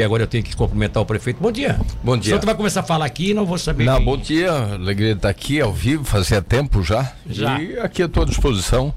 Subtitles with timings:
[0.00, 1.38] porque agora eu tenho que cumprimentar o prefeito.
[1.40, 1.78] Bom dia.
[2.02, 2.34] Bom dia.
[2.34, 3.84] O senhor vai começar a falar aqui e não vou saber.
[3.84, 4.04] Não, quem...
[4.04, 4.50] bom dia.
[4.50, 7.12] Alegria de estar aqui ao vivo, fazia tempo já.
[7.28, 7.60] Já.
[7.60, 8.94] E aqui à tua disposição.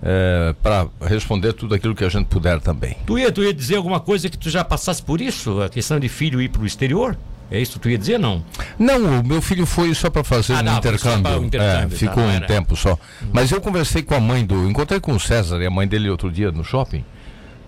[0.00, 2.96] É, para responder tudo aquilo que a gente puder também.
[3.04, 5.60] Tu ia, tu ia dizer alguma coisa que tu já passasse por isso?
[5.60, 7.18] A questão de filho ir para o exterior?
[7.50, 8.44] É isso que tu ia dizer, não?
[8.78, 11.44] Não, o meu filho foi só para fazer ah, um não, intercâmbio.
[11.44, 11.60] intercâmbio.
[11.60, 12.92] É, tá, ficou um tempo só.
[12.92, 13.26] Hum.
[13.32, 14.70] Mas eu conversei com a mãe do.
[14.70, 17.04] Encontrei com o César e a mãe dele outro dia no shopping.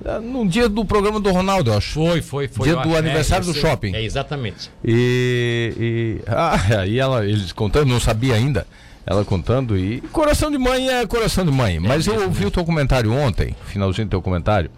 [0.05, 1.93] É, no dia do programa do Ronaldo, eu acho.
[1.93, 2.69] Foi, foi, foi.
[2.69, 3.95] Dia do aniversário é, do shopping.
[3.95, 4.71] É, exatamente.
[4.85, 5.75] E.
[5.79, 8.67] e ah, aí ela, eles contando, não sabia ainda.
[9.07, 10.01] Ela contando e.
[10.13, 11.77] Coração de mãe é coração de mãe.
[11.77, 14.71] É Mas eu ouvi o teu comentário ontem, finalzinho do teu comentário,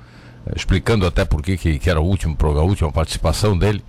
[0.47, 3.83] eh, explicando até por que, que era o último programa, a última participação dele.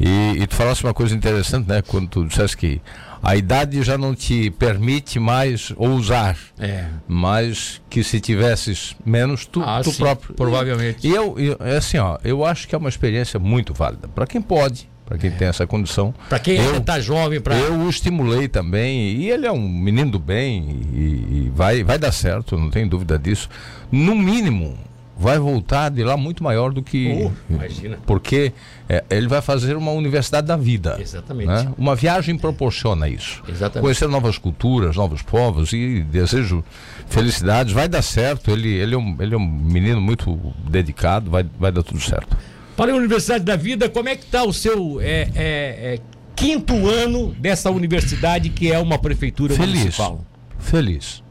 [0.00, 1.82] E, e tu falaste uma coisa interessante, né?
[1.82, 2.80] Quando tu disseste que
[3.24, 6.36] a idade já não te permite mais ousar.
[6.58, 6.86] É.
[7.08, 10.34] Mas que se tivesses menos, tu, ah, tu sim, próprio.
[10.34, 11.06] Provavelmente.
[11.06, 14.08] E eu, eu, é assim, ó, eu acho que é uma experiência muito válida.
[14.08, 15.32] Para quem pode, para quem é.
[15.32, 16.14] tem essa condição.
[16.28, 17.56] Para quem está jovem, para.
[17.56, 19.16] Eu o estimulei também.
[19.16, 22.86] E ele é um menino do bem e, e vai, vai dar certo, não tem
[22.86, 23.48] dúvida disso.
[23.90, 24.76] No mínimo,
[25.24, 27.30] vai voltar de lá muito maior do que.
[27.48, 27.98] Oh, imagina.
[28.06, 28.52] Porque
[28.86, 30.98] é, ele vai fazer uma universidade da vida.
[31.00, 31.48] Exatamente.
[31.48, 31.72] Né?
[31.78, 33.42] Uma viagem proporciona isso.
[33.48, 33.80] Exatamente.
[33.82, 36.62] Conhecer novas culturas, novos povos e desejo
[37.08, 37.72] felicidades.
[37.72, 38.50] Vai dar certo.
[38.50, 42.36] Ele, ele, é, um, ele é um menino muito dedicado, vai, vai dar tudo certo.
[42.76, 46.00] Para a Universidade da Vida, como é que está o seu é, é, é,
[46.36, 49.78] quinto ano dessa universidade que é uma prefeitura Feliz.
[49.78, 50.24] municipal?
[50.58, 51.23] Feliz.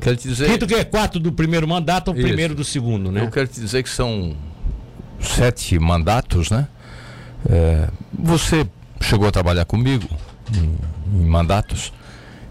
[0.00, 0.50] Quero te dizer.
[0.50, 3.22] Quinto que é quatro do primeiro mandato ou primeiro do segundo, né?
[3.22, 4.34] Eu quero te dizer que são
[5.20, 6.66] sete mandatos, né?
[7.48, 8.66] É, você
[9.00, 10.08] chegou a trabalhar comigo
[10.54, 11.92] em, em, mandatos.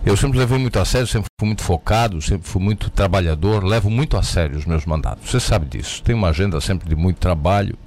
[0.05, 3.89] Eu sempre levei muito a sério, sempre fui muito focado, sempre fui muito trabalhador, levo
[3.89, 5.29] muito a sério os meus mandatos.
[5.29, 6.01] Você sabe disso.
[6.03, 7.77] Tenho uma agenda sempre de muito trabalho.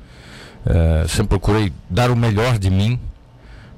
[0.66, 3.00] É, sempre procurei dar o melhor de mim.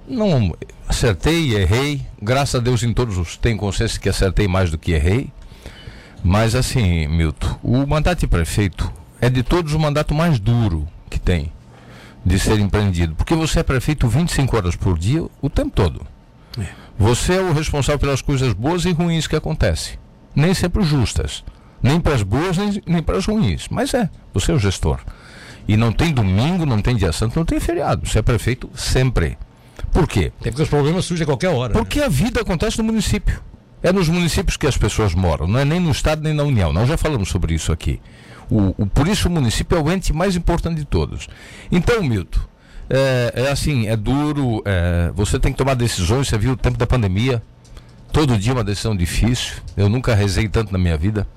[0.07, 0.55] Não
[0.89, 2.03] acertei errei.
[2.21, 5.31] Graças a Deus em todos os tenho consciência que acertei mais do que errei.
[6.25, 8.91] Mas assim, Milton, o mandato de prefeito
[9.21, 11.53] é de todos o mandato mais duro que tem
[12.25, 13.15] de ser empreendido.
[13.15, 16.01] Porque você é prefeito 25 horas por dia, o tempo todo.
[16.59, 16.67] É.
[16.99, 19.99] Você é o responsável pelas coisas boas e ruins que acontecem.
[20.35, 21.45] Nem sempre justas.
[21.83, 23.69] Nem para as boas, nem, nem para as ruins.
[23.69, 25.01] Mas é, você é o gestor.
[25.69, 28.09] E não tem domingo, não tem dia santo, não tem feriado.
[28.09, 29.37] Você é prefeito sempre.
[29.93, 30.33] Por quê?
[30.41, 31.75] É porque os problemas surgem a qualquer hora.
[31.75, 32.07] Porque né?
[32.07, 33.43] a vida acontece no município.
[33.85, 36.73] É nos municípios que as pessoas moram, não é nem no Estado nem na União.
[36.73, 38.01] Nós já falamos sobre isso aqui.
[38.51, 41.29] O, o, por isso o município é o ente mais importante de todos.
[41.71, 42.41] Então, Milton,
[42.89, 46.79] é, é assim, é duro, é, você tem que tomar decisões, você viu o tempo
[46.79, 47.43] da pandemia,
[48.11, 49.57] todo dia uma decisão difícil.
[49.77, 51.29] Eu nunca rezei tanto na minha vida.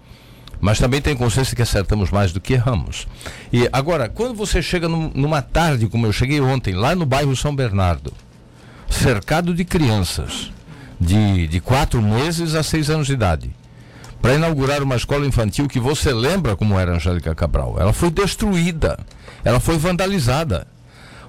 [0.62, 3.10] Mas também tenho consciência que acertamos mais do que erramos.
[3.52, 7.36] E agora, quando você chega num, numa tarde, como eu cheguei ontem, lá no bairro
[7.36, 8.14] São Bernardo,
[8.90, 10.52] cercado de crianças,
[11.00, 13.54] de, de quatro meses a seis anos de idade
[14.22, 17.76] para inaugurar uma escola infantil que você lembra como era Angélica Cabral.
[17.80, 19.00] Ela foi destruída,
[19.44, 20.68] ela foi vandalizada.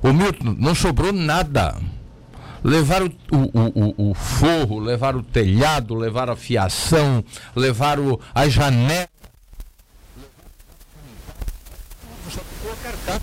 [0.03, 1.77] O Milton, não sobrou nada.
[2.65, 7.23] Levaram o, o, o, o forro, levaram o telhado, levaram a fiação,
[7.55, 9.09] levaram as janelas.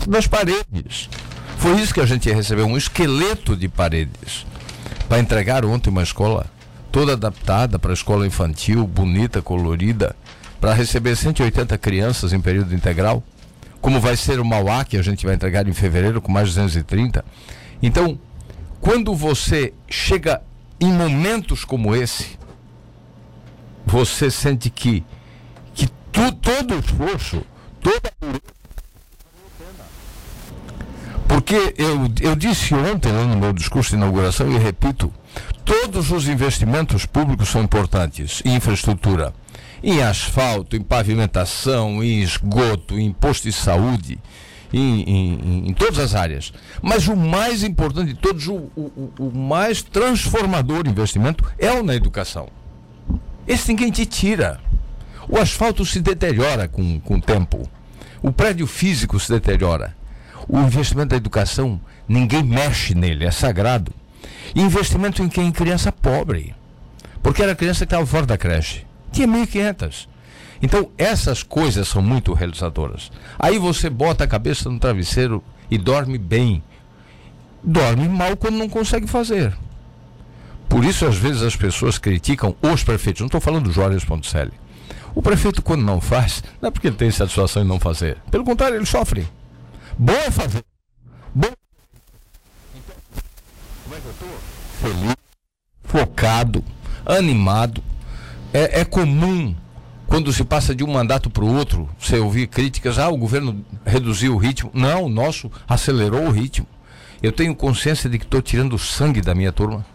[0.08, 1.10] das paredes.
[1.58, 4.46] Foi isso que a gente recebeu, um esqueleto de paredes
[5.08, 6.46] para entregar ontem uma escola
[6.92, 10.16] toda adaptada para a escola infantil, bonita, colorida,
[10.62, 13.22] para receber 180 crianças em período integral,
[13.82, 16.56] como vai ser o Mauá, que a gente vai entregar em fevereiro com mais de
[16.56, 17.24] 230.
[17.84, 18.18] Então,
[18.80, 20.42] quando você chega
[20.80, 22.40] em momentos como esse,
[23.86, 25.04] você sente que,
[25.74, 27.44] que tu, todo o esforço,
[27.82, 28.26] toda a
[31.28, 35.12] porque eu, eu disse ontem no meu discurso de inauguração e repito,
[35.64, 39.34] todos os investimentos públicos são importantes em infraestrutura,
[39.84, 44.20] em asfalto, em pavimentação, em esgoto, em posto de saúde,
[44.74, 46.54] em, em, em todas as áreas.
[46.82, 51.96] Mas o mais importante de todos, o, o, o mais transformador investimento é o na
[51.96, 52.48] educação.
[53.48, 54.60] Esse ninguém te tira.
[55.28, 57.68] O asfalto se deteriora com, com o tempo.
[58.22, 59.96] O prédio físico se deteriora.
[60.48, 63.92] O investimento da educação, ninguém mexe nele, é sagrado.
[64.54, 65.48] E investimento em quem?
[65.48, 66.56] Em criança pobre.
[67.22, 68.86] Porque era criança que estava fora da creche.
[69.12, 70.08] Tinha 1.500.
[70.62, 73.12] Então, essas coisas são muito realizadoras.
[73.38, 76.64] Aí você bota a cabeça no travesseiro e dorme bem.
[77.64, 79.56] Dorme mal quando não consegue fazer.
[80.70, 83.22] Por isso, às vezes, as pessoas criticam os prefeitos.
[83.22, 84.54] Não estou falando do Juarez Ponticelli.
[85.14, 88.18] O prefeito, quando não faz, não é porque ele tem satisfação em não fazer.
[88.30, 89.28] Pelo contrário, ele sofre.
[89.98, 90.64] Bom é fazer.
[91.34, 91.52] Bom
[94.86, 95.16] feliz,
[95.84, 96.64] focado,
[97.06, 97.84] animado.
[98.54, 99.56] É, é comum
[100.08, 103.66] quando se passa de um mandato para o outro, você ouvir críticas, ah, o governo
[103.86, 104.70] reduziu o ritmo.
[104.74, 106.68] Não, o nosso acelerou o ritmo.
[107.24, 109.86] Eu tenho consciência de que estou tirando sangue da minha turma.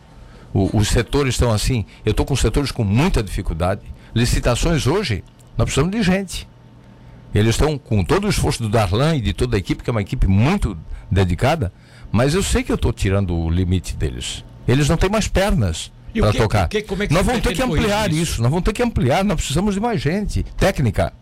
[0.52, 1.84] O, os setores estão assim.
[2.04, 3.82] Eu estou com setores com muita dificuldade.
[4.14, 5.22] Licitações hoje,
[5.56, 6.48] nós precisamos de gente.
[7.34, 9.92] Eles estão com todo o esforço do Darlan e de toda a equipe, que é
[9.92, 10.76] uma equipe muito
[11.10, 11.72] dedicada,
[12.10, 14.44] mas eu sei que eu estou tirando o limite deles.
[14.66, 16.68] Eles não têm mais pernas para tocar.
[16.68, 18.22] Que, é nós vamos ter que ampliar isso?
[18.22, 21.12] isso, nós vamos ter que ampliar, nós precisamos de mais gente, técnica.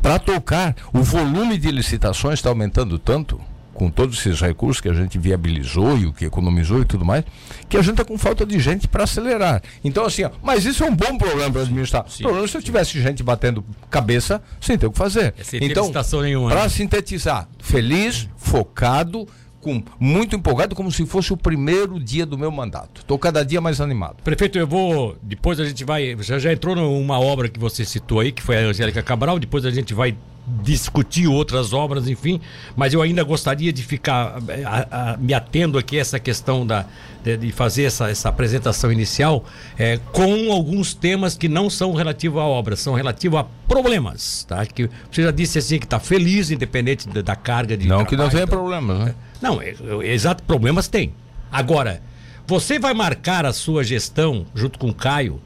[0.00, 3.40] Para tocar, o volume de licitações está aumentando tanto
[3.76, 7.24] com todos esses recursos que a gente viabilizou e o que economizou e tudo mais,
[7.68, 9.62] que a gente está com falta de gente para acelerar.
[9.84, 12.04] Então, assim, ó, mas isso é um bom problema para administrar.
[12.08, 15.34] Sim, problema se eu tivesse gente batendo cabeça sem ter o que fazer.
[15.38, 16.68] É então, para né?
[16.68, 19.28] sintetizar, feliz, focado,
[19.66, 23.00] com, muito empolgado, como se fosse o primeiro dia do meu mandato.
[23.00, 24.22] Estou cada dia mais animado.
[24.22, 25.16] Prefeito, eu vou.
[25.20, 26.16] Depois a gente vai.
[26.20, 29.66] Já, já entrou numa obra que você citou aí, que foi a Angélica Cabral, depois
[29.66, 30.16] a gente vai
[30.62, 32.40] discutir outras obras, enfim,
[32.76, 36.64] mas eu ainda gostaria de ficar eh, a, a, me atendo aqui a essa questão
[36.64, 36.86] da,
[37.24, 39.44] de, de fazer essa, essa apresentação inicial
[39.76, 44.64] é, com alguns temas que não são relativos à obra, são relativos a problemas, tá?
[44.64, 48.08] Que você já disse assim que está feliz, independente da, da carga de Não trabalho,
[48.08, 49.14] que não tenha problemas, né?
[49.46, 51.14] Não, é, é, exato, problemas tem.
[51.50, 52.02] Agora,
[52.46, 55.40] você vai marcar a sua gestão junto com o Caio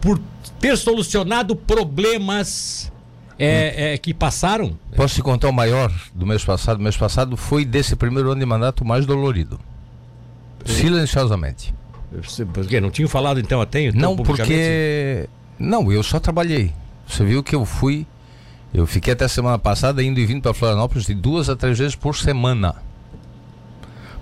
[0.00, 0.20] por
[0.58, 2.90] ter solucionado problemas
[3.38, 4.76] é, é, que passaram.
[4.96, 6.78] Posso te contar o maior do mês passado?
[6.78, 9.58] O mês passado foi desse primeiro ano de mandato mais dolorido.
[10.64, 11.74] Silenciosamente.
[12.52, 13.82] Porque não tinha falado então até?
[13.82, 15.28] Então, não, porque.
[15.58, 16.72] Não, eu só trabalhei.
[17.06, 18.06] Você viu que eu fui.
[18.72, 21.96] Eu fiquei até semana passada indo e vindo para Florianópolis de duas a três vezes
[21.96, 22.76] por semana.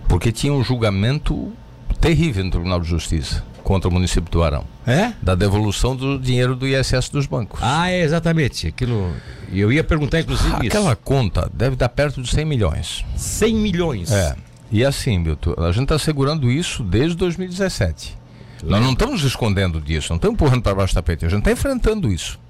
[0.08, 1.52] Porque tinha um julgamento
[2.00, 4.64] terrível no Tribunal de Justiça contra o município de Tuarão.
[4.86, 5.12] É?
[5.20, 7.60] Da devolução do dinheiro do ISS dos bancos.
[7.62, 8.68] Ah, é exatamente.
[8.68, 9.12] Aquilo.
[9.52, 10.76] Eu ia perguntar, inclusive, Aquela isso.
[10.78, 13.04] Aquela conta deve dar perto de 100 milhões.
[13.14, 14.10] 100 milhões?
[14.10, 14.34] É.
[14.70, 18.16] E assim, Milton, a gente está segurando isso desde 2017.
[18.64, 21.52] Nós não estamos escondendo disso, não estamos empurrando para baixo do tapete, a gente está
[21.52, 22.40] enfrentando isso.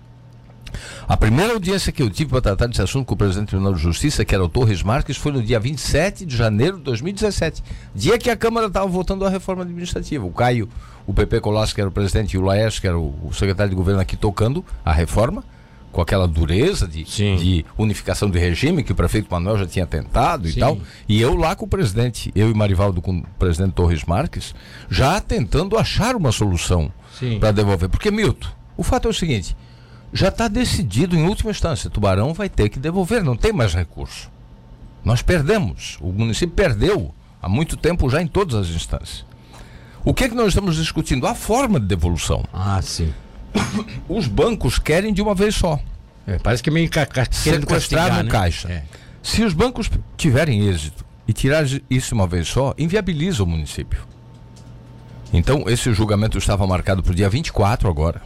[1.07, 3.75] A primeira audiência que eu tive para tratar desse assunto com o presidente do Tribunal
[3.75, 7.63] de Justiça, que era o Torres Marques, foi no dia 27 de janeiro de 2017,
[7.95, 10.25] dia que a Câmara estava votando a reforma administrativa.
[10.25, 10.69] O Caio,
[11.07, 13.77] o PP Colasso, que era o presidente, e o Laércio, que era o, secretário de
[13.77, 15.45] governo aqui tocando a reforma,
[15.91, 20.47] com aquela dureza de, de, unificação de regime que o prefeito Manuel já tinha tentado
[20.47, 20.57] Sim.
[20.57, 20.79] e tal.
[21.09, 24.55] E eu lá com o presidente, eu e Marivaldo com o presidente Torres Marques,
[24.91, 26.93] já tentando achar uma solução
[27.41, 27.89] para devolver.
[27.89, 29.57] Porque, Milton, o fato é o seguinte:
[30.13, 31.91] já está decidido em última instância.
[31.91, 34.31] Tubarão vai ter que devolver, não tem mais recurso.
[35.05, 35.99] Nós perdemos.
[36.01, 39.25] O município perdeu há muito tempo já em todas as instâncias.
[40.05, 41.27] O que é que nós estamos discutindo?
[41.27, 42.45] A forma de devolução.
[42.53, 43.13] Ah, sim.
[44.09, 45.79] Os bancos querem de uma vez só.
[46.27, 48.31] É, parece que meio ca sequestrar no né?
[48.31, 48.71] caixa.
[48.71, 48.85] É.
[49.23, 54.07] Se os bancos tiverem êxito e tirar isso uma vez só, inviabiliza o município.
[55.33, 58.23] Então, esse julgamento estava marcado para o dia 24 agora.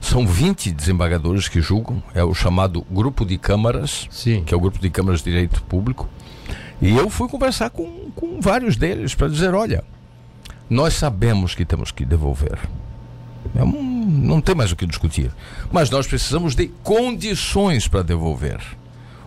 [0.00, 4.42] São 20 desembargadores que julgam, é o chamado grupo de câmaras, Sim.
[4.44, 6.08] que é o grupo de câmaras de direito público.
[6.80, 9.84] E eu fui conversar com, com vários deles para dizer: olha,
[10.68, 12.58] nós sabemos que temos que devolver.
[13.54, 15.30] É um, não tem mais o que discutir.
[15.70, 18.60] Mas nós precisamos de condições para devolver.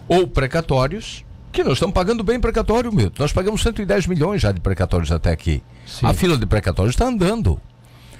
[0.08, 3.12] Ou precatórios, que nós estamos pagando bem precatório, meu.
[3.18, 5.62] Nós pagamos 110 milhões já de precatórios até aqui.
[5.86, 6.06] Sim.
[6.06, 7.60] A fila de precatórios está andando.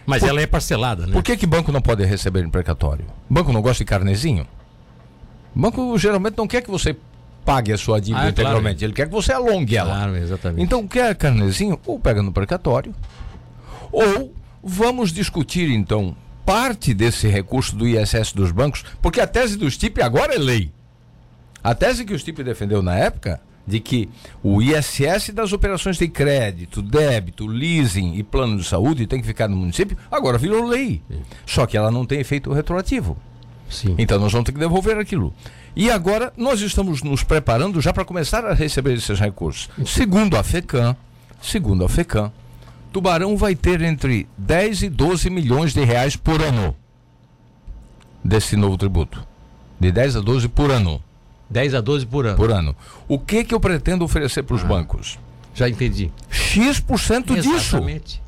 [0.06, 0.30] Mas Por...
[0.30, 1.14] ela é parcelada, né?
[1.14, 3.06] Por que, que banco não pode receber precatório?
[3.30, 4.48] Banco não gosta de carnezinho?
[5.56, 6.96] Banco geralmente não quer que você
[7.46, 8.86] pague a sua dívida ah, integralmente, claro.
[8.86, 9.94] ele quer que você alongue ela.
[9.94, 10.64] Claro, exatamente.
[10.64, 11.80] Então, quer carnezinho?
[11.86, 12.94] Ou pega no precatório,
[13.92, 14.34] ou
[14.64, 20.02] vamos discutir então parte desse recurso do ISS dos bancos, porque a tese do STIP
[20.02, 20.72] agora é lei.
[21.64, 24.10] A tese que o STIP defendeu na época de que
[24.42, 29.48] o ISS das operações de crédito, débito, leasing e plano de saúde tem que ficar
[29.48, 31.02] no município, agora virou lei.
[31.10, 31.22] Sim.
[31.46, 33.18] Só que ela não tem efeito retroativo.
[33.70, 33.96] Sim.
[33.98, 35.34] Então nós vamos ter que devolver aquilo.
[35.76, 39.70] E agora nós estamos nos preparando já para começar a receber esses recursos.
[39.86, 40.96] Segundo a FECAM,
[41.42, 42.32] segundo a FECAM,
[42.92, 46.76] Tubarão vai ter entre 10 e 12 milhões de reais por ano
[48.24, 49.26] desse novo tributo.
[49.80, 51.02] De 10 a 12 por ano.
[51.54, 52.36] 10 a 12 por ano.
[52.36, 52.76] Por ano.
[53.08, 55.20] O que que eu pretendo oferecer para os ah, bancos?
[55.54, 56.12] Já entendi.
[56.30, 57.56] X% disso.
[57.56, 58.22] Exatamente.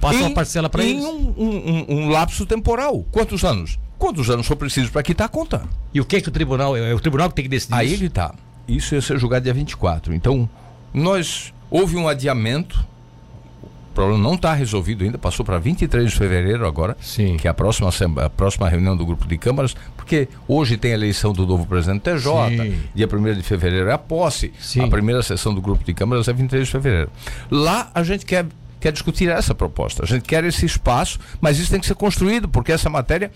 [0.00, 1.04] Passa uma parcela para eles.
[1.04, 3.04] Em um, um, um, lapso temporal.
[3.12, 3.78] Quantos anos?
[3.98, 5.62] Quantos anos for preciso para quitar a conta?
[5.92, 7.96] E o que que o tribunal, é o tribunal que tem que decidir Aí isso?
[7.96, 8.34] ele está.
[8.66, 10.14] Isso ia ser julgado dia 24.
[10.14, 10.48] Então,
[10.92, 12.84] nós houve um adiamento
[13.90, 17.36] O problema não está resolvido ainda, passou para 23 de fevereiro agora, Sim.
[17.36, 17.90] que é a próxima,
[18.24, 22.02] a próxima reunião do grupo de câmaras, porque hoje tem a eleição do novo presidente
[22.02, 22.22] TJ,
[22.56, 22.78] Sim.
[22.94, 24.84] dia 1 de fevereiro é a posse, Sim.
[24.84, 27.10] a primeira sessão do grupo de câmaras é 23 de fevereiro.
[27.50, 28.46] Lá a gente quer,
[28.78, 32.48] quer discutir essa proposta, a gente quer esse espaço, mas isso tem que ser construído,
[32.48, 33.32] porque essa matéria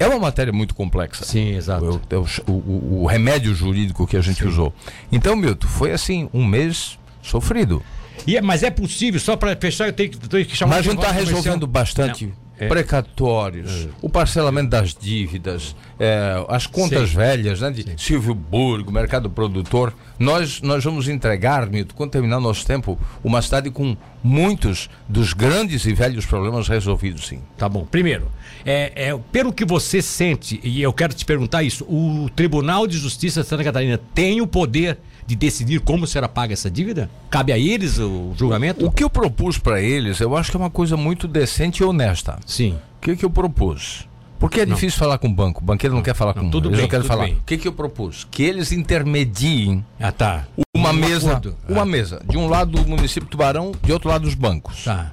[0.00, 1.24] é uma matéria muito complexa.
[1.24, 2.00] Sim, exato.
[2.48, 4.48] O, o, o, remédio jurídico que a gente Sim.
[4.48, 4.74] usou.
[5.12, 7.80] Então, Milton, foi assim, um mês sofrido.
[8.26, 10.94] E, é, mas é possível, só para fechar, eu tenho, tenho que chamar Mas não
[10.94, 12.26] está resolvendo bastante.
[12.26, 12.42] Não.
[12.58, 12.68] É.
[12.68, 13.88] precatórios, é.
[14.00, 17.16] o parcelamento das dívidas, é, as contas Sim.
[17.16, 17.94] velhas, né, de Sim.
[17.96, 19.92] Silvio Burgo, mercado produtor.
[20.18, 25.32] Nós, nós vamos entregar, Mito, quando terminar o nosso tempo, uma cidade com muitos dos
[25.32, 27.40] grandes e velhos problemas resolvidos, sim.
[27.56, 27.84] Tá bom.
[27.84, 28.30] Primeiro,
[28.64, 32.96] é, é, pelo que você sente, e eu quero te perguntar isso, o Tribunal de
[32.96, 37.10] Justiça de Santa Catarina tem o poder de decidir como será paga essa dívida?
[37.30, 38.86] Cabe a eles o julgamento?
[38.86, 41.86] O que eu propus para eles, eu acho que é uma coisa muito decente e
[41.86, 42.38] honesta.
[42.46, 42.78] Sim.
[42.98, 44.06] O que, que eu propus?
[44.42, 44.74] Porque é não.
[44.74, 45.60] difícil falar com o banco.
[45.60, 47.24] O banqueiro não, não quer falar não, com tudo eles bem, não querem falar.
[47.26, 47.34] Bem.
[47.34, 48.26] O que, que eu propus?
[48.28, 50.48] Que eles intermediem ah, tá.
[50.74, 51.86] uma um mesa, uma ah.
[51.86, 52.20] mesa.
[52.28, 54.82] De um lado do município de Tubarão, de outro lado dos bancos.
[54.82, 55.12] Tá.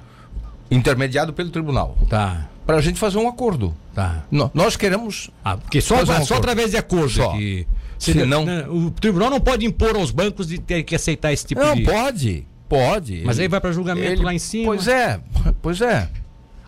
[0.68, 1.96] Intermediado pelo tribunal.
[2.08, 2.48] Tá.
[2.66, 3.72] Para a gente fazer um acordo.
[3.94, 4.24] Tá.
[4.52, 5.30] nós queremos.
[5.44, 7.30] Ah, porque só, um só através de acordo só.
[7.30, 7.68] que
[8.00, 11.60] se não, o tribunal não pode impor aos bancos de ter que aceitar esse tipo
[11.60, 11.82] não, de.
[11.82, 12.46] Não, pode.
[12.66, 13.22] Pode.
[13.24, 14.66] Mas ele, aí vai para julgamento ele, lá em cima.
[14.66, 15.20] Pois é,
[15.60, 16.08] pois é.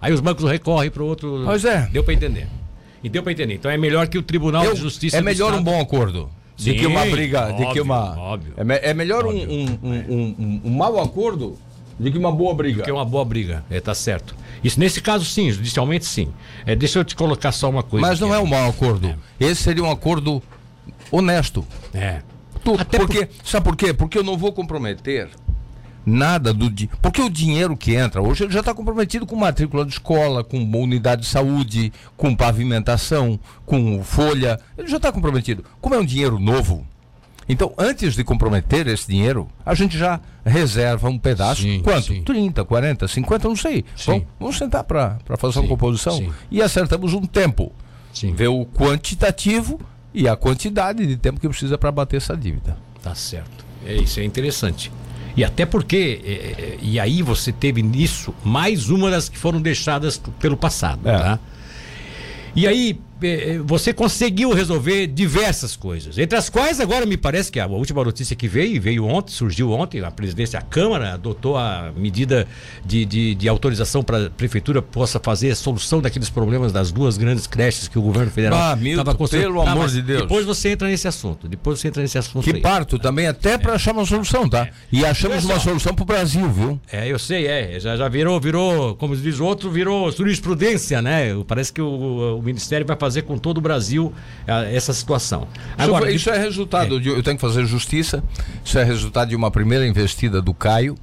[0.00, 1.42] Aí os bancos recorrem para outro.
[1.44, 1.88] Pois é.
[1.92, 2.48] Deu para entender.
[3.02, 3.54] E deu para entender.
[3.54, 5.16] Então é melhor que o Tribunal Eu, de Justiça.
[5.16, 6.28] É melhor um bom acordo.
[6.56, 7.48] Sim, de que uma briga.
[7.48, 8.18] Óbvio, de que uma.
[8.18, 8.52] Óbvio.
[8.56, 9.50] É, me, é melhor óbvio.
[9.50, 11.56] Um, um, um, um, mau acordo
[11.98, 12.82] do que uma boa briga.
[12.82, 13.64] Do que uma boa briga.
[13.70, 14.36] É, tá certo.
[14.62, 16.28] Isso nesse caso sim, judicialmente sim.
[16.66, 18.06] É, deixa eu te colocar só uma coisa.
[18.06, 19.08] Mas não é um mau acordo.
[19.08, 19.16] É.
[19.46, 20.42] Esse seria um acordo
[21.12, 21.64] honesto.
[21.94, 22.22] É.
[22.64, 23.46] Tu, porque, por...
[23.46, 23.92] Sabe por quê?
[23.92, 25.28] Porque eu não vou comprometer
[26.04, 26.70] nada do.
[27.00, 30.58] Porque o dinheiro que entra hoje ele já está comprometido com matrícula de escola, com
[30.58, 34.58] unidade de saúde, com pavimentação, com folha.
[34.76, 35.64] Ele já está comprometido.
[35.80, 36.86] Como é um dinheiro novo,
[37.48, 41.62] então antes de comprometer esse dinheiro, a gente já reserva um pedaço.
[41.62, 42.06] Sim, quanto?
[42.06, 42.22] Sim.
[42.22, 43.84] 30, 40, 50, não sei.
[44.06, 47.72] Vamos, vamos sentar para fazer sim, uma composição e acertamos um tempo.
[48.34, 49.80] Ver o quantitativo
[50.14, 52.76] e a quantidade de tempo que precisa para bater essa dívida.
[53.02, 53.64] Tá certo.
[53.84, 54.92] É isso, é interessante.
[55.36, 59.60] E até porque, é, é, e aí você teve nisso mais uma das que foram
[59.60, 61.18] deixadas pelo passado, é.
[61.18, 61.38] tá?
[62.54, 62.96] E aí, é,
[63.64, 68.34] você conseguiu resolver diversas coisas, entre as quais agora me parece que a última notícia
[68.36, 72.46] que veio, veio ontem, surgiu ontem, a presidência, a Câmara adotou a medida
[72.84, 77.16] de, de, de autorização para a Prefeitura possa fazer a solução daqueles problemas das duas
[77.16, 79.46] grandes creches que o governo federal estava construindo.
[79.46, 80.22] Pelo amor de Deus.
[80.22, 82.60] Depois você entra nesse assunto, depois você entra nesse assunto Que aí.
[82.60, 83.74] parto também até para é.
[83.76, 84.68] achar uma solução, tá?
[84.90, 86.80] E achamos uma solução para o Brasil, viu?
[86.90, 91.28] É, eu sei, é, já, já virou, virou, como diz o outro, virou jurisprudência, né?
[91.46, 94.12] Parece que o, o Ministério vai fazer fazer com todo o Brasil
[94.46, 95.46] eh, essa situação.
[95.76, 97.00] Agora, isso, isso é resultado, é.
[97.00, 98.24] De, eu tenho que fazer justiça,
[98.64, 100.96] isso é resultado de uma primeira investida do Caio.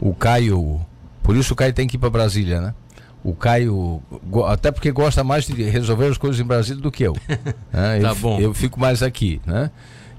[0.00, 0.80] O Caio,
[1.22, 2.74] por isso o Caio tem que ir para Brasília, né?
[3.24, 4.00] O Caio,
[4.46, 7.16] até porque gosta mais de resolver as coisas em Brasília do que eu.
[7.72, 8.00] né?
[8.00, 8.38] tá eu, bom.
[8.38, 9.70] Eu fico mais aqui, né?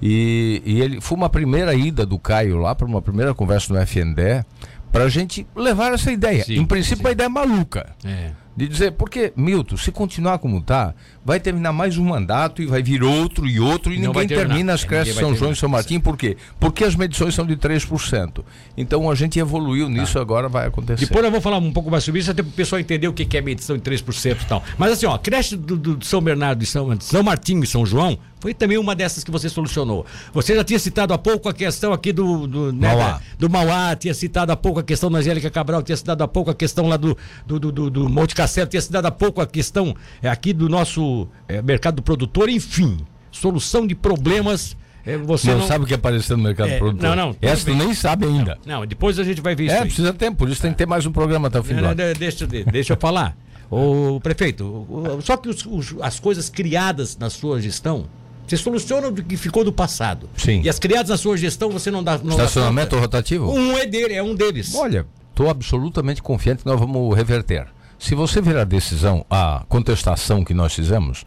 [0.02, 3.80] E, e ele foi uma primeira ida do Caio lá para uma primeira conversa no
[3.80, 4.46] FNDE
[4.92, 6.44] para a gente levar essa ideia.
[6.44, 7.04] Sim, em princípio, sim.
[7.04, 7.96] uma ideia maluca.
[8.04, 10.94] É de dizer, porque, Milton, se continuar como está,
[11.30, 14.74] vai terminar mais um mandato e vai vir outro e outro e não ninguém termina
[14.74, 16.36] as creches São João e São Martim, por quê?
[16.60, 18.44] Porque as medições são de 3%.
[18.76, 19.92] Então a gente evoluiu tá.
[19.92, 21.06] nisso, agora vai acontecer.
[21.06, 23.14] Depois eu vou falar um pouco mais sobre isso, até para o pessoal entender o
[23.14, 24.64] que é medição de 3% e tal.
[24.76, 28.18] Mas assim, ó, creche do, do São Bernardo e São, São Martim e São João
[28.40, 30.06] foi também uma dessas que você solucionou.
[30.34, 33.22] Você já tinha citado há pouco a questão aqui do, do, né, Mauá.
[33.38, 36.50] do Mauá, tinha citado há pouco a questão da Angélica Cabral, tinha citado há pouco
[36.50, 39.94] a questão lá do, do, do, do Monte Castelo, tinha citado há pouco a questão
[40.22, 42.98] é, aqui do nosso é, mercado do produtor, enfim.
[43.32, 44.76] Solução de problemas.
[45.06, 47.10] É, você não, não, sabe o que apareceu no mercado é, produtor.
[47.10, 47.36] Não, não.
[47.42, 48.58] Essa tu nem sabe ainda.
[48.66, 49.76] Não, não, depois a gente vai ver isso.
[49.76, 49.86] É, aí.
[49.86, 51.96] precisa tempo, por isso tem que ter mais um programa até o fim do ano.
[51.96, 53.36] Deixa, deixa eu falar.
[53.72, 54.88] O prefeito,
[55.22, 58.06] só que os, os, as coisas criadas na sua gestão,
[58.48, 60.28] você soluciona o que ficou do passado.
[60.36, 60.62] Sim.
[60.64, 62.18] E as criadas na sua gestão, você não dá.
[62.18, 63.52] Não Estacionamento dá rotativo?
[63.52, 64.74] Um é dele, é um deles.
[64.74, 67.68] Olha, estou absolutamente confiante que nós vamos reverter.
[68.00, 71.26] Se você ver a decisão, a contestação que nós fizemos,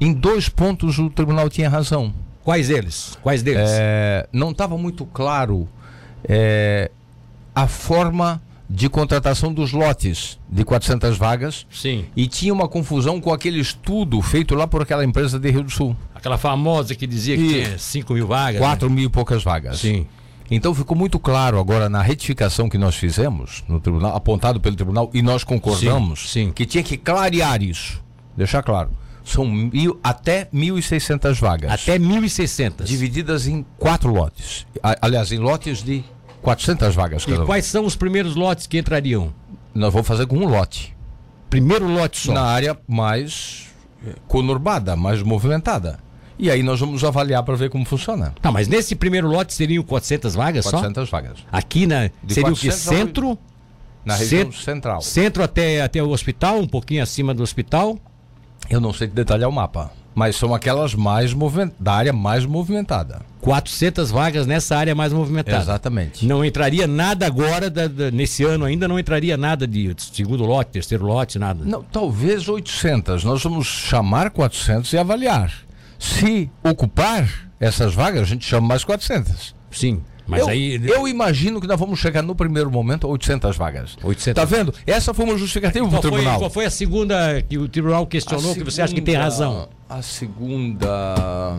[0.00, 2.12] em dois pontos o tribunal tinha razão.
[2.42, 3.16] Quais eles?
[3.22, 3.70] Quais deles?
[3.72, 5.68] É, não estava muito claro
[6.24, 6.90] é,
[7.54, 11.66] a forma de contratação dos lotes de 400 vagas.
[11.70, 12.06] Sim.
[12.16, 15.70] E tinha uma confusão com aquele estudo feito lá por aquela empresa de Rio do
[15.70, 15.96] Sul.
[16.14, 18.60] Aquela famosa que dizia que e tinha 5 mil vagas.
[18.60, 18.94] 4 né?
[18.94, 19.78] mil e poucas vagas.
[19.78, 20.06] Sim.
[20.54, 25.10] Então ficou muito claro agora na retificação que nós fizemos no tribunal, apontado pelo tribunal,
[25.14, 26.52] e nós concordamos Sim, sim.
[26.52, 28.02] que tinha que clarear isso.
[28.36, 28.90] Deixar claro.
[29.24, 31.70] São mil, até 1.600 vagas.
[31.72, 32.84] Até 1.600.
[32.84, 34.66] Divididas em quatro lotes.
[35.00, 36.04] Aliás, em lotes de
[36.42, 39.32] 400 vagas E quais são os primeiros lotes que entrariam?
[39.74, 40.94] Nós vamos fazer com um lote.
[41.48, 42.32] Primeiro lote só.
[42.32, 43.68] Na área mais
[44.28, 45.98] conurbada, mais movimentada.
[46.42, 48.34] E aí nós vamos avaliar para ver como funciona.
[48.42, 51.38] Tá, mas nesse primeiro lote seriam 400 vagas 400 vagas.
[51.38, 51.44] só?
[51.52, 52.10] Aqui na.
[52.20, 52.66] De seria o que?
[52.66, 53.38] 400 Centro?
[54.04, 55.00] Na região Cent- central.
[55.02, 57.96] Centro até, até o hospital, um pouquinho acima do hospital.
[58.68, 61.32] Eu não sei detalhar o mapa, mas são aquelas mais
[61.78, 63.20] da área mais movimentada.
[63.40, 65.62] 400 vagas nessa área mais movimentada.
[65.62, 66.26] Exatamente.
[66.26, 70.72] Não entraria nada agora, da- da- nesse ano ainda, não entraria nada de segundo lote,
[70.72, 71.64] terceiro lote, nada.
[71.64, 73.22] Não, talvez 800.
[73.22, 75.52] Nós vamos chamar 400 e avaliar.
[76.02, 77.28] Se ocupar
[77.60, 79.54] essas vagas, a gente chama mais 400.
[79.70, 80.80] Sim, mas eu, aí.
[80.84, 83.96] eu imagino que nós vamos chegar no primeiro momento a 800 vagas.
[84.02, 84.34] 800.
[84.34, 84.74] Tá vendo?
[84.86, 86.38] Essa foi uma justificativa para o tribunal.
[86.40, 89.30] qual foi a segunda que o tribunal questionou A que você acha que tem segunda-
[89.30, 89.68] razão?
[89.88, 91.58] A segunda.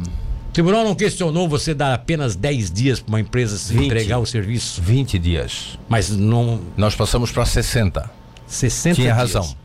[0.49, 3.85] O tribunal não questionou você dar apenas 10 dias para uma empresa se 20.
[3.85, 5.79] entregar o serviço, 20 dias.
[5.89, 8.09] mas não Nós passamos para 60.
[8.45, 9.17] 60 Tinha dias.
[9.17, 9.55] razão.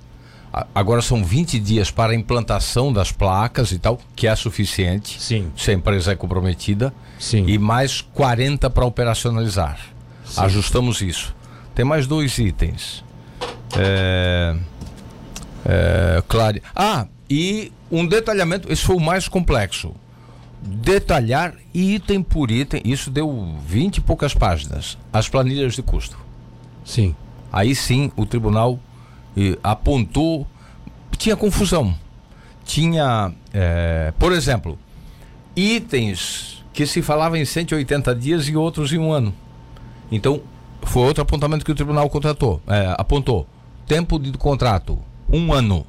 [0.74, 5.20] Agora são 20 dias para a implantação das placas e tal, que é suficiente.
[5.20, 5.50] Sim.
[5.56, 6.92] Se a empresa é comprometida.
[7.18, 7.44] Sim.
[7.46, 9.78] E mais 40 para operacionalizar.
[10.36, 11.34] Ajustamos isso.
[11.74, 13.04] Tem mais dois itens.
[13.76, 14.56] É,
[15.64, 16.60] é, claro.
[16.74, 19.94] Ah, e um detalhamento, esse foi o mais complexo.
[20.60, 26.18] Detalhar item por item, isso deu 20 e poucas páginas, as planilhas de custo.
[26.84, 27.14] Sim.
[27.52, 28.78] Aí sim o tribunal
[29.36, 30.46] eh, apontou.
[31.16, 31.94] Tinha confusão.
[32.64, 34.78] Tinha, eh, por exemplo,
[35.56, 39.34] itens que se falava em 180 dias e outros em um ano.
[40.12, 40.40] Então,
[40.82, 43.46] foi outro apontamento que o tribunal contratou, eh, apontou.
[43.86, 44.98] Tempo de contrato,
[45.30, 45.84] um ano.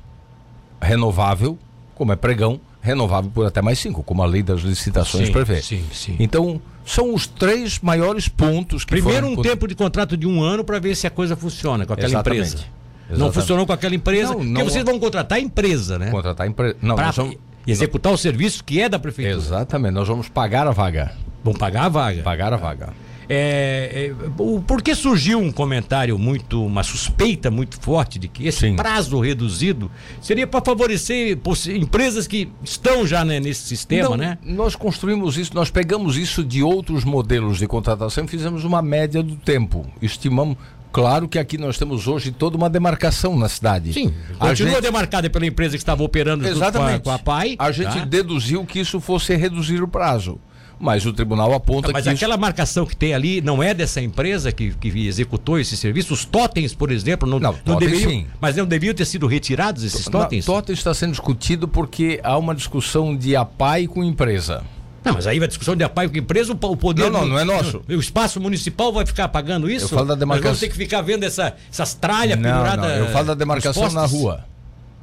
[0.82, 1.58] Renovável,
[1.94, 5.62] como é pregão, renovável por até mais cinco, como a lei das licitações Sim, prevê.
[5.62, 6.16] sim, sim.
[6.20, 10.42] Então, são os três maiores pontos que Primeiro foram um tempo de contrato de um
[10.42, 12.48] ano para ver se a coisa funciona com aquela Exatamente.
[12.48, 12.66] empresa.
[13.10, 13.34] Não Exatamente.
[13.36, 16.12] funcionou com aquela empresa, Não, porque não- vocês vão contratar a empresa, né?
[16.12, 16.76] contratar a empresa.
[16.82, 19.36] Não, vamos, executar o serviço que é da prefeitura.
[19.36, 21.12] Exatamente, nós vamos pagar a vaga.
[21.44, 22.22] Vão pagar a vaga.
[22.22, 22.90] Pagar a vaga.
[23.32, 28.48] É, é, o, por que surgiu um comentário muito, uma suspeita muito forte de que
[28.48, 28.76] esse Sim.
[28.76, 31.38] prazo reduzido seria para favorecer
[31.76, 34.40] empresas que estão já né, nesse sistema, Não, né?
[34.44, 39.22] Nós construímos isso, nós pegamos isso de outros modelos de contratação e fizemos uma média
[39.22, 39.86] do tempo.
[40.02, 40.58] Estimamos.
[40.92, 43.94] Claro que aqui nós temos hoje toda uma demarcação na cidade.
[43.94, 47.04] Sim, a continua gente, demarcada pela empresa que estava operando junto com a, exatamente.
[47.04, 47.56] com a PAI.
[47.60, 48.06] A gente tá?
[48.06, 50.40] deduziu que isso fosse reduzir o prazo.
[50.80, 54.50] Mas o tribunal aponta Mas que aquela marcação que tem ali não é dessa empresa
[54.50, 56.14] que, que executou esse serviço?
[56.14, 58.28] Os totens, por exemplo, não, Não, não, totens, deveriam, sim.
[58.40, 60.12] mas não deviam ter sido retirados esses isso.
[60.12, 60.48] totens?
[60.48, 64.64] Na, totem está sendo discutido porque há uma discussão de APAI com empresa.
[65.04, 67.04] Não, mas aí vai discussão de apoio com empresa, o poder.
[67.10, 67.82] Não, não, não é nosso.
[67.88, 69.86] O espaço municipal vai ficar pagando isso?
[69.86, 72.86] Eu falo da Nós demarcação- vamos ter que ficar vendo essa, essas tralhas penduradas.
[72.86, 74.46] não, eu falo da demarcação na rua.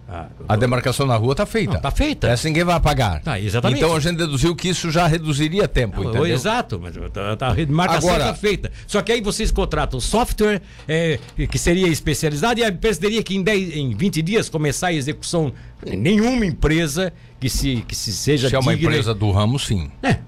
[0.09, 1.75] Ah, A demarcação na rua está feita.
[1.75, 2.29] Não, tá feita.
[2.29, 3.21] Essa ninguém vai apagar.
[3.23, 3.79] Tá, exatamente.
[3.79, 6.27] Então a gente deduziu que isso já reduziria tempo, não, entendeu?
[6.33, 8.71] Exato, mas tá- tá- a demarcação está feita.
[8.87, 11.19] Só que aí vocês contratam software é,
[11.51, 14.93] que seria especializado e a empresa teria que em, 10, em 20 dias começar a
[14.93, 15.53] execução.
[15.85, 19.91] Nenhuma empresa que se, que se seja Se é uma empresa do ramo, sim.
[20.05, 20.19] É.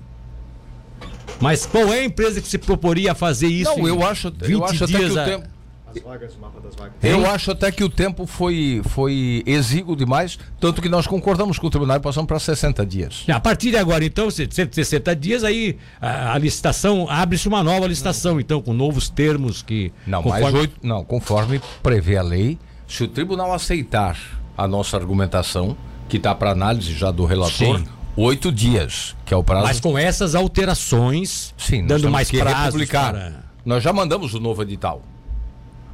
[1.40, 3.70] Mas qual é a empresa que se proporia a fazer isso?
[3.78, 5.48] Não, eu acho, 20 eu acho até que dias o tempo.
[5.94, 6.92] As vagas, o mapa das vagas.
[7.02, 11.66] Eu acho até que o tempo foi, foi exíguo demais, tanto que nós concordamos com
[11.66, 13.24] o tribunal e passamos para 60 dias.
[13.28, 18.38] A partir de agora, então, 160 dias, aí a, a licitação, abre-se uma nova licitação,
[18.38, 19.92] então, com novos termos que.
[20.06, 20.76] Não, conforme- mais oito.
[20.82, 24.18] Não, conforme prevê a lei, se o tribunal aceitar
[24.56, 25.76] a nossa argumentação,
[26.08, 27.84] que está para análise já do relator, Sim.
[28.16, 29.66] oito dias, que é o prazo.
[29.66, 33.12] Mas com essas alterações, Sim, dando mais republicar.
[33.12, 33.32] para-
[33.64, 35.02] Nós já mandamos o novo edital.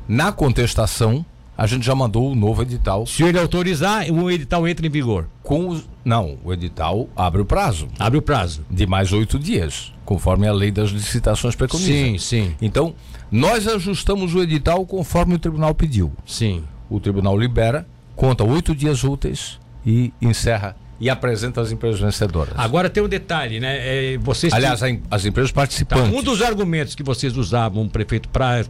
[0.08, 1.24] Na contestação,
[1.56, 5.28] a gente já mandou o novo edital Se ele autorizar, o edital entra em vigor.
[5.42, 5.88] com os.
[6.04, 8.62] Não, o edital abre o prazo Abre o prazo.
[8.70, 11.88] de mais oito dias, conforme a lei das licitações preconiza.
[11.90, 12.94] Sim, sim, Então,
[13.30, 16.12] nós ajustamos o edital conforme o tribunal pediu.
[16.26, 16.62] sim.
[16.90, 22.54] O tribunal libera, conta oito dias úteis e encerra e apresenta as empresas vencedoras.
[22.57, 24.14] Agora tem um detalhe, né?
[24.14, 24.80] É, vocês Aliás,
[25.11, 26.11] as empresas participantes.
[26.11, 28.64] Tá, um dos argumentos que vocês usavam, prefeito, para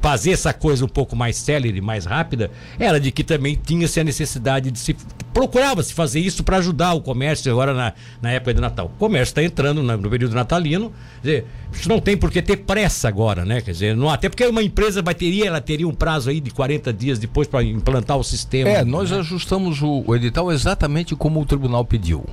[0.00, 4.04] fazer essa coisa um pouco mais célere, mais rápida, era de que também tinha-se a
[4.04, 4.96] necessidade de se.
[5.32, 8.86] Procurava-se fazer isso para ajudar o comércio agora na, na época de Natal.
[8.86, 10.92] O comércio está entrando no, período natalino.
[11.22, 11.46] Dizer,
[11.86, 13.60] não tem por que ter pressa agora, né?
[13.60, 16.92] Quer dizer, não, até porque uma empresa bateria, ela teria um prazo aí de 40
[16.92, 18.70] dias depois para implantar o sistema.
[18.70, 19.18] É, nós né?
[19.18, 22.24] ajustamos o, o edital exatamente como o tribunal pediu.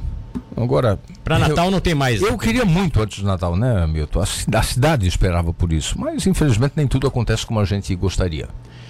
[0.56, 1.00] Agora.
[1.24, 2.22] Para Natal eu, não tem mais.
[2.22, 4.22] Eu queria muito antes do Natal, né, Milton?
[4.22, 6.00] A, a cidade esperava por isso.
[6.00, 8.48] Mas, infelizmente, nem tudo acontece como a gente gostaria.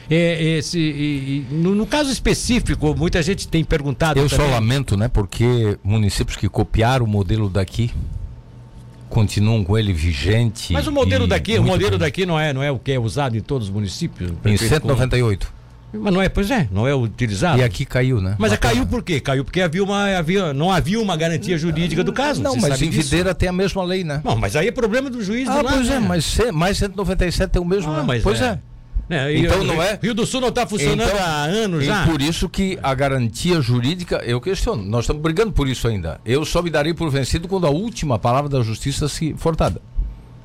[0.09, 4.17] É, esse, e, e, no, no, caso específico, muita gente tem perguntado.
[4.17, 4.47] Eu também.
[4.47, 5.09] só lamento, né?
[5.09, 7.91] Porque municípios que copiaram o modelo daqui
[9.09, 10.73] continuam com ele vigente.
[10.73, 13.37] Mas o modelo daqui, o modelo daqui não é, não é o que é usado
[13.37, 14.31] em todos os municípios?
[14.45, 15.57] Em 198.
[15.93, 17.59] Mas não é, pois é, não é utilizado.
[17.59, 18.35] E aqui caiu, né?
[18.37, 19.21] Mas caiu por quê?
[19.21, 22.41] Caiu porque havia uma, havia, não havia uma garantia jurídica do caso.
[22.43, 24.21] Não, mas em Videira tem a mesma lei, né?
[24.23, 25.71] Não, mas aí é problema do juiz ah, lá.
[25.71, 26.05] Pois é, né?
[26.07, 27.91] mas mais 197 tem o mesmo.
[27.91, 28.45] Ah, mas pois é.
[28.45, 28.59] é.
[29.09, 29.97] É então não é.
[30.01, 32.05] Rio do Sul não está funcionando então, há anos já.
[32.05, 34.83] Por isso que a garantia jurídica, eu questiono.
[34.83, 36.19] Nós estamos brigando por isso ainda.
[36.25, 39.81] Eu só me darei por vencido quando a última palavra da justiça se for dada.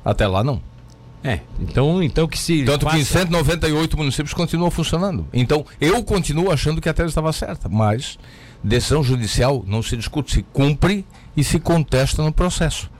[0.03, 0.61] Até lá não.
[1.23, 2.65] É, então, então que se.
[2.65, 5.25] Tanto que em 198 municípios continua funcionando.
[5.31, 8.17] Então, eu continuo achando que a tese estava certa, mas
[8.61, 12.91] decisão judicial não se discute, se cumpre e se contesta no processo.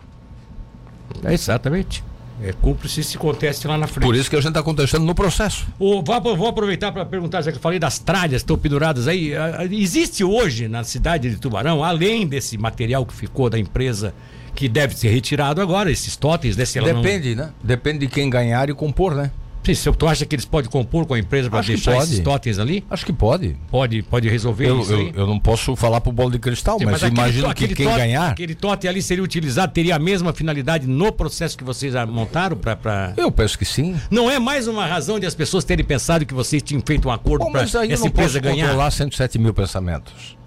[1.24, 2.04] É exatamente.
[2.42, 4.06] É, cumpre-se e se conteste lá na frente.
[4.06, 5.68] Por isso que a gente está contestando no processo.
[5.80, 9.34] O, vou aproveitar para perguntar, já que eu falei das tralhas que estão penduradas aí.
[9.72, 14.14] Existe hoje na cidade de Tubarão, além desse material que ficou da empresa
[14.56, 16.64] que deve ser retirado agora, esses totens, né?
[16.66, 17.46] Depende, não...
[17.46, 17.52] né?
[17.64, 19.32] Depende de quem ganhar e compor, né?
[19.64, 22.60] Sim, se tu acha que eles podem compor com a empresa para deixar esses totens
[22.60, 22.84] ali?
[22.90, 23.56] Acho que pode.
[23.72, 26.86] Pode, pode resolver eu, isso eu, eu, não posso falar pro bolo de cristal, Sim,
[26.86, 28.32] mas, mas imagino que quem tote, ganhar...
[28.32, 32.76] Aquele totem ali seria utilizado, teria a mesma finalidade no processo que vocês montaram para...
[32.76, 33.14] Pra...
[33.16, 33.96] Eu penso que sim.
[34.12, 37.12] Não é mais uma razão de as pessoas terem pensado que vocês tinham feito um
[37.12, 38.66] acordo para essa empresa ganhar?
[38.66, 40.38] Eu controlar 107 mil pensamentos.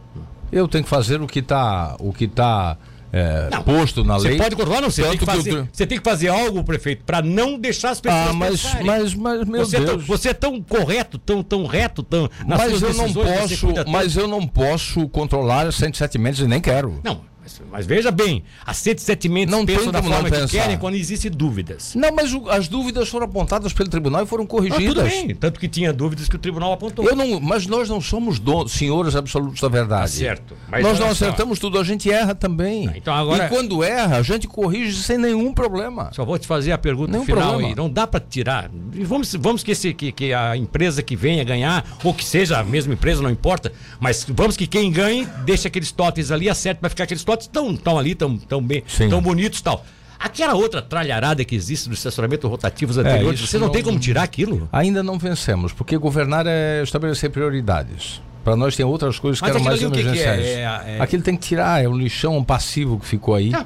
[0.52, 1.96] Eu tenho que fazer o que está...
[1.98, 2.76] O que tá
[3.12, 4.32] é, não, posto na lei.
[4.32, 4.90] Você pode controlar, não.
[4.90, 8.28] Você tem, fazer, que você tem que fazer algo, prefeito, para não deixar as pessoas.
[8.28, 9.88] Ah, mas, mas, mas, meu você Deus.
[9.88, 12.28] É tão, você é tão correto, tão, tão reto, tão.
[12.46, 17.00] mas eu não posso, mas eu não posso controlar 107 metros e nem quero.
[17.02, 17.20] Não.
[17.46, 21.30] Mas, mas, veja bem, as 107 mentes não pensam da forma que querem quando existem
[21.30, 21.94] dúvidas.
[21.94, 25.04] Não, mas o, as dúvidas foram apontadas pelo tribunal e foram corrigidas.
[25.04, 27.04] Ah, tudo bem, tanto que tinha dúvidas que o tribunal apontou.
[27.04, 30.04] Eu não, mas nós não somos do, senhores absolutos da verdade.
[30.04, 30.56] Ah, certo.
[30.82, 31.62] nós não acertamos só.
[31.66, 32.88] tudo, a gente erra também.
[32.88, 33.46] Ah, então agora...
[33.46, 36.10] E quando erra, a gente corrige sem nenhum problema.
[36.12, 37.68] Só vou te fazer a pergunta nenhum final problema.
[37.68, 37.74] aí.
[37.76, 38.68] Não dá para tirar.
[39.04, 42.64] Vamos, vamos que, esse, que, que a empresa que venha ganhar, ou que seja a
[42.64, 46.88] mesma empresa, não importa, mas vamos que quem ganhe, deixe aqueles totens ali, acerte para
[46.88, 49.08] ficar aqueles totens estão ali tão, tão bem, Sim.
[49.08, 49.84] tão bonitos tal.
[50.18, 53.82] Aquela outra tralharada que existe dos estacionamentos rotativos é, anteriores, é, você não, não tem
[53.82, 54.68] como tirar aquilo?
[54.72, 58.20] Ainda não vencemos, porque governar é estabelecer prioridades.
[58.42, 60.40] Para nós tem outras coisas Mas que eram mais emergenciais.
[60.40, 60.60] Que é?
[60.60, 61.00] É, é...
[61.00, 63.52] Aquilo tem que tirar, é um lixão passivo que ficou aí.
[63.54, 63.64] Ah.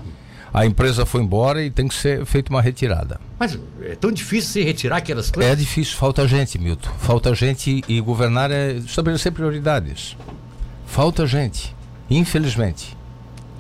[0.53, 3.21] A empresa foi embora e tem que ser feita uma retirada.
[3.39, 5.53] Mas é tão difícil se retirar aquelas coisas?
[5.53, 6.91] É difícil, falta gente, Milton.
[6.99, 10.17] Falta gente e governar é estabelecer prioridades.
[10.87, 11.75] Falta gente,
[12.11, 12.97] infelizmente.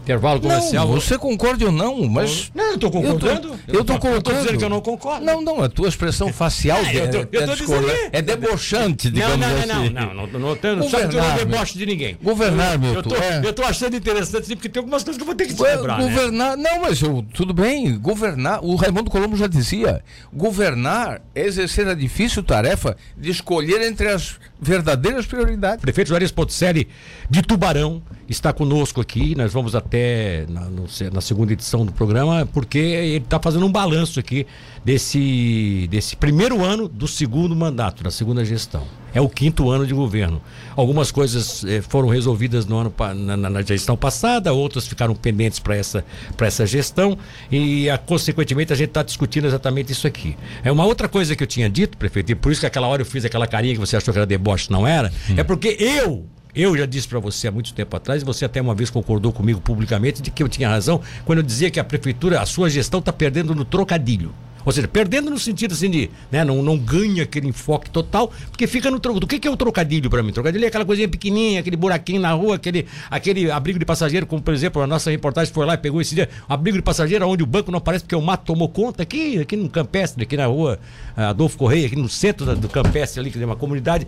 [0.02, 0.86] Intervalo comercial.
[0.86, 2.50] Não, você concorda ou não, mas.
[2.54, 3.58] Não, eu estou concordando.
[3.68, 4.40] Eu estou colocando.
[4.40, 5.24] dizendo que eu não concordo.
[5.24, 9.38] Não, não, a tua expressão facial é, eu tô, eu tô é, é debochante, digamos
[9.38, 9.90] não, não, assim.
[9.90, 12.16] Não, não, não, não, não, não sabe que eu não deboche de ninguém.
[12.22, 12.94] Governar, meu.
[12.94, 13.40] Eu tô, é.
[13.44, 15.98] eu tô achando interessante sim, porque tem algumas coisas que eu vou ter que celebrar.
[15.98, 16.04] Né?
[16.04, 16.70] Governar, né?
[16.70, 21.94] não, mas eu, tudo bem, governar, o Raimundo Colombo já dizia, governar é exercer a
[21.94, 25.80] difícil tarefa de escolher entre as verdadeiras prioridades.
[25.80, 26.88] Prefeito Juarez Ponticelli
[27.28, 28.02] de Tubarão
[28.33, 33.25] está conosco aqui, nós vamos até na, no, na segunda edição do programa, porque ele
[33.25, 34.47] está fazendo um balanço aqui
[34.85, 38.85] desse, desse primeiro ano do segundo mandato, da segunda gestão.
[39.12, 40.40] É o quinto ano de governo.
[40.77, 45.75] Algumas coisas eh, foram resolvidas no ano, na, na, gestão passada, outras ficaram pendentes para
[45.75, 46.05] essa,
[46.38, 47.19] essa gestão
[47.51, 50.37] e, a, consequentemente, a gente está discutindo exatamente isso aqui.
[50.62, 53.03] É uma outra coisa que eu tinha dito, prefeito, e por isso que aquela hora
[53.03, 55.35] eu fiz aquela carinha que você achou que era deboche, não era, hum.
[55.37, 58.60] é porque eu eu já disse para você há muito tempo atrás, e você até
[58.60, 61.84] uma vez concordou comigo publicamente, de que eu tinha razão quando eu dizia que a
[61.84, 64.34] prefeitura, a sua gestão está perdendo no trocadilho.
[64.64, 68.66] Ou seja, perdendo no sentido assim de, né, não, não ganha aquele enfoque total, porque
[68.66, 69.25] fica no trocadilho.
[69.25, 70.33] O que, que é o trocadilho para mim?
[70.33, 74.42] Trocadilho é aquela coisinha pequenininha, aquele buraquinho na rua, aquele, aquele abrigo de passageiro, como
[74.42, 77.42] por exemplo a nossa reportagem foi lá e pegou esse dia, abrigo de passageiro onde
[77.42, 80.46] o banco não aparece porque o mato tomou conta, aqui, aqui no Campestre, aqui na
[80.46, 80.79] rua
[81.16, 84.07] Adolfo Correia, aqui no centro do Campestre ali, que é uma comunidade,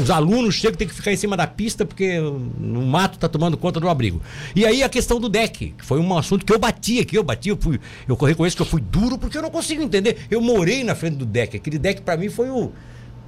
[0.00, 3.56] os alunos chegam tem que ficar em cima da pista porque o mato está tomando
[3.56, 4.20] conta do abrigo.
[4.54, 7.22] E aí a questão do deck, que foi um assunto que eu bati aqui, eu
[7.22, 10.26] bati, eu fui, eu reconheço que eu fui duro porque eu não consigo entender.
[10.30, 11.56] Eu morei na frente do deck.
[11.56, 12.72] Aquele deck para mim foi o.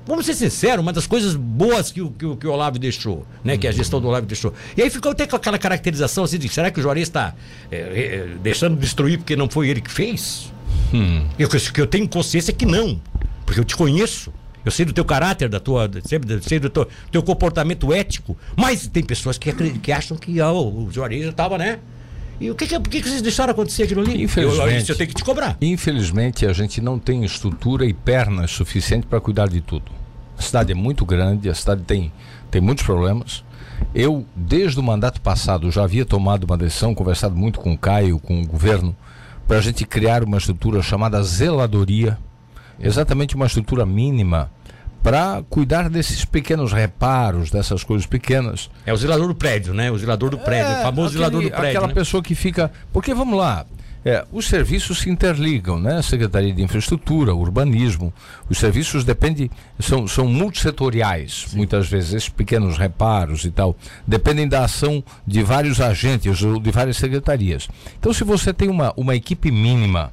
[0.05, 3.57] Vamos ser sinceros, uma das coisas boas que o, que, que o Olavo deixou, né?
[3.57, 4.53] Que a gestão do Olavo deixou.
[4.77, 7.35] E aí ficou até com aquela caracterização assim de será que o Juarez está
[7.71, 10.53] é, é, deixando destruir porque não foi ele que fez?
[10.93, 11.25] Hum.
[11.39, 13.01] Eu, eu tenho consciência que não,
[13.47, 14.33] porque eu te conheço.
[14.65, 19.03] Eu sei do teu caráter, da tua, sei do teu, teu comportamento ético, mas tem
[19.03, 21.81] pessoas que, que acham que oh, o Juarez já estava, né?
[22.43, 24.25] E o que, que, que, que vocês deixaram acontecer aquilo ali?
[24.25, 25.57] Infelizmente, eu, eu tenho que te cobrar.
[25.61, 29.93] Infelizmente, a gente não tem estrutura e pernas suficiente para cuidar de tudo.
[30.37, 32.13] A cidade é muito grande, a cidade tem,
[32.51, 33.45] tem muitos problemas.
[33.95, 38.19] Eu, desde o mandato passado, já havia tomado uma decisão, conversado muito com o Caio,
[38.19, 38.97] com o governo,
[39.47, 42.19] para a gente criar uma estrutura chamada zeladoria,
[42.81, 44.51] exatamente uma estrutura mínima
[45.03, 48.71] para cuidar desses pequenos reparos, dessas coisas pequenas.
[48.87, 49.91] É o zelador do prédio, né?
[49.91, 51.69] O zelador do prédio, é, o famoso aquele, zelador do prédio.
[51.69, 51.95] Aquela né?
[51.95, 52.71] pessoa que fica.
[52.93, 53.67] Porque vamos lá.
[54.05, 56.03] É, os serviços se interligam, né?
[56.03, 58.13] Secretaria de Infraestrutura, Urbanismo,
[58.51, 61.59] os serviços dependem, são, são multissetoriais, Sim.
[61.59, 66.71] muitas vezes, esses pequenos reparos e tal, dependem da ação de vários agentes ou de
[66.73, 67.69] várias secretarias.
[67.97, 70.13] Então, se você tem uma, uma equipe mínima,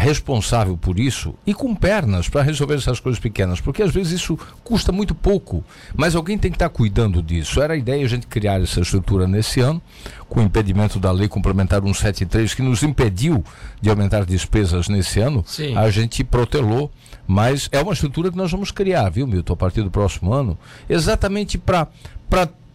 [0.00, 4.36] responsável por isso e com pernas para resolver essas coisas pequenas, porque às vezes isso
[4.64, 7.62] custa muito pouco, mas alguém tem que estar tá cuidando disso.
[7.62, 9.80] Era a ideia a gente criar essa estrutura nesse ano,
[10.28, 13.44] com o impedimento da lei complementar 173 que nos impediu
[13.80, 15.44] de aumentar despesas nesse ano.
[15.46, 15.76] Sim.
[15.76, 16.90] A gente protelou,
[17.26, 20.58] mas é uma estrutura que nós vamos criar, viu, Milton, a partir do próximo ano,
[20.88, 21.86] exatamente para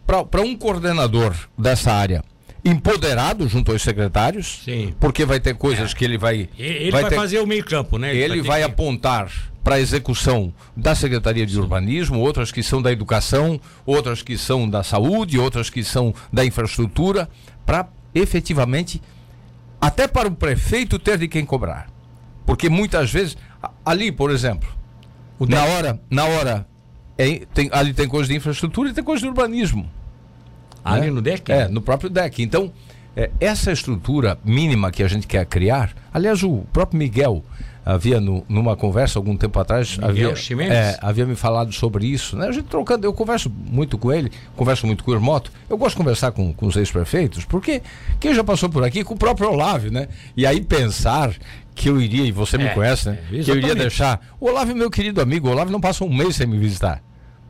[0.06, 2.24] para um coordenador dessa área
[2.64, 4.94] empoderado junto aos secretários, Sim.
[5.00, 5.96] porque vai ter coisas é.
[5.96, 6.50] que ele vai.
[6.58, 7.16] Ele vai, vai ter...
[7.16, 8.12] fazer o meio-campo, né?
[8.12, 8.66] Ele, ele vai, vai que...
[8.66, 9.32] apontar
[9.64, 11.60] para a execução da Secretaria de Sim.
[11.60, 16.46] Urbanismo, outras que são da educação, outras que são da saúde, outras que são da
[16.46, 17.30] infraestrutura,
[17.66, 19.02] para efetivamente,
[19.80, 21.88] até para o prefeito ter de quem cobrar.
[22.46, 23.38] Porque muitas vezes,
[23.86, 24.68] ali, por exemplo,
[25.40, 26.68] na hora, na hora,
[27.18, 29.90] é, tem, ali tem coisa de infraestrutura e tem coisa de urbanismo.
[30.84, 31.12] Ali né?
[31.12, 31.52] no deck?
[31.52, 32.42] É, no próprio deck.
[32.42, 32.72] Então,
[33.16, 37.44] é, essa estrutura mínima que a gente quer criar, aliás, o próprio Miguel
[37.86, 40.34] havia no, numa conversa algum tempo atrás havia,
[40.70, 42.48] é, havia me falado sobre isso né?
[42.48, 45.92] a gente trocando eu converso muito com ele converso muito com o Irmoto eu gosto
[45.92, 47.82] de conversar com, com os ex-prefeitos porque
[48.20, 51.34] quem já passou por aqui com o próprio Olávio né e aí pensar
[51.74, 54.48] que eu iria e você é, me conhece né é, que eu iria deixar o
[54.48, 57.02] Olávio meu querido amigo o Olávio não passa um mês sem me visitar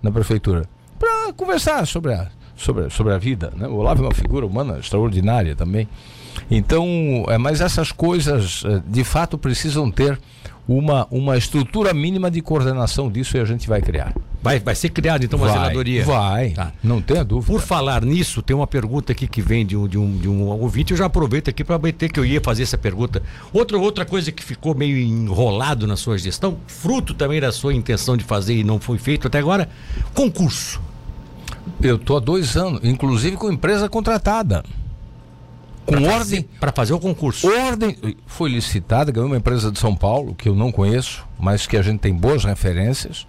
[0.02, 0.64] na prefeitura
[0.98, 3.52] para conversar sobre a sobre, sobre a vida.
[3.56, 3.68] Né?
[3.68, 5.88] O Olavo é uma figura humana extraordinária também.
[6.52, 6.86] Então,
[7.28, 10.20] é, mas essas coisas é, de fato precisam ter
[10.68, 14.14] uma, uma estrutura mínima de coordenação disso e a gente vai criar.
[14.42, 15.58] Vai, vai ser criado então uma vai,
[16.06, 16.72] Vai, tá.
[16.84, 17.52] não tenha dúvida.
[17.52, 20.48] Por falar nisso, tem uma pergunta aqui que vem de um, de um, de um
[20.48, 23.22] ouvinte, eu já aproveito aqui para meter que eu ia fazer essa pergunta.
[23.52, 28.16] Outra, outra coisa que ficou meio enrolado na sua gestão, fruto também da sua intenção
[28.16, 29.68] de fazer e não foi feito até agora,
[30.14, 30.80] concurso.
[31.82, 34.64] Eu estou há dois anos, inclusive com empresa contratada.
[35.86, 36.44] Com pra ordem.
[36.60, 37.48] Para fazer o concurso.
[37.48, 37.98] Ordem.
[38.28, 41.82] Foi licitada, ganhou uma empresa de São Paulo, que eu não conheço, mas que a
[41.82, 43.26] gente tem boas referências.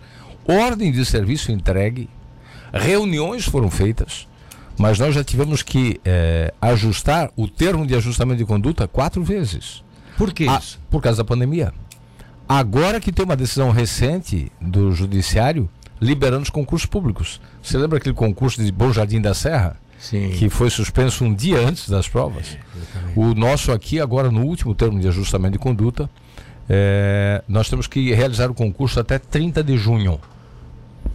[0.46, 2.08] Ordem de serviço entregue.
[2.72, 4.28] Reuniões foram feitas.
[4.78, 9.82] Mas nós já tivemos que é, ajustar o termo de ajustamento de conduta quatro vezes.
[10.16, 10.78] Por que isso?
[10.90, 11.72] por causa da pandemia.
[12.48, 15.68] Agora que tem uma decisão recente do Judiciário
[16.00, 17.40] liberando os concursos públicos.
[17.62, 19.76] Você lembra aquele concurso de Bom Jardim da Serra?
[19.98, 20.30] Sim.
[20.30, 22.56] Que foi suspenso um dia antes das provas.
[22.74, 26.08] É, o nosso aqui, agora no último termo de ajustamento de conduta,
[26.68, 30.18] é, nós temos que realizar o concurso até 30 de junho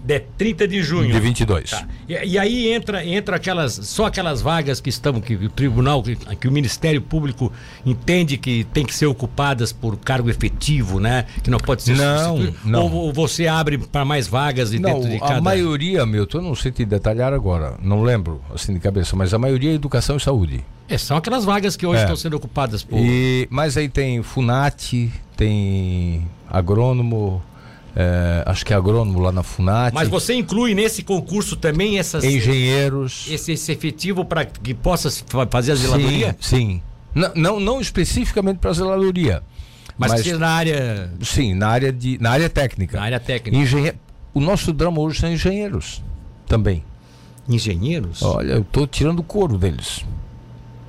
[0.05, 1.11] de 30 de junho.
[1.11, 1.71] De 22.
[1.71, 1.87] Tá.
[2.07, 6.15] E, e, aí entra, entra aquelas, só aquelas vagas que estão, que o tribunal, que,
[6.15, 7.51] que, o Ministério Público
[7.83, 11.25] entende que tem que ser ocupadas por cargo efetivo, né?
[11.43, 12.83] Que não pode ser Não, não.
[12.83, 15.37] Ou, ou, você abre para mais vagas não, dentro de cada...
[15.37, 19.33] A maioria, Milton, eu não sei te detalhar agora, não lembro assim de cabeça, mas
[19.33, 20.63] a maioria é educação e saúde.
[20.87, 22.03] É, são aquelas vagas que hoje é.
[22.03, 22.99] estão sendo ocupadas por.
[22.99, 27.41] E, mas aí tem FUNAT, tem agrônomo,
[27.95, 29.93] é, acho que é agrônomo lá na FUNAT.
[29.93, 35.09] Mas você inclui nesse concurso também essas engenheiros, esse, esse efetivo para que possa
[35.49, 36.35] fazer a zeladoria?
[36.39, 36.81] Sim, sim.
[37.13, 39.41] Não, não, não especificamente para a zeladoria,
[39.97, 41.13] Mas, mas na área.
[41.21, 42.97] Sim, na área, de, na área técnica.
[42.97, 43.57] Na área técnica.
[43.57, 43.93] Engenhe...
[44.33, 46.03] O nosso drama hoje são engenheiros
[46.45, 46.83] também.
[47.47, 48.21] Engenheiros?
[48.21, 50.03] Olha, eu estou tirando o couro deles.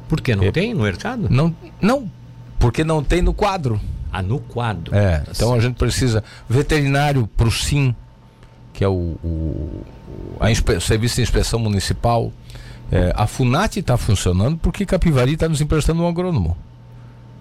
[0.09, 0.35] Por que?
[0.35, 0.51] Não é...
[0.51, 1.29] tem no mercado?
[1.31, 2.11] Não, não,
[2.59, 3.81] porque não tem no quadro.
[4.13, 4.95] Ah, no quadro.
[4.95, 6.23] É, tá então a gente precisa.
[6.49, 7.95] Veterinário para o SIM,
[8.73, 9.85] que é o, o
[10.41, 10.81] a inspe...
[10.81, 12.33] Serviço de Inspeção Municipal.
[12.91, 16.57] É, a FUNAT está funcionando porque Capivari está nos emprestando um agrônomo.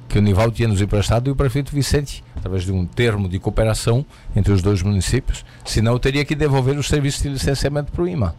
[0.07, 3.39] Que o Nival tinha nos emprestado e o prefeito Vicente, através de um termo de
[3.39, 5.43] cooperação entre os dois municípios.
[5.63, 8.35] Senão eu teria que devolver o serviço de licenciamento para o IMA.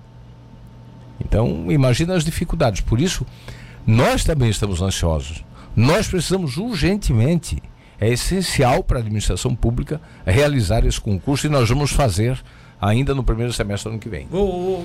[1.20, 2.80] Então, imagina as dificuldades.
[2.80, 3.26] Por isso,
[3.86, 5.44] nós também estamos ansiosos.
[5.74, 7.62] Nós precisamos urgentemente,
[8.00, 12.38] é essencial para a administração pública realizar esse concurso e nós vamos fazer
[12.80, 14.28] ainda no primeiro semestre do ano que vem.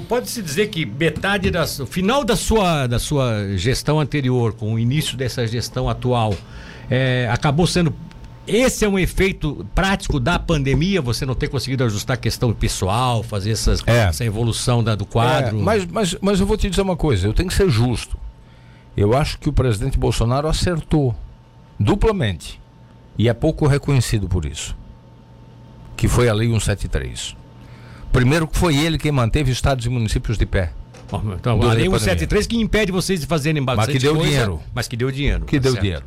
[0.08, 5.18] Pode-se dizer que metade da final da sua, da sua gestão anterior, com o início
[5.18, 6.34] dessa gestão atual,
[6.90, 7.94] é, acabou sendo
[8.48, 13.22] esse é um efeito prático da pandemia, você não ter conseguido ajustar a questão pessoal,
[13.22, 14.06] fazer essas, é.
[14.06, 15.60] essa evolução da, do quadro.
[15.60, 18.18] É, mas, mas, mas eu vou te dizer uma coisa, eu tenho que ser justo.
[18.98, 21.16] Eu acho que o presidente Bolsonaro acertou
[21.80, 22.61] duplamente
[23.22, 24.76] e é pouco reconhecido por isso.
[25.96, 27.36] Que foi a Lei 173.
[28.12, 30.74] Primeiro que foi ele quem manteve estados e municípios de pé.
[31.38, 34.60] Então, a Lei 173 que impede vocês de fazerem bastante Mas que deu coisa, dinheiro.
[34.74, 35.46] Mas que deu dinheiro.
[35.46, 35.84] Que tá deu certo.
[35.84, 36.06] dinheiro.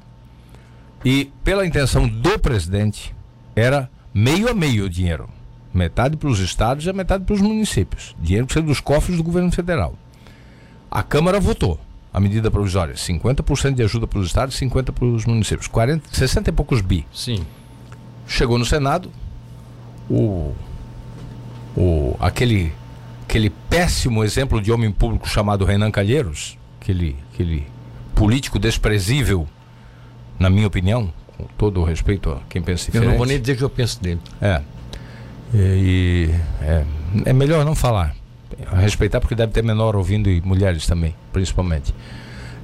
[1.05, 3.15] E pela intenção do presidente,
[3.55, 5.29] era meio a meio o dinheiro.
[5.73, 8.17] Metade para os estados e a metade para os municípios.
[8.21, 9.97] Dinheiro que saiu dos cofres do governo federal.
[10.91, 11.79] A Câmara votou
[12.15, 12.95] a medida provisória.
[12.95, 15.67] 50% de ajuda para os estados, 50% para os municípios.
[15.67, 17.05] 40, 60 e poucos bi.
[17.13, 17.45] Sim.
[18.29, 19.11] Chegou no Senado,
[20.09, 20.55] o,
[21.77, 22.73] o, aquele,
[23.25, 27.67] aquele péssimo exemplo de homem público chamado Renan Calheiros, aquele, aquele
[28.15, 29.49] político desprezível
[30.39, 33.07] na minha opinião, com todo o respeito a quem pensa diferente.
[33.07, 34.21] Eu não vou nem dizer que eu penso dele.
[34.41, 34.63] É.
[35.53, 36.31] E,
[36.63, 36.85] é,
[37.25, 38.15] é melhor não falar.
[38.71, 41.95] A respeitar porque deve ter menor ouvindo e mulheres também, principalmente.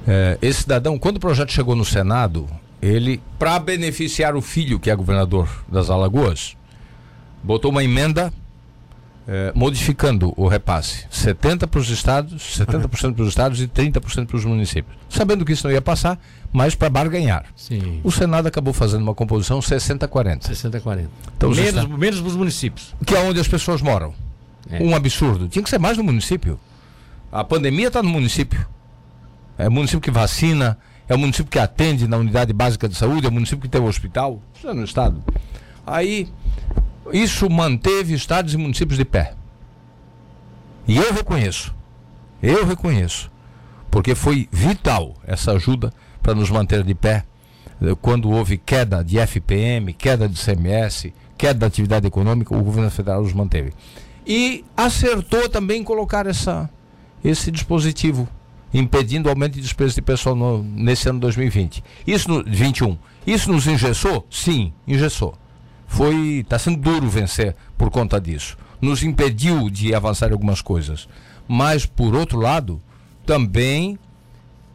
[0.07, 2.47] É, esse cidadão, quando o projeto chegou no Senado,
[2.81, 6.55] ele, para beneficiar o filho, que é governador das Alagoas,
[7.43, 8.33] botou uma emenda
[9.27, 11.05] é, modificando o repasse.
[11.11, 14.97] 70% para os estados, 70% para os estados e 30% para os municípios.
[15.09, 16.19] Sabendo que isso não ia passar,
[16.51, 17.45] mas para barganhar.
[17.55, 18.01] Sim.
[18.03, 20.49] O Senado acabou fazendo uma composição 60-40.
[20.49, 21.07] 60-40.
[21.37, 22.95] Então, menos, menos para os municípios.
[23.05, 24.13] Que é onde as pessoas moram.
[24.69, 24.81] É.
[24.81, 25.47] Um absurdo.
[25.47, 26.59] Tinha que ser mais no município.
[27.31, 28.65] A pandemia está no município.
[29.57, 33.25] É o município que vacina, é o município que atende na unidade básica de saúde,
[33.25, 34.41] é o município que tem o hospital.
[34.55, 35.23] Isso é no estado.
[35.85, 36.29] Aí
[37.13, 39.33] isso manteve estados e municípios de pé.
[40.87, 41.73] E eu reconheço,
[42.41, 43.31] eu reconheço,
[43.89, 47.25] porque foi vital essa ajuda para nos manter de pé
[47.81, 52.89] eh, quando houve queda de FPM, queda de CMS, queda da atividade econômica, o governo
[52.89, 53.73] federal os manteve.
[54.31, 56.69] E acertou também colocar essa,
[57.21, 58.27] esse dispositivo,
[58.73, 61.83] impedindo o aumento de despesas de pessoal no, nesse ano 2020.
[62.07, 62.97] Isso no 21.
[63.27, 64.25] Isso nos engessou?
[64.29, 65.37] Sim, engessou
[65.91, 68.57] foi está sendo duro vencer por conta disso.
[68.79, 71.07] Nos impediu de avançar algumas coisas.
[71.47, 72.81] Mas, por outro lado,
[73.25, 73.99] também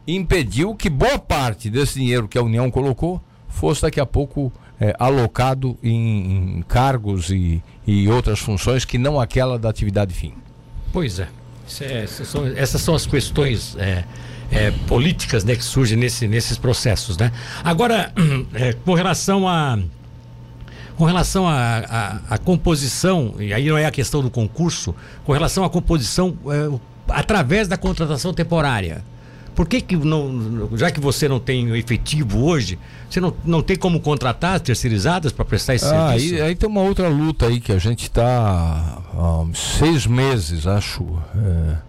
[0.07, 4.95] impediu que boa parte desse dinheiro que a União colocou fosse daqui a pouco é,
[4.99, 10.33] alocado em, em cargos e, e, outras funções que não aquela da atividade fim.
[10.93, 11.27] Pois é.
[11.81, 14.03] é essas, são, essas, são, as questões é,
[14.51, 17.17] é, políticas né, que surgem nesse, nesses processos.
[17.17, 17.31] Né?
[17.63, 18.13] Agora,
[18.53, 19.79] é, com relação a
[20.95, 25.69] com relação à composição, e aí não é a questão do concurso, com relação à
[25.69, 29.03] composição é, através da contratação temporária.
[29.57, 32.77] Por que, que não, já que você não tem efetivo hoje,
[33.09, 36.35] você não, não tem como contratar as terceirizadas para prestar esse ah, serviço?
[36.35, 41.03] Aí, aí tem uma outra luta aí que a gente está há seis meses, acho.
[41.35, 41.87] É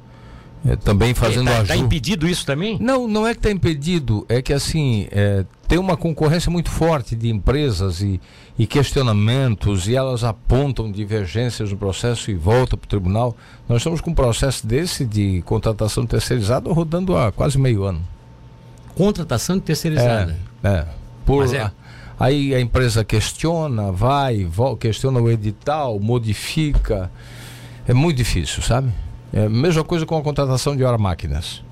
[0.67, 2.79] é, também fazendo Está tá impedido isso também?
[2.81, 7.15] Não, não é que está impedido, é que assim, é, tem uma concorrência muito forte
[7.15, 8.19] de empresas e,
[8.59, 13.37] e questionamentos e elas apontam divergências no processo e voltam para o tribunal.
[13.69, 18.01] Nós estamos com um processo desse de contratação terceirizada rodando há quase meio ano.
[18.95, 20.37] Contratação terceirizada?
[20.65, 20.87] É, é.
[21.27, 21.71] Por, é...
[22.19, 27.11] Aí a empresa questiona, vai, volta, questiona o edital, modifica.
[27.87, 28.91] É muito difícil, sabe?
[29.33, 31.63] É, mesma coisa com a contratação de hora máquinas.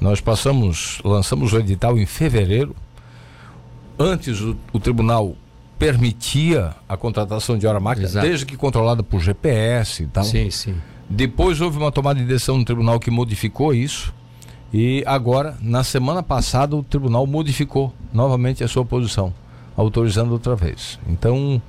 [0.00, 2.74] Nós passamos, lançamos o edital em fevereiro.
[4.02, 5.36] Antes o, o tribunal
[5.78, 8.26] permitia a contratação de hora máquina, Exato.
[8.26, 10.24] desde que controlada por GPS e tal.
[10.24, 10.74] Sim, sim.
[11.08, 14.14] Depois houve uma tomada de decisão no tribunal que modificou isso.
[14.72, 19.34] E agora, na semana passada, o tribunal modificou novamente a sua posição,
[19.76, 20.98] autorizando outra vez.
[21.06, 21.60] Então,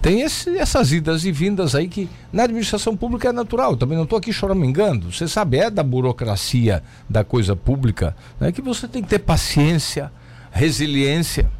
[0.00, 3.76] tem esse, essas idas e vindas aí que na administração pública é natural.
[3.76, 5.12] Também não estou aqui choramingando.
[5.12, 10.12] Você sabe, é da burocracia da coisa pública né, que você tem que ter paciência,
[10.50, 11.50] resiliência.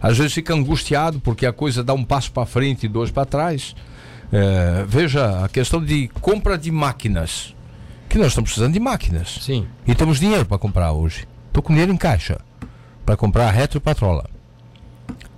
[0.00, 3.24] Às vezes fica angustiado porque a coisa dá um passo para frente e dois para
[3.24, 3.74] trás.
[4.32, 7.54] É, veja a questão de compra de máquinas.
[8.08, 9.38] Que nós estamos precisando de máquinas.
[9.40, 9.66] Sim.
[9.86, 11.26] E temos dinheiro para comprar hoje.
[11.48, 12.40] Estou com dinheiro em caixa
[13.04, 14.28] para comprar a retropatrola.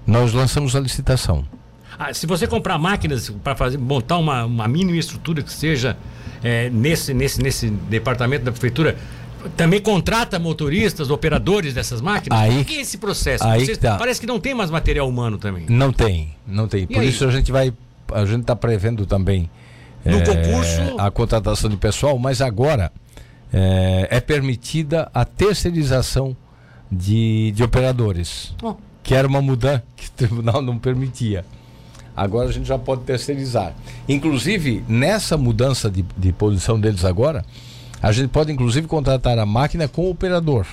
[0.07, 1.45] Nós lançamos a licitação.
[1.99, 5.97] Ah, se você comprar máquinas para fazer montar uma, uma mínima estrutura que seja
[6.43, 8.97] é, nesse, nesse, nesse departamento da prefeitura,
[9.57, 12.39] também contrata motoristas, operadores dessas máquinas?
[12.39, 13.45] Aí, que é esse processo?
[13.45, 13.97] Aí Vocês, tá.
[13.97, 15.67] Parece que não tem mais material humano também.
[15.69, 16.87] Não tem, não tem.
[16.87, 17.09] Por aí?
[17.09, 17.73] isso a gente vai,
[18.13, 19.51] a gente está prevendo também
[20.05, 20.99] No eh, concurso?
[20.99, 22.93] a contratação de pessoal, mas agora
[23.53, 26.37] eh, é permitida a terceirização
[26.91, 31.45] de, de operadores, Bom, que era uma mudança que o tribunal não permitia.
[32.17, 33.73] Agora a gente já pode terceirizar.
[34.09, 37.45] Inclusive, nessa mudança de, de posição deles agora,
[38.03, 40.67] a gente pode inclusive contratar a máquina com o operador.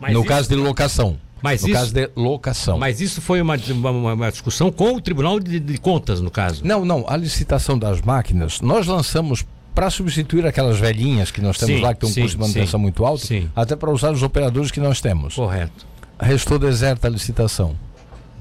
[0.00, 1.16] mas no isso- caso de locação.
[1.42, 2.78] Mas no isso- caso de locação.
[2.78, 6.62] Mas isso foi uma, uma, uma discussão com o Tribunal de, de Contas, no caso.
[6.64, 7.04] Não, não.
[7.08, 11.94] A licitação das máquinas, nós lançamos para substituir aquelas velhinhas que nós temos Sim, lá,
[11.94, 13.26] que tem um sim, custo de manutenção sim, muito alto,
[13.56, 15.34] até para usar os operadores que nós temos.
[15.34, 15.86] Correto.
[16.20, 17.74] Restou deserta a licitação.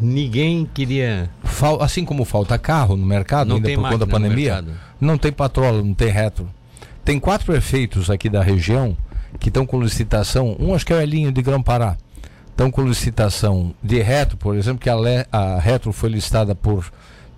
[0.01, 1.29] Ninguém queria.
[1.43, 4.73] Fal- assim como falta carro no mercado, Não ainda tem por conta da pandemia, mercado.
[4.99, 6.49] não tem patrola, não tem retro.
[7.05, 8.95] Tem quatro prefeitos aqui da região
[9.39, 11.95] que estão com licitação, um acho que é o Elinho de Grão-Pará,
[12.49, 16.91] estão com licitação de retro, por exemplo, que a, le- a retro foi listada por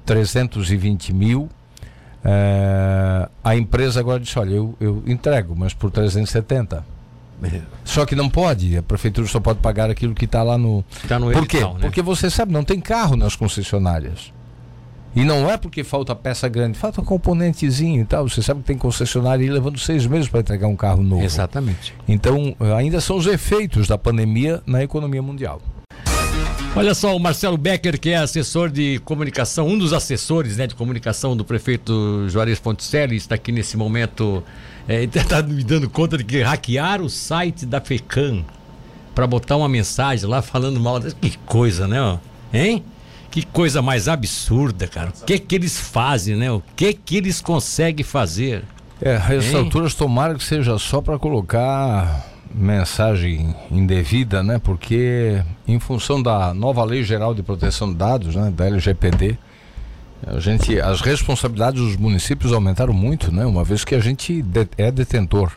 [0.06, 1.50] 320 mil.
[2.24, 6.84] É, a empresa agora disse, olha, eu, eu entrego, mas por 370.
[7.84, 11.18] Só que não pode, a prefeitura só pode pagar aquilo que está lá no, Tá
[11.18, 11.58] no por quê?
[11.58, 11.80] edital, né?
[11.82, 14.32] Porque você sabe, não tem carro nas concessionárias.
[15.16, 18.30] E não é porque falta peça grande, falta componentezinho e tal.
[18.30, 21.24] Você sabe que tem concessionária aí levando seis meses para entregar um carro novo.
[21.24, 21.94] Exatamente.
[22.08, 25.62] Então, eh, ainda são os efeitos da pandemia na economia mundial.
[26.74, 30.74] Olha só, o Marcelo Becker, que é assessor de comunicação, um dos assessores né, de
[30.74, 34.42] comunicação do prefeito Juarez Ponticelli, está aqui nesse momento.
[34.88, 38.44] Está me dando conta de que hackearam o site da FECAM
[39.14, 41.00] para botar uma mensagem lá falando mal.
[41.00, 42.20] Que coisa, né?
[42.52, 42.84] Hein?
[43.32, 45.10] Que coisa mais absurda, cara.
[45.22, 46.52] O que que eles fazem, né?
[46.52, 48.64] O que que eles conseguem fazer?
[49.02, 54.60] É, essas alturas tomara que seja só para colocar mensagem indevida, né?
[54.60, 59.38] Porque em função da nova Lei Geral de Proteção de Dados, né, da LGPD,
[60.28, 63.46] a gente, as responsabilidades dos municípios aumentaram muito, né?
[63.46, 65.52] Uma vez que a gente de- é detentor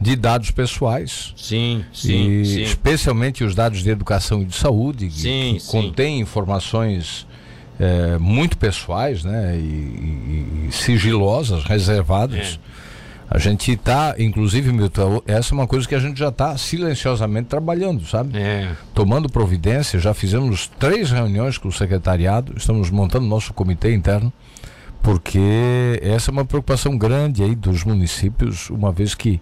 [0.00, 5.54] de dados pessoais Sim, e especialmente os dados de educação e de saúde, que- Sim,
[5.54, 5.70] que sim.
[5.70, 7.26] contêm informações
[7.80, 9.56] eh, muito pessoais, né?
[9.56, 12.58] E, e- sigilosas, reservadas.
[13.30, 17.46] A gente está, inclusive, Milton, essa é uma coisa que a gente já está silenciosamente
[17.48, 18.38] trabalhando, sabe?
[18.38, 18.70] É.
[18.94, 24.32] Tomando providência, já fizemos três reuniões com o secretariado, estamos montando nosso comitê interno,
[25.02, 29.40] porque essa é uma preocupação grande aí dos municípios, uma vez que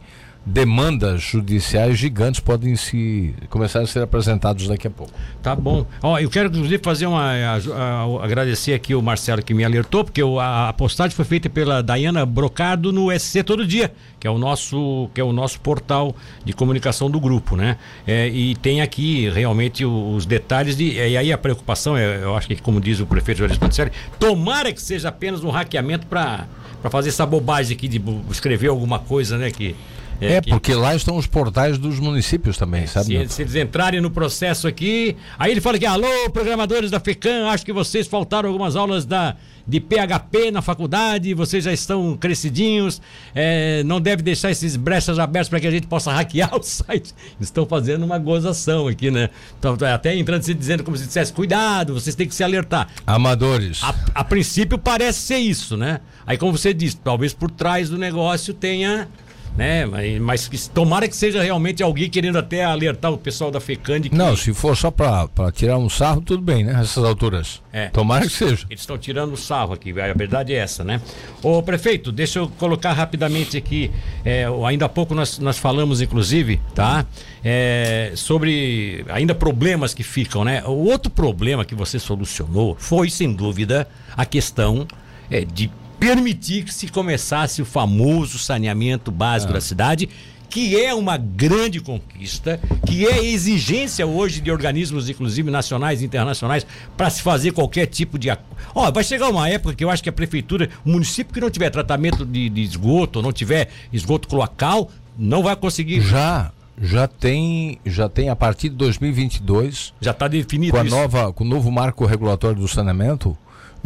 [0.49, 5.13] demandas judiciais gigantes podem se começar a ser apresentados daqui a pouco.
[5.43, 5.85] Tá bom.
[6.01, 10.05] Ó, eu quero inclusive fazer uma a- a- agradecer aqui o Marcelo que me alertou,
[10.05, 14.31] porque a, a postagem foi feita pela Dayana Brocardo no SC Todo Dia, que é
[14.31, 17.77] o nosso que é o nosso portal de comunicação do grupo, né?
[18.07, 22.47] É, e tem aqui realmente os detalhes de e aí a preocupação é, eu acho
[22.47, 26.47] que como diz o prefeito Jorge Ponticelli, tomara que seja apenas um hackeamento para
[26.81, 29.75] para fazer essa bobagem aqui de escrever alguma coisa, né, que
[30.21, 33.07] É, que- porque lá estão os portais dos municípios também, sabe?
[33.07, 33.29] se, Milton?
[33.29, 37.65] se eles entrarem no processo aqui, aí ele fala que, alô, programadores da FECAM, acho
[37.65, 39.37] que vocês faltaram algumas aulas da,
[39.67, 43.01] de PHP na faculdade, vocês já estão crescidinhos,
[43.35, 47.13] é, não deve deixar esses brechas abertas para que a gente possa hackear o site.
[47.37, 49.29] Eles estão fazendo uma gozação aqui, né?
[49.59, 52.89] Então, até entrando se dizendo como se dissesse, cuidado, vocês têm que se alertar.
[53.07, 53.83] Amadores.
[53.83, 56.01] A, a princípio parece ser isso, né?
[56.27, 59.09] Aí como você disse, talvez por trás do negócio tenha,
[59.57, 59.87] né?
[59.87, 64.11] Mas, mas tomara que seja realmente alguém querendo até alertar o pessoal da FECAN de
[64.11, 66.79] que Não, se for só para tirar um sarro, tudo bem, né?
[66.81, 67.63] Essas alturas.
[67.73, 67.89] É.
[67.89, 68.67] Tomara que seja.
[68.69, 71.01] eles estão tirando o sarro aqui, a verdade é essa, né?
[71.43, 73.91] Ô prefeito, deixa eu colocar rapidamente aqui,
[74.25, 77.07] é, ainda há pouco nós, nós falamos inclusive, tá?
[77.45, 80.63] É, sobre ainda problemas que ficam, né?
[80.65, 84.87] O outro problema que você solucionou foi, sem dúvida, a questão
[85.31, 90.09] é, de permitir que se começasse o famoso saneamento básico da cidade,
[90.49, 96.67] que é uma grande conquista, que é exigência hoje de organismos, inclusive nacionais e internacionais,
[96.97, 98.29] para se fazer qualquer tipo de.
[98.75, 101.51] Ó, vai chegar uma época que eu acho que a prefeitura, o município que não
[101.51, 106.01] tiver tratamento de, de esgoto, não tiver esgoto cloacal, não vai conseguir.
[106.01, 109.93] Já, já tem, já tem a partir de 2022.
[110.01, 110.95] Já está definido com a isso.
[110.95, 113.37] nova, com o novo marco regulatório do saneamento,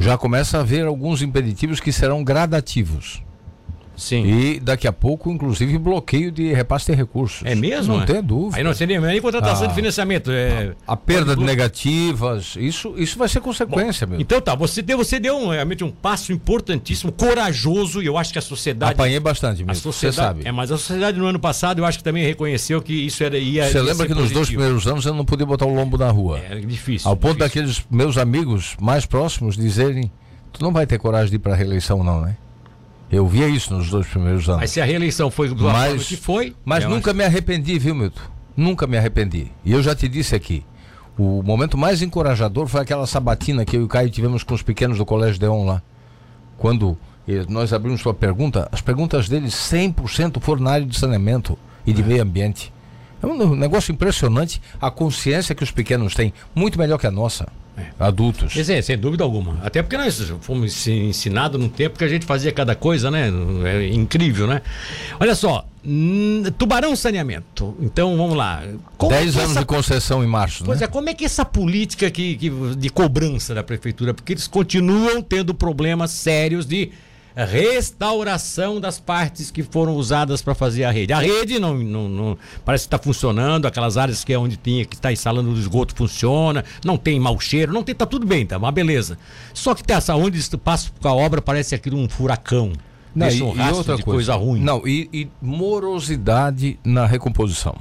[0.01, 3.22] já começa a haver alguns impeditivos que serão gradativos.
[4.01, 4.24] Sim.
[4.24, 7.42] E daqui a pouco, inclusive, bloqueio de repasse de recursos.
[7.44, 7.96] É mesmo?
[7.96, 8.07] Não é?
[8.07, 8.57] tem dúvida.
[8.57, 10.30] Aí não seria nem contratação ah, de financiamento.
[10.30, 10.74] É...
[10.86, 14.22] A, a perda de negativas, isso, isso vai ser consequência Bom, mesmo.
[14.22, 18.32] Então tá, você deu, você deu um, realmente um passo importantíssimo, corajoso, e eu acho
[18.32, 18.92] que a sociedade.
[18.92, 19.72] Apanhei bastante mesmo.
[19.72, 20.48] A sociedade, você sabe.
[20.48, 23.36] É, mas a sociedade no ano passado eu acho que também reconheceu que isso era,
[23.36, 23.68] ia.
[23.68, 24.20] Você ia lembra que positivo.
[24.22, 26.38] nos dois primeiros anos eu não podia botar o lombo na rua?
[26.38, 27.09] Era difícil.
[27.09, 27.62] Ao ponto difícil.
[27.62, 30.11] daqueles meus amigos mais próximos dizerem:
[30.53, 32.36] Tu não vai ter coragem de ir para a reeleição, não, né?
[33.11, 34.61] Eu via isso nos dois primeiros anos.
[34.61, 36.55] Mas se a reeleição foi do mas, que foi.
[36.65, 37.19] Mas nunca acho...
[37.19, 38.21] me arrependi, viu, Milton?
[38.57, 39.51] Nunca me arrependi.
[39.65, 40.65] E eu já te disse aqui.
[41.19, 44.63] O momento mais encorajador foi aquela sabatina que eu e o Caio tivemos com os
[44.63, 45.83] pequenos do Colégio Deon lá.
[46.57, 46.97] Quando
[47.49, 52.03] nós abrimos sua pergunta, as perguntas deles 100% foram na área de saneamento e de
[52.03, 52.05] é.
[52.05, 52.73] meio ambiente.
[53.23, 57.49] É um negócio impressionante a consciência que os pequenos têm, muito melhor que a nossa.
[57.77, 57.87] É.
[57.99, 58.57] Adultos.
[58.57, 59.59] É, sem dúvida alguma.
[59.62, 63.31] Até porque nós fomos ensinados num tempo que a gente fazia cada coisa, né?
[63.64, 64.61] É incrível, né?
[65.18, 65.64] Olha só,
[66.59, 67.75] Tubarão Saneamento.
[67.81, 68.62] Então vamos lá.
[69.09, 69.61] 10 é anos essa...
[69.61, 70.64] de concessão em março.
[70.64, 70.85] Pois né?
[70.85, 74.12] é, como é que essa política que, que, de cobrança da prefeitura?
[74.12, 76.91] Porque eles continuam tendo problemas sérios de
[77.45, 81.12] restauração das partes que foram usadas para fazer a rede.
[81.12, 84.84] A rede não, não, não parece que está funcionando, aquelas áreas que é onde tinha
[84.84, 88.47] que está instalando o esgoto funciona, não tem mau cheiro, não tem, tá tudo bem,
[88.47, 89.18] tá uma beleza.
[89.55, 92.72] Só que tem essa onde passa com a obra parece aquilo um furacão.
[93.14, 94.61] Não, e, um e outra coisa, coisa, ruim.
[94.61, 97.74] Não, e, e, morosidade na recomposição.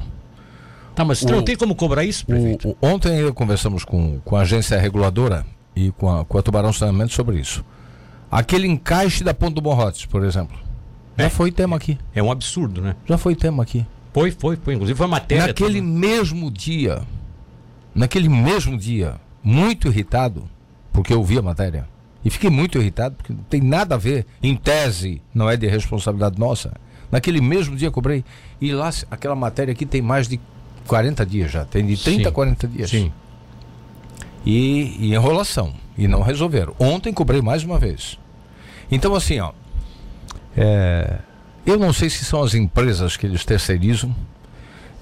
[0.95, 2.69] Tá, mas o, não tem como cobrar isso, prefeito?
[2.69, 5.45] O, o, ontem conversamos com, com a agência reguladora
[5.75, 7.63] e com a, com a Tubarão Saneamento sobre isso.
[8.31, 10.57] Aquele encaixe da Ponta do Morrotes, por exemplo.
[11.17, 11.97] É, já foi tema aqui.
[12.13, 12.95] É um absurdo, né?
[13.05, 13.85] Já foi tema aqui.
[14.13, 14.73] Foi, foi, foi.
[14.75, 15.47] Inclusive foi matéria.
[15.47, 15.91] Naquele toda.
[15.91, 17.01] mesmo dia,
[17.93, 20.49] naquele mesmo dia, muito irritado,
[20.91, 21.87] porque eu vi a matéria.
[22.23, 25.67] E fiquei muito irritado, porque não tem nada a ver, em tese, não é de
[25.67, 26.73] responsabilidade nossa.
[27.11, 28.23] Naquele mesmo dia cobrei.
[28.59, 30.39] E lá, aquela matéria aqui tem mais de
[30.87, 31.65] 40 dias já.
[31.65, 32.27] Tem de 30 Sim.
[32.27, 32.89] a 40 dias.
[32.89, 33.11] Sim.
[34.45, 35.73] E, e enrolação.
[35.99, 36.73] E não resolveram.
[36.79, 38.17] Ontem cobrei mais uma vez.
[38.89, 39.51] Então, assim, ó.
[40.55, 41.19] É,
[41.65, 44.15] eu não sei se são as empresas que eles terceirizam,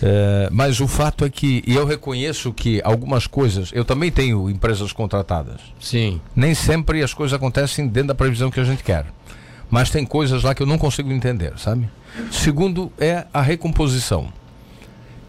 [0.02, 3.72] é, mas o fato é que e eu reconheço que algumas coisas.
[3.74, 5.62] Eu também tenho empresas contratadas.
[5.80, 6.20] Sim.
[6.36, 9.06] Nem sempre as coisas acontecem dentro da previsão que a gente quer.
[9.70, 11.90] Mas tem coisas lá que eu não consigo entender, sabe?
[12.32, 14.32] Segundo é a recomposição.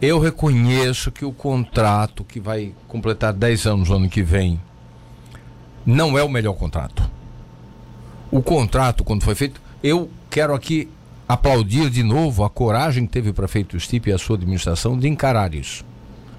[0.01, 4.59] Eu reconheço que o contrato que vai completar 10 anos no ano que vem
[5.89, 7.09] não é o melhor contrato.
[8.31, 10.87] O contrato, quando foi feito, eu quero aqui
[11.27, 15.07] aplaudir de novo a coragem que teve o prefeito Stipe e a sua administração de
[15.07, 15.83] encarar isso.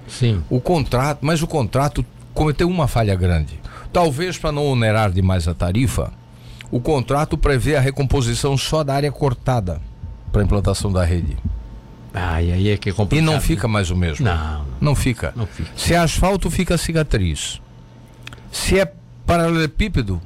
[0.07, 0.41] Sim.
[0.49, 3.59] O contrato, mas o contrato cometeu uma falha grande.
[3.91, 6.13] Talvez para não onerar demais a tarifa,
[6.69, 9.81] o contrato prevê a recomposição só da área cortada
[10.31, 11.37] para a implantação da rede.
[12.13, 13.27] Ah, e aí é que é complicado.
[13.27, 14.25] E não fica mais o mesmo.
[14.25, 14.65] Não.
[14.79, 15.33] Não fica.
[15.35, 15.71] Não fica.
[15.75, 17.61] Se é asfalto, fica cicatriz.
[18.51, 18.93] Se é
[19.25, 20.21] paralelepípedo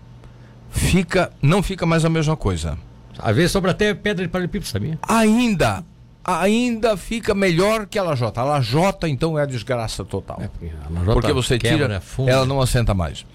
[0.70, 2.78] fica, não fica mais a mesma coisa.
[3.18, 5.00] Às vezes sobra até pedra de paralelepípedo, sabia?
[5.08, 5.84] Ainda,
[6.24, 8.41] ainda fica melhor que a lajota.
[8.41, 10.41] A lajota, então, é a desgraça total.
[10.41, 10.72] É porque,
[11.14, 13.26] porque você tira, ela não assenta mais.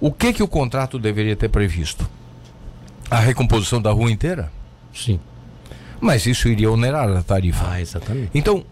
[0.00, 2.08] O que que o contrato deveria ter previsto?
[3.10, 4.50] A recomposição da rua inteira?
[4.92, 5.20] Sim.
[6.00, 7.66] Mas isso iria onerar a tarifa.
[7.68, 8.30] Ah, exatamente.
[8.34, 8.64] Então,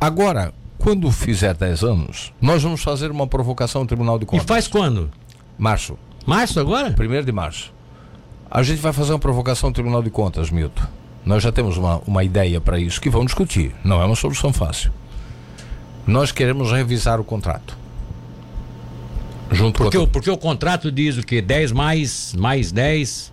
[0.00, 4.44] agora, quando fizer 10 anos, nós vamos fazer uma provocação ao Tribunal de Contas.
[4.44, 5.10] E faz quando?
[5.58, 5.98] Março.
[6.26, 6.90] Março agora?
[6.92, 7.72] Primeiro de março.
[8.50, 10.82] A gente vai fazer uma provocação ao Tribunal de Contas, Milton.
[11.24, 13.74] Nós já temos uma, uma ideia para isso que vamos discutir.
[13.84, 14.92] Não é uma solução fácil.
[16.06, 17.78] Nós queremos revisar o contrato.
[19.50, 21.40] Junto porque, com o, porque o contrato diz o quê?
[21.40, 23.32] 10 mais, mais 10?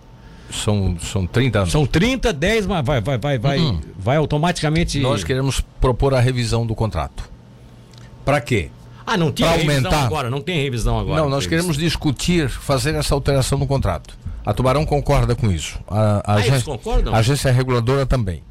[0.52, 1.72] São, são 30 anos.
[1.72, 3.80] São 30, 10, mas vai, vai, vai, vai, uhum.
[3.96, 4.98] vai automaticamente.
[5.00, 7.28] Nós queremos propor a revisão do contrato.
[8.24, 8.70] Para quê?
[9.12, 11.20] Ah, não tinha revisão agora, não tem revisão agora.
[11.20, 14.16] Não, nós queremos discutir, fazer essa alteração no contrato.
[14.46, 15.80] A Tubarão concorda com isso.
[15.88, 16.72] A, a, ah, agência,
[17.12, 18.44] a agência reguladora também.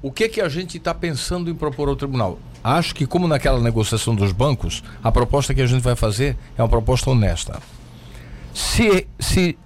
[0.00, 2.38] O que que a gente está pensando em propor ao tribunal?
[2.62, 6.62] Acho que, como naquela negociação dos bancos, a proposta que a gente vai fazer é
[6.62, 7.58] uma proposta honesta.
[8.54, 9.58] Se, se,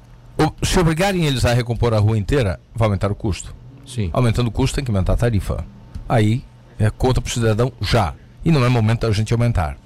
[0.63, 3.55] se obrigarem eles a recompor a rua inteira, vai aumentar o custo.
[3.87, 4.09] Sim.
[4.15, 5.67] Aumentando o custo, tem que aumentar a tarifa.
[6.09, 6.43] Aí
[6.79, 8.15] É conta para o cidadão já.
[8.43, 9.77] E não é momento da gente aumentar.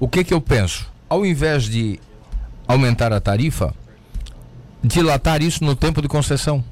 [0.00, 0.90] O que que eu penso?
[1.10, 2.00] Ao invés de
[2.66, 3.74] aumentar a tarifa,
[4.82, 6.64] dilatar isso no tempo de concessão.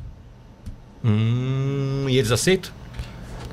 [1.04, 2.72] Hum, e eles aceitam?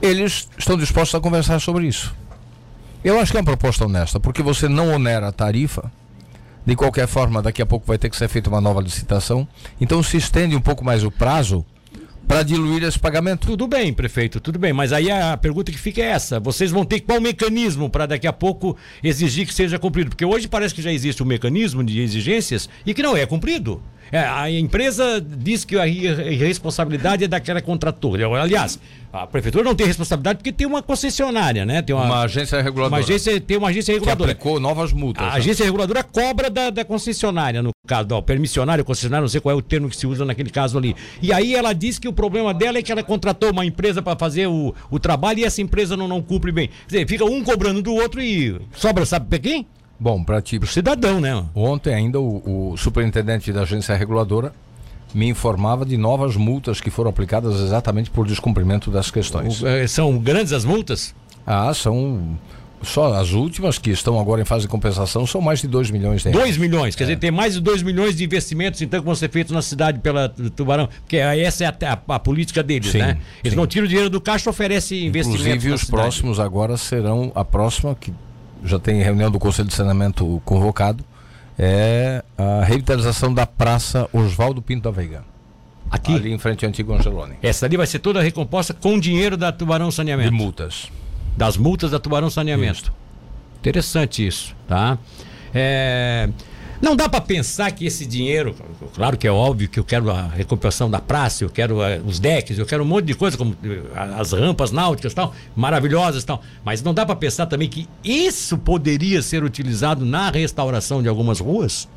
[0.01, 2.15] Eles estão dispostos a conversar sobre isso.
[3.03, 5.91] Eu acho que é uma proposta honesta, porque você não onera a tarifa.
[6.65, 9.45] De qualquer forma, daqui a pouco vai ter que ser feita uma nova licitação.
[9.80, 11.65] Então se estende um pouco mais o prazo
[12.28, 13.47] para diluir esse pagamento.
[13.47, 14.73] Tudo bem, prefeito, tudo bem.
[14.73, 18.28] Mas aí a pergunta que fica é essa: vocês vão ter qual mecanismo para daqui
[18.28, 20.09] a pouco exigir que seja cumprido?
[20.09, 23.82] Porque hoje parece que já existe um mecanismo de exigências e que não é cumprido.
[24.12, 28.28] É, a empresa diz que a responsabilidade é daquela contratora.
[28.39, 28.80] Aliás,
[29.12, 31.82] a prefeitura não tem responsabilidade porque tem uma concessionária, né?
[31.82, 33.01] Tem uma, uma agência reguladora.
[33.01, 34.36] Uma agência, tem uma agência reguladora.
[34.36, 35.24] Que aplicou novas multas.
[35.24, 35.36] A né?
[35.38, 39.58] agência reguladora cobra da, da concessionária, no caso, do permissionário, concessionário, não sei qual é
[39.58, 40.95] o termo que se usa naquele caso ali.
[41.22, 44.18] E aí ela diz que o problema dela é que ela contratou uma empresa para
[44.18, 46.68] fazer o, o trabalho e essa empresa não, não cumpre bem.
[46.68, 49.66] Quer dizer, fica um cobrando do outro e sobra, sabe para quem?
[50.00, 50.60] Bom, para ti.
[50.60, 51.43] Pro cidadão, né?
[51.56, 54.54] Ontem ainda o, o, superintendente da agência reguladora
[55.14, 59.64] me informava de novas multas que foram aplicadas exatamente por descumprimento das questões.
[59.64, 61.16] É, são grandes as multas?
[61.46, 62.38] Ah, são.
[62.82, 66.22] Só as últimas que estão agora em fase de compensação são mais de 2 milhões
[66.22, 66.43] de reais.
[66.43, 67.08] 2 milhões, quer é.
[67.08, 70.00] dizer, tem mais de 2 milhões de investimentos então que vão ser feitos na cidade
[70.00, 73.18] pela Tubarão, porque essa é a, a, a política deles, sim, né?
[73.43, 73.56] Eles sim.
[73.56, 75.46] não tiram o dinheiro do caixa, oferecem investimentos.
[75.46, 76.04] Inclusive os cidade.
[76.04, 78.14] próximos agora serão a próxima que
[78.66, 81.05] já tem reunião do Conselho de Saneamento convocado,
[81.57, 85.24] é a revitalização da Praça Oswaldo Pinto da Veiga.
[85.89, 86.13] Aqui?
[86.16, 87.36] Ali em frente ao antigo Angeloni.
[87.41, 90.32] Essa ali vai ser toda recomposta com dinheiro da Tubarão Saneamento.
[90.32, 90.91] De multas.
[91.38, 92.84] Das multas da Tubarão Saneamento.
[92.84, 92.91] Isso.
[93.59, 94.97] Interessante isso, tá?
[95.53, 96.30] É...
[96.82, 98.55] Não dá para pensar que esse dinheiro,
[98.93, 102.19] claro que é óbvio que eu quero a recuperação da praça, eu quero uh, os
[102.19, 103.57] decks, eu quero um monte de coisa, como uh,
[104.19, 106.41] as rampas náuticas tal, maravilhosas tal.
[106.63, 111.39] Mas não dá para pensar também que isso poderia ser utilizado na restauração de algumas
[111.39, 111.88] ruas?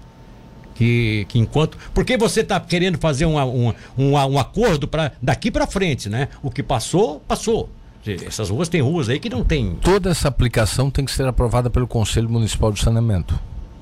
[0.75, 1.77] Que, que enquanto.
[1.93, 6.29] Porque você está querendo fazer um, um, um, um acordo para daqui para frente, né?
[6.41, 7.69] O que passou, passou.
[8.07, 9.75] Essas ruas tem ruas aí que não tem.
[9.83, 13.39] Toda essa aplicação tem que ser aprovada pelo Conselho Municipal de Saneamento.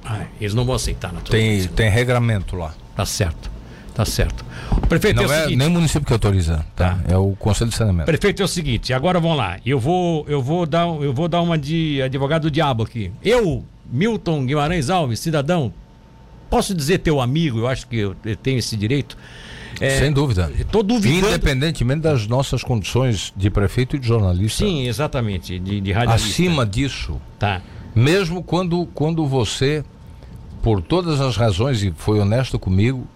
[0.06, 2.72] Ah, eles não vão aceitar, Tem, tem regramento lá.
[2.94, 3.50] Tá certo.
[3.92, 4.44] Tá certo.
[4.88, 6.90] Prefeito, não é, o seguinte, nem o município que autoriza, tá?
[6.90, 6.98] tá?
[7.08, 8.04] É o Conselho de Saneamento.
[8.04, 9.58] Prefeito, é o seguinte, agora vamos lá.
[9.64, 13.10] Eu vou, eu vou dar, eu vou dar uma de advogado do diabo aqui.
[13.24, 15.72] Eu, Milton Guimarães Alves, cidadão,
[16.50, 19.16] posso dizer teu amigo, eu acho que eu tenho esse direito.
[19.80, 20.52] É, Sem dúvida.
[20.58, 21.28] Estou duvidando.
[21.28, 24.64] Independentemente das nossas condições de prefeito e de jornalista.
[24.64, 25.92] Sim, exatamente, de, de.
[25.94, 27.20] Acima disso.
[27.38, 27.62] Tá.
[27.94, 29.82] Mesmo quando, quando você
[30.66, 33.06] por todas as razões, e foi honesto comigo,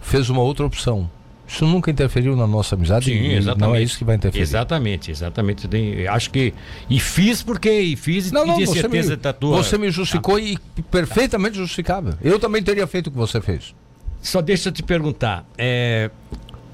[0.00, 1.08] fez uma outra opção.
[1.46, 3.60] Isso nunca interferiu na nossa amizade Sim, exatamente.
[3.60, 4.42] não é isso que vai interferir.
[4.42, 5.68] Exatamente, exatamente.
[6.08, 6.52] Acho que.
[6.90, 7.70] E fiz porque.
[7.70, 9.58] E fiz não, não, e de certeza me, da tua.
[9.58, 10.40] Você me justificou ah.
[10.40, 10.58] e
[10.90, 12.14] perfeitamente justificável.
[12.20, 13.72] Eu também teria feito o que você fez.
[14.20, 15.46] Só deixa eu te perguntar.
[15.56, 16.10] É,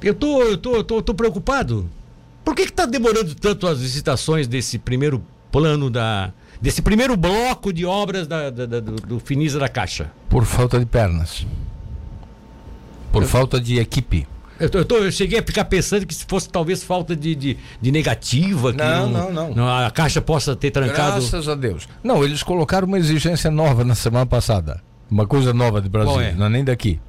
[0.02, 1.90] eu tô, eu tô, eu tô, eu tô preocupado.
[2.42, 7.84] Por que está demorando tanto as licitações desse primeiro plano da, desse primeiro bloco de
[7.84, 10.12] obras da, da, da, do, do Finisa da Caixa?
[10.28, 11.44] Por falta de pernas.
[13.10, 14.26] Por eu, falta de equipe.
[14.60, 17.34] Eu, tô, eu, tô, eu, cheguei a ficar pensando que se fosse talvez falta de,
[17.34, 21.20] de, de negativa, que não, não, não, não, a Caixa possa ter trancado.
[21.20, 21.88] Graças a Deus.
[22.02, 24.80] Não, eles colocaram uma exigência nova na semana passada.
[25.10, 26.32] Uma coisa nova de Brasil, é?
[26.32, 27.00] não é nem daqui.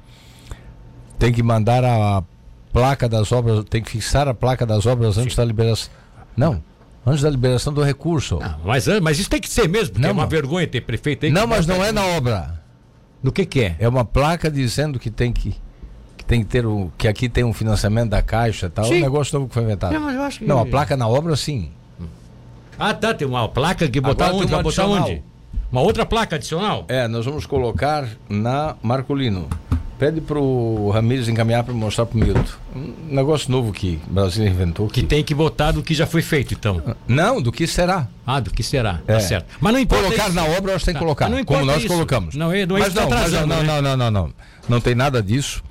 [1.16, 2.24] Tem que mandar a
[2.72, 5.40] placa das obras, tem que fixar a placa das obras antes Sim.
[5.40, 5.90] da liberação.
[6.36, 6.60] Não.
[7.06, 8.38] Antes da liberação do recurso.
[8.38, 11.26] Não, mas, mas isso tem que ser mesmo, porque não, é uma vergonha ter prefeito
[11.26, 11.32] aí.
[11.32, 12.62] Não, mas não é na obra.
[13.22, 13.76] No que que é?
[13.78, 15.54] É uma placa dizendo que tem que
[16.16, 18.86] que tem que ter o que aqui tem um financiamento da caixa, tal.
[18.86, 18.98] Sim.
[18.98, 19.92] Um negócio novo que foi inventado.
[19.92, 20.46] Não, mas eu acho que...
[20.46, 21.70] não a placa na obra sim.
[22.78, 24.52] Ah, tá, tem uma placa que botar Agora onde?
[24.52, 25.22] Vai botar onde?
[25.70, 26.84] Uma outra placa adicional?
[26.88, 29.48] É, nós vamos colocar na Marcolino.
[30.04, 32.44] Pede pro Ramires encaminhar para mostrar pro Milton.
[32.76, 34.86] Um negócio novo que o Brasil inventou.
[34.86, 35.00] Que...
[35.00, 36.94] que tem que botar do que já foi feito, então.
[37.08, 38.06] Não, do que será.
[38.26, 38.98] Ah, do que será.
[38.98, 39.14] Tá é.
[39.14, 39.56] Tá certo.
[39.58, 40.04] Mas não importa.
[40.04, 40.34] Colocar isso.
[40.34, 41.06] na obra, nós tem que tá.
[41.06, 41.30] colocar.
[41.30, 41.88] Não como nós isso.
[41.88, 42.34] colocamos.
[42.34, 43.62] Não, é, não é mas não, mas não, né?
[43.62, 44.34] não, não, não, não.
[44.68, 45.64] Não tem nada disso.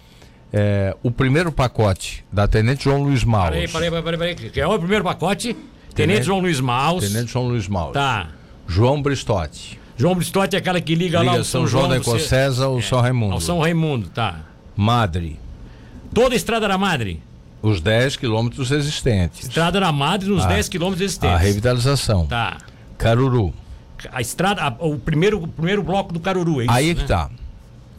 [0.51, 3.51] É, o primeiro pacote da Tenente João Luiz Maus.
[3.51, 4.49] Peraí, peraí, peraí, peraí.
[4.49, 5.53] Que é o primeiro pacote?
[5.53, 7.07] Tenente, Tenente João Luiz Maus.
[7.07, 7.93] Tenente João Luiz Maus.
[7.93, 8.29] Tá.
[8.67, 9.82] João Bristotti.
[9.97, 12.65] João Bristotti é aquela que liga, liga lá o São, São João, João da Ecocesa
[12.65, 13.33] ao é, São Raimundo.
[13.33, 14.41] Ao São Raimundo, tá.
[14.75, 15.39] Madre.
[16.13, 17.21] Toda a Estrada da Madre?
[17.61, 19.47] Os 10 quilômetros existentes.
[19.47, 21.35] Estrada da Madre nos a, 10 quilômetros existentes.
[21.35, 22.25] A revitalização.
[22.25, 22.57] Tá.
[22.97, 23.53] Caruru.
[24.11, 27.01] A estrada, a, o, primeiro, o primeiro bloco do Caruru, é isso, Aí né?
[27.01, 27.29] que tá.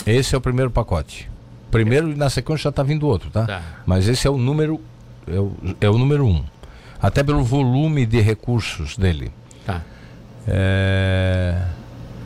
[0.07, 1.31] Esse é o primeiro pacote.
[1.71, 3.47] Primeiro e na sequência já está vindo outro, tá?
[3.47, 3.63] tá?
[3.87, 4.81] Mas esse é o número
[5.27, 6.45] é o, é o número um.
[7.01, 9.31] Até pelo volume de recursos dele.
[9.65, 9.83] Tá.
[10.47, 11.63] É...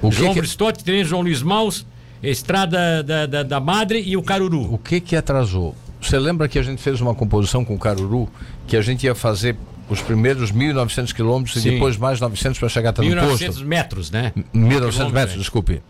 [0.03, 1.87] O João que que, Bristotti, João Luiz Maus,
[2.23, 4.75] Estrada da, da, da Madre e o Caruru.
[4.75, 5.75] o que que atrasou?
[6.01, 8.29] Você lembra que a gente fez uma composição com o Caruru
[8.67, 9.57] que a gente ia fazer
[9.89, 13.67] os primeiros 1.900 quilômetros e depois mais 900 para chegar até no 1900 posto?
[13.69, 14.33] metros, né?
[14.37, 15.39] 1.900 Quilômetros, metros, é.
[15.39, 15.83] desculpe.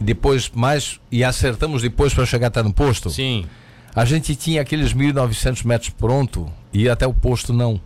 [0.00, 3.10] E depois mais e acertamos depois para chegar até no posto?
[3.10, 3.46] Sim.
[3.94, 7.80] A gente tinha aqueles 1.900 metros pronto e até o posto não.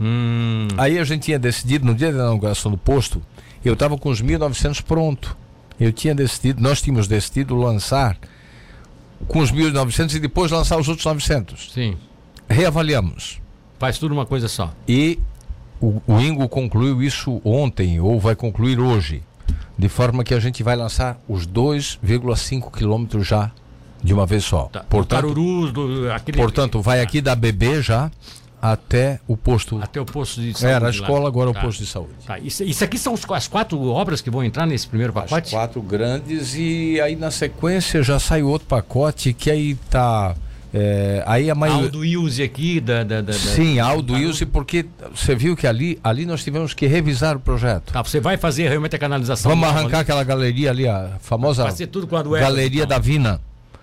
[0.00, 3.22] Hum, Aí a gente tinha decidido, no dia da inauguração do posto,
[3.68, 5.36] eu estava com os 1.900 pronto.
[5.78, 8.16] Eu tinha decidido, nós tínhamos decidido lançar
[9.26, 11.72] com os 1.900 e depois lançar os outros 900.
[11.72, 11.96] sim.
[12.50, 13.40] Reavaliamos.
[13.78, 14.72] Faz tudo uma coisa só.
[14.88, 15.18] E
[15.80, 19.22] o, o Ingo concluiu isso ontem, ou vai concluir hoje.
[19.76, 23.52] De forma que a gente vai lançar os 2,5 quilômetros já
[24.02, 24.64] de uma vez só.
[24.64, 24.80] Tá.
[24.80, 28.10] Portanto, Caruru, do, aquele, portanto, vai aqui da BB já
[28.60, 29.78] até o posto.
[29.82, 30.66] até o posto de saúde.
[30.74, 31.60] Era a escola, agora Tá.
[31.60, 32.12] o posto de saúde.
[32.26, 32.38] Tá.
[32.38, 35.50] Isso, isso aqui são os- as quatro obras que vão entrar nesse primeiro As pacote?
[35.50, 40.34] quatro grandes e aí na sequência já sai outro pacote que aí tá.
[40.74, 41.84] é, aí a maioria.
[41.86, 43.02] Aldo Ilse aqui, da.
[43.02, 44.84] da, da da- Sim, Aldo Ilse, porque
[45.14, 47.90] você viu que ali, ali nós tivemos que revisar o projeto.
[47.92, 49.50] Tá, você vai fazer realmente a canalização.
[49.50, 50.02] Vamos arrancar né?
[50.02, 52.88] aquela galeria ali, a famosa Vai ser tudo com a do Galeria então.
[52.96, 53.40] da Vina.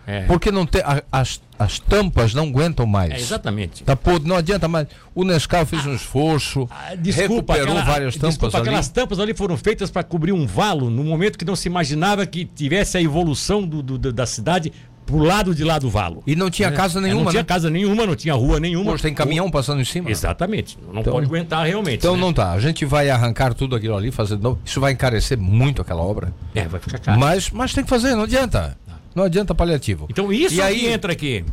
[0.08, 0.22] É.
[0.28, 3.12] Porque não tem, as, as tampas não aguentam mais.
[3.14, 3.84] É, exatamente.
[3.84, 4.88] Tá podre, não adianta mais.
[5.14, 8.68] O Nescau fez um esforço, Ah, Desculpa, recuperou aquela- várias tampas desculpa, ali.
[8.70, 12.26] aquelas tampas ali foram feitas para cobrir um valo no momento que não se imaginava
[12.26, 14.72] que tivesse a evolução do, do- da cidade
[15.06, 16.24] pro lado de lá do valo.
[16.26, 17.48] E não tinha É, casa é, nenhuma, Não tinha né?
[17.48, 18.92] casa nenhuma, não tinha rua nenhuma.
[18.92, 20.10] Hoje tem caminhão passando em cima.
[20.10, 20.80] Exatamente.
[20.92, 21.98] Não Então- pode aguentar realmente.
[21.98, 22.22] Então né?
[22.22, 22.52] não tá.
[22.52, 24.40] A gente vai arrancar tudo aquilo ali, fazer.
[24.66, 26.34] Isso vai encarecer muito aquela obra.
[26.56, 27.20] É, vai ficar caro.
[27.20, 28.76] Mas, mas tem que fazer, não adianta.
[29.16, 30.06] Não adianta paliativo.
[30.10, 31.44] Então isso E aí entra aqui.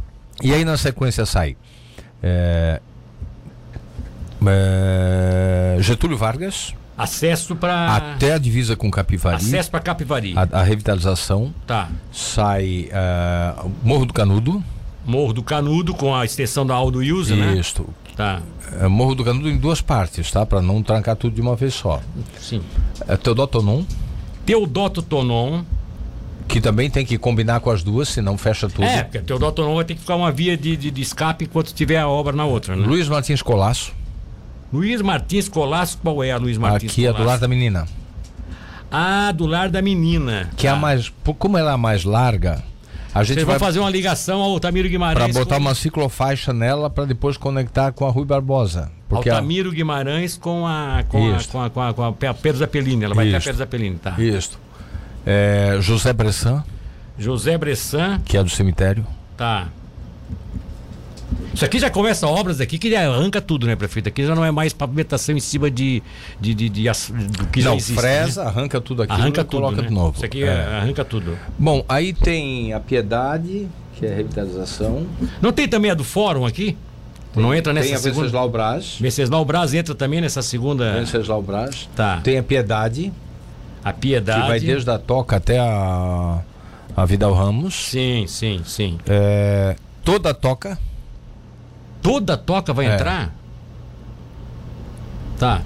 [0.42, 1.56] E aí na sequência sai
[2.22, 2.80] é,
[4.46, 10.34] é, Getúlio Vargas, Acesso para até a divisa com Capivari, acesso para Capivari.
[10.36, 11.88] a, a revitalização, Tá.
[12.12, 14.62] sai é, Morro do Canudo,
[15.04, 17.54] Morro do Canudo com a extensão da Aldo Ilse, né?
[17.54, 17.88] isto.
[18.16, 18.42] Tá.
[18.90, 20.44] Morro do Canudo em duas partes, tá?
[20.44, 22.00] Para não trancar tudo de uma vez só.
[22.38, 22.62] Sim.
[23.08, 23.84] É, Teodoto Tonon,
[24.44, 25.64] Teodoto Tonon.
[26.49, 28.84] Que também tem que combinar com as duas, senão fecha tudo.
[28.84, 31.72] É, porque Teodoto Tonon vai ter que ficar uma via de, de, de escape enquanto
[31.72, 32.86] tiver a obra na outra, né?
[32.86, 33.93] Luiz Martins Colasso,
[34.72, 37.28] Luiz Martins Colasso, qual é a Luiz Martins aqui é do Colasso?
[37.30, 37.86] lado da menina.
[38.90, 40.51] Ah, do lar da menina.
[40.57, 40.78] Que é a Tá.
[40.80, 41.11] mais.
[41.38, 42.62] Como ela é a mais larga,
[43.14, 45.34] a gente Vocês vai fazer uma ligação ao Altamiro para Guimarães.
[45.34, 45.61] botar com...
[45.62, 48.90] uma ciclofaixa nela para depois conectar com a Rui Barbosa.
[49.09, 51.49] Porque a, Altamiro Guimarães com a com a, Isso.
[51.49, 53.05] com a, com a, com a Pe- Pedro Zappellini.
[53.05, 53.45] Ela vai ter a Isso.
[53.47, 54.14] Pedro Zappellini, tá?
[54.18, 54.59] Isto.
[55.26, 56.64] É, José Bressan,
[57.18, 59.06] José Bressan, que é do cemitério.
[59.36, 59.68] tá.
[61.54, 64.08] Isso aqui já começa obras aqui que já arranca tudo, né, prefeito?
[64.08, 66.02] Aqui já não é mais pavimentação em cima de,
[66.40, 68.00] de, de, de do que já Não, existe.
[68.00, 68.48] fresa, né?
[68.48, 69.88] arranca tudo aqui Arranca e tudo, coloca né?
[69.88, 70.16] de novo.
[70.16, 70.46] Isso aqui É.
[70.46, 71.36] é- arranca tudo.
[71.58, 75.06] Bom, aí tem a Piedade, que é a revitalização.
[75.42, 76.76] Não tem também a do fórum aqui?
[77.36, 78.20] não entra nessa tem a segunda?
[78.22, 78.96] Venceslau Braz.
[78.98, 80.92] Venceslau Braz entra também nessa segunda.
[80.94, 81.86] Venceslau Braz.
[81.94, 82.20] Tá.
[82.24, 83.12] Tem a Piedade,
[83.85, 84.43] A Piedade.
[84.43, 86.41] que vai desde a Toca até a,
[86.97, 87.74] a Vidal Ramos.
[87.74, 88.99] Sim, sim, sim.
[89.09, 89.74] É,
[90.05, 90.78] toda a Toca.
[92.01, 92.95] Toda toca vai É.
[92.95, 93.33] entrar?
[95.39, 95.62] Tá.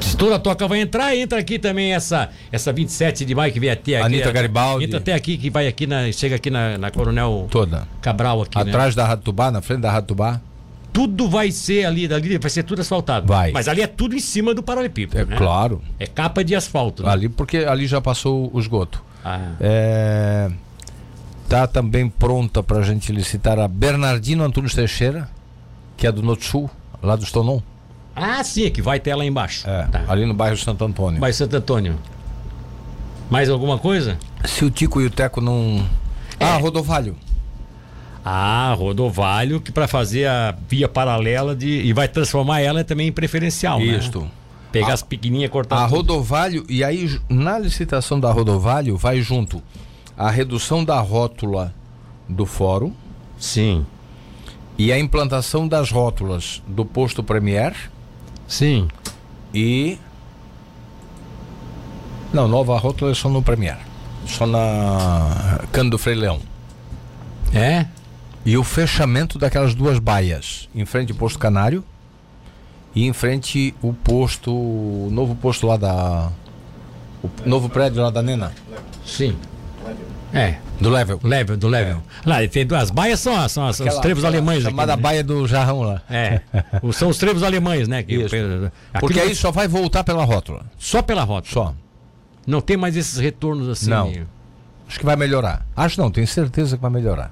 [0.00, 3.70] Se toda toca vai entrar, entra aqui também essa essa 27 de maio que vem
[3.70, 4.06] até aqui.
[4.06, 4.84] Anitta a- Garibaldi.
[4.84, 7.86] Entra até aqui que vai aqui na chega aqui na, na Coronel Toda.
[8.00, 8.62] Cabral aqui, né?
[8.70, 10.40] Atrás da Rádio Tubá, na frente da Rádio Tubá.
[10.92, 12.06] Tudo vai ser ali,
[12.38, 13.26] vai ser tudo asfaltado.
[13.26, 13.50] Vai.
[13.52, 15.36] Mas ali é tudo em cima do paralelepípedo, É né?
[15.36, 15.80] claro.
[15.98, 17.02] É capa de asfalto.
[17.02, 17.10] né?
[17.10, 19.02] Ali, porque ali já passou o esgoto.
[19.24, 19.52] Ah.
[19.60, 20.50] É,
[21.48, 25.28] tá também pronta para a gente licitar a Bernardino Antunes Teixeira,
[25.96, 26.68] que é do Norte Sul,
[27.02, 27.60] lá do Stonon.
[28.14, 29.66] Ah, sim, é que vai ter lá embaixo.
[29.66, 30.04] É, Tá.
[30.08, 31.18] ali no bairro Santo Antônio.
[31.20, 31.98] Vai Santo Antônio.
[33.30, 34.18] Mais alguma coisa?
[34.44, 35.86] Se o Tico e o Teco não.
[36.38, 37.16] Ah, Rodovalho.
[38.24, 43.12] Ah, rodovalho que para fazer a via paralela de e vai transformar ela também em
[43.12, 43.84] preferencial, né?
[43.86, 44.28] Isto.
[44.70, 45.76] Pegar A- as pequenininhas cortar.
[45.84, 45.96] A tudo.
[46.14, 49.60] Rodovalho, e aí na licitação da Rodovalho vai junto
[50.16, 51.74] a redução da rótula
[52.28, 52.92] do fórum
[53.38, 53.84] Sim.
[54.78, 57.74] e a implantação das rótulas do posto Premier
[58.46, 58.88] Sim.
[59.52, 59.98] e.
[62.32, 63.76] Não, nova rótula é só no Premier.
[64.26, 66.40] Só na Cano do Frei Leão.
[67.52, 67.86] É?
[68.44, 71.84] E o fechamento daquelas duas baias, em frente ao posto Canário
[72.94, 76.30] e em frente o posto, o novo posto lá da
[77.22, 78.52] o novo prédio lá da Nena.
[79.06, 79.36] Sim.
[80.32, 80.56] É.
[80.80, 81.20] Do level.
[81.22, 82.02] Level, do level.
[82.24, 82.28] É.
[82.28, 85.02] Lá, tem duas baias são, são, são os trevos alemães chamada aqui.
[85.02, 85.02] Né?
[85.02, 86.02] baia do Jarrão lá.
[86.10, 86.40] É.
[86.92, 88.02] são os trevos alemães, né?
[88.02, 88.26] Que.
[88.98, 90.64] Porque aí só vai voltar pela rótula.
[90.78, 91.52] Só pela rótula.
[91.52, 91.74] Só.
[92.46, 93.90] Não tem mais esses retornos assim.
[93.90, 94.12] Não.
[94.88, 95.64] Acho que vai melhorar.
[95.76, 97.30] Acho não, tenho certeza que vai melhorar.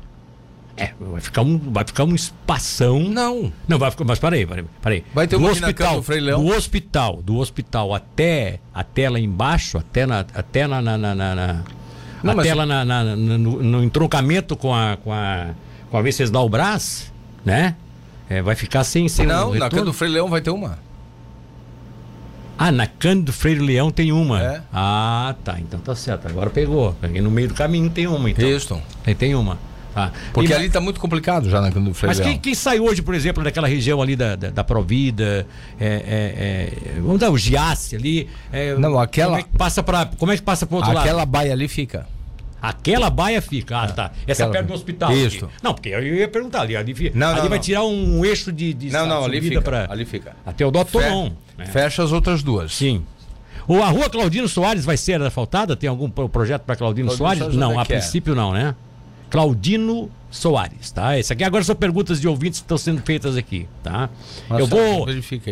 [0.81, 3.01] É, vai ficar um, vai ficar um espação.
[3.01, 3.53] Não.
[3.69, 4.05] Não, vai ficar.
[4.05, 4.65] Mas peraí, peraí.
[4.81, 5.05] peraí.
[5.13, 6.43] Vai ter um hospital do Frei Leão.
[6.43, 10.21] Do hospital, do hospital até, até lá embaixo, até na.
[10.21, 11.65] Até na, na, na, na
[12.23, 14.97] não, até lá na, na, no, no entroncamento com a.
[14.97, 15.51] com a.
[15.91, 17.13] com a Venceslau Brás,
[17.45, 17.77] né?
[18.29, 20.79] É, vai ficar sem, sem Não, um na Cândida do Frei Leão vai ter uma.
[22.57, 24.43] Ah, na Cândida do Freire Leão tem uma.
[24.43, 24.63] É.
[24.71, 25.59] Ah, tá.
[25.59, 26.29] Então tá certo.
[26.29, 26.95] Agora pegou.
[27.23, 28.47] No meio do caminho tem uma, então.
[28.47, 28.81] Isso.
[29.07, 29.59] Aí tem uma.
[29.95, 32.79] Ah, Porque e, ali está muito complicado já na do Freire Mas quem, quem, sai
[32.79, 35.47] hoje, por exemplo, daquela região ali da, da, da Provida,
[35.81, 38.29] é, é, é, vamos dar o Giasse ali.
[38.53, 39.31] É, Não, aquela.
[39.31, 41.07] Como é que passa para como é que passa outro aquela lado?
[41.07, 42.07] Aquela baia ali fica.
[42.63, 43.79] Aquela baia fica.
[43.79, 44.13] Ah, tá.
[44.27, 44.53] Essa aquela...
[44.53, 45.13] perto do hospital.
[45.13, 45.47] Isso.
[45.47, 45.55] Aqui.
[45.63, 46.77] Não, porque eu ia perguntar ali.
[46.77, 47.65] Ali, não, ali não, vai não.
[47.65, 49.63] tirar um eixo de, de Não, não, ali fica.
[49.63, 49.87] Pra...
[49.91, 50.37] Ali fica.
[50.45, 51.33] Até o Doutor Fe...
[51.57, 51.67] Né?
[51.67, 52.75] Fecha as outras duas.
[52.75, 53.03] Sim.
[53.67, 55.77] Ou a rua Claudino Soares vai ser asfaltada?
[55.77, 57.55] Tem algum projeto para Claudino, Claudino Soares?
[57.55, 57.57] Soares?
[57.57, 57.85] Não, a é?
[57.85, 58.75] princípio não, né?
[59.31, 61.19] Claudino Soares, tá?
[61.19, 64.11] Esse aqui agora são perguntas de ouvintes que estão sendo feitas aqui, tá?
[64.49, 65.07] Nossa, eu vou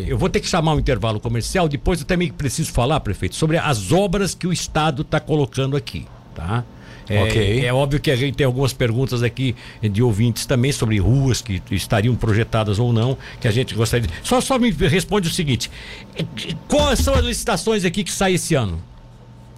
[0.07, 3.57] eu vou ter que chamar um intervalo comercial, depois eu também preciso falar, prefeito, sobre
[3.57, 6.05] as obras que o estado está colocando aqui,
[6.35, 6.63] tá?
[7.09, 7.65] É, okay.
[7.65, 11.59] é óbvio que a gente tem algumas perguntas aqui de ouvintes também sobre ruas que
[11.71, 14.13] estariam projetadas ou não, que a gente gostaria de.
[14.21, 15.71] Só, só me responde o seguinte:
[16.67, 18.79] quais são as licitações aqui que saem esse ano?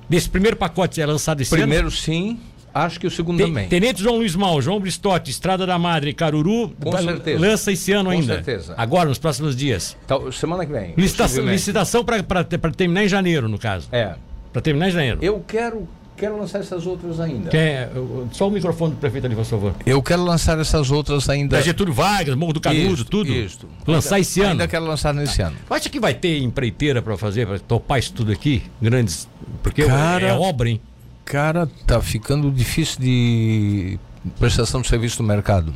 [0.07, 1.91] Desse primeiro pacote é lançado esse primeiro, ano?
[1.91, 2.39] Primeiro sim.
[2.73, 3.67] Acho que o segundo Ten, também.
[3.67, 7.39] Tenente João Luiz Mal, João Bristotti, Estrada da Madre, Caruru, Com certeza.
[7.39, 8.37] lança esse ano Com ainda.
[8.37, 8.73] Com certeza.
[8.77, 9.97] Agora, nos próximos dias.
[10.05, 10.93] Então, semana que vem.
[10.95, 13.89] Licitação, licitação para terminar em janeiro, no caso.
[13.91, 14.15] É.
[14.53, 15.19] Para terminar em janeiro.
[15.21, 15.87] Eu quero
[16.21, 17.49] quero lançar essas outras ainda.
[17.49, 17.89] Quer,
[18.31, 19.73] só o microfone do prefeito ali, por favor.
[19.83, 21.57] Eu quero lançar essas outras ainda.
[21.57, 23.33] Da Getúlio Vargas, Morro do Canudo, isso, tudo?
[23.33, 23.67] Isso.
[23.87, 24.51] Lançar ainda, esse ano?
[24.51, 25.55] Ainda quero lançar nesse ano.
[25.67, 28.61] Acha que vai ter empreiteira para fazer, para topar isso tudo aqui?
[28.79, 29.27] Grandes.
[29.63, 30.79] Porque cara, é obra, hein?
[31.25, 33.99] Cara, tá ficando difícil de
[34.39, 35.73] prestação de serviço no mercado.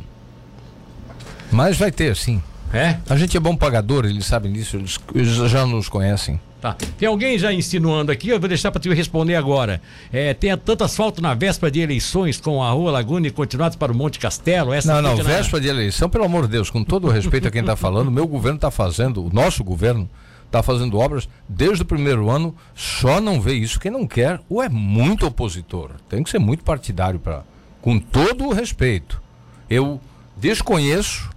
[1.50, 2.42] Mas vai ter, sim.
[2.72, 2.96] É?
[3.08, 6.40] A gente é bom pagador, eles sabem disso, eles, eles já nos conhecem.
[6.60, 6.74] Tá.
[6.98, 9.80] Tem alguém já insinuando aqui, eu vou deixar para te responder agora.
[10.12, 13.92] É, tem tanto asfalto na véspera de eleições com a Rua Laguna e continuados para
[13.92, 14.72] o Monte Castelo?
[14.72, 17.50] Essa não, não, véspera de eleição, pelo amor de Deus, com todo o respeito a
[17.50, 20.08] quem está falando, o meu governo está fazendo, o nosso governo
[20.46, 24.62] está fazendo obras desde o primeiro ano, só não vê isso quem não quer ou
[24.62, 25.92] é muito opositor.
[26.08, 27.44] Tem que ser muito partidário para,
[27.82, 29.22] com todo o respeito.
[29.68, 30.00] Eu
[30.36, 31.30] desconheço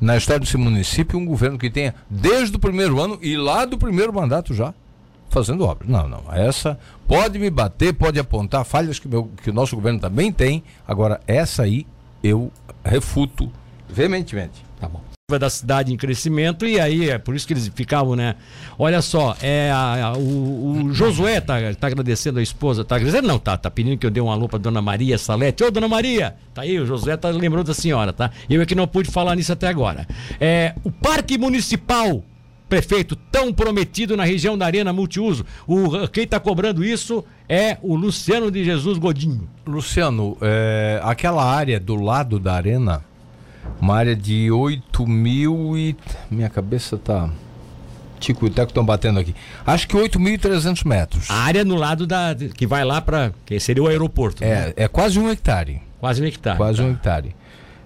[0.00, 3.78] na história desse município um governo que tenha, desde o primeiro ano e lá do
[3.78, 4.74] primeiro mandato já,
[5.30, 5.88] fazendo obras.
[5.88, 6.24] Não, não.
[6.32, 10.64] Essa pode me bater, pode apontar falhas que, meu, que o nosso governo também tem.
[10.86, 11.86] Agora, essa aí
[12.22, 12.50] eu
[12.84, 13.50] refuto
[13.88, 14.64] veementemente.
[14.80, 18.36] Tá bom da cidade em crescimento e aí é por isso que eles ficavam, né?
[18.78, 23.28] Olha só, é a, a, o, o, Josué tá, tá agradecendo a esposa, tá agradecendo
[23.28, 25.64] não, tá, tá pedindo que eu dê uma lupa pra Dona Maria Salete.
[25.64, 28.30] Ô, Dona Maria, tá aí, o Josué tá lembrando da senhora, tá?
[28.48, 30.06] Eu é que não pude falar nisso até agora.
[30.40, 32.22] É, o Parque Municipal
[32.72, 35.44] prefeito tão prometido na região da Arena Multiuso.
[35.66, 39.46] O, quem está cobrando isso é o Luciano de Jesus Godinho.
[39.66, 43.04] Luciano, é, aquela área do lado da Arena
[43.80, 45.96] uma área de 8 mil e.
[46.30, 47.30] Minha cabeça tá.
[48.20, 49.34] Tico e Teco estão batendo aqui.
[49.66, 51.28] Acho que 8.300 metros.
[51.28, 52.34] A área no lado da.
[52.54, 53.32] que vai lá para.
[53.44, 54.44] que seria o aeroporto.
[54.44, 54.72] É, né?
[54.76, 55.82] é quase um hectare.
[55.98, 56.56] Quase um hectare.
[56.56, 56.84] Quase tá.
[56.84, 57.34] um hectare.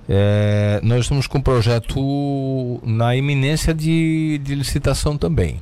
[0.08, 5.60] É, nós estamos com um projeto na iminência de, de licitação também.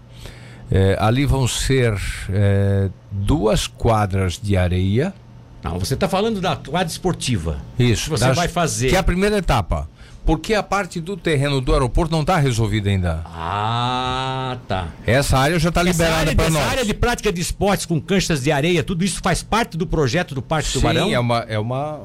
[0.71, 1.95] É, ali vão ser
[2.31, 5.15] é, duas quadras de areia.
[5.63, 7.59] Não, você está falando da quadra esportiva.
[7.79, 8.05] Isso.
[8.05, 8.89] Que você das, vai fazer.
[8.89, 9.89] Que é a primeira etapa.
[10.25, 13.23] Porque a parte do terreno do aeroporto não está resolvida ainda.
[13.27, 14.89] Ah, tá.
[15.07, 16.63] Essa área já está liberada para nós.
[16.63, 19.87] Essa área de prática de esportes com canchas de areia, tudo isso faz parte do
[19.87, 21.07] projeto do Parque Sim, Tubarão?
[21.09, 22.01] Sim, é uma, é uma,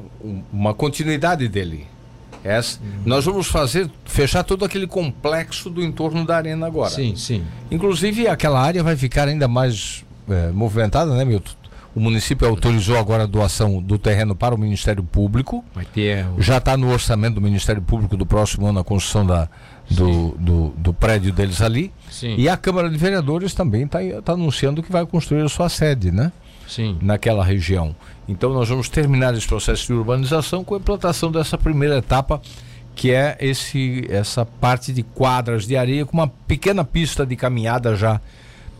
[0.52, 1.86] uma continuidade dele.
[2.44, 3.02] Essa, uhum.
[3.04, 6.90] Nós vamos fazer, fechar todo aquele complexo do entorno da arena agora.
[6.90, 7.44] Sim, sim.
[7.70, 11.52] Inclusive aquela área vai ficar ainda mais é, movimentada, né, Milton?
[11.94, 15.64] O município autorizou agora a doação do terreno para o Ministério Público.
[15.74, 16.24] Vai ter.
[16.38, 19.48] Já está no orçamento do Ministério Público do próximo ano a construção da,
[19.90, 21.92] do, do, do, prédio deles ali.
[22.08, 22.36] Sim.
[22.38, 26.12] E a Câmara de Vereadores também está tá anunciando que vai construir a sua sede,
[26.12, 26.30] né?
[26.68, 26.96] Sim.
[27.02, 27.94] Naquela região.
[28.28, 32.40] Então nós vamos terminar esse processo de urbanização com a implantação dessa primeira etapa,
[32.94, 37.96] que é esse, essa parte de quadras de areia com uma pequena pista de caminhada
[37.96, 38.20] já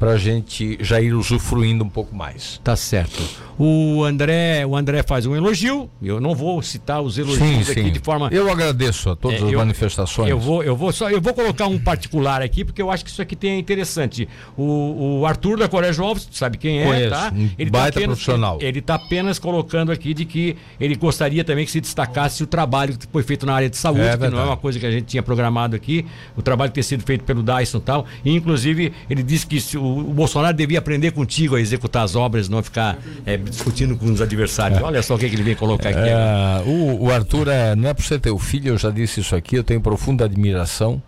[0.00, 2.58] para a gente já ir usufruindo um pouco mais.
[2.64, 3.22] Tá certo.
[3.58, 5.90] O André, o André faz um elogio.
[6.02, 7.92] Eu não vou citar os elogios sim, aqui sim.
[7.92, 8.30] de forma.
[8.32, 10.30] Eu agradeço a todas é, as eu, manifestações.
[10.30, 13.10] Eu vou, eu vou só, eu vou colocar um particular aqui porque eu acho que
[13.10, 14.26] isso aqui tem é interessante.
[14.56, 17.32] O, o Arthur da Colégio Alves, sabe quem é, Conheço, tá?
[17.58, 18.58] Ele tá baita tá apenas, profissional.
[18.62, 22.96] Ele está apenas colocando aqui de que ele gostaria também que se destacasse o trabalho
[22.96, 24.90] que foi feito na área de saúde, é que não é uma coisa que a
[24.90, 26.06] gente tinha programado aqui.
[26.34, 28.06] O trabalho ter sido feito pelo Dyson e tal.
[28.24, 32.48] E inclusive ele disse que o, o Bolsonaro devia aprender contigo a executar as obras,
[32.48, 34.80] não ficar é, discutindo com os adversários.
[34.82, 35.98] Olha só o que, que ele vem colocar aqui.
[35.98, 39.34] É, o, o, Arthur, é, não é por ser teu filho, eu já disse isso
[39.34, 41.02] aqui, eu tenho profunda admiração.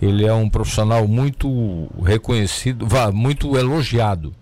[0.00, 4.34] Ele é um profissional muito reconhecido, muito elogiado.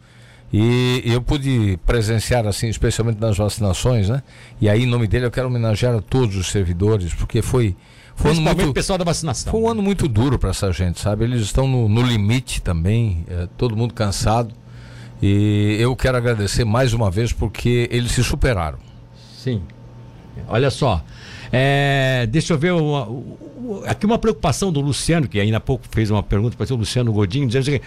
[0.52, 4.22] E eu pude presenciar, assim, especialmente nas vacinações, né?
[4.60, 7.76] E aí, em nome dele, eu quero homenagear a todos os servidores, porque foi.
[8.20, 9.50] Foi um muito, o pessoal da vacinação.
[9.50, 11.24] Foi um ano muito duro para essa gente, sabe?
[11.24, 14.54] Eles estão no, no limite também, é, todo mundo cansado.
[15.22, 18.78] E eu quero agradecer mais uma vez porque eles se superaram.
[19.36, 19.62] Sim.
[20.48, 21.02] Olha só.
[21.50, 23.08] É, deixa eu ver uma,
[23.86, 27.12] aqui uma preocupação do Luciano, que ainda há pouco fez uma pergunta para o Luciano
[27.12, 27.82] Godinho, dizendo que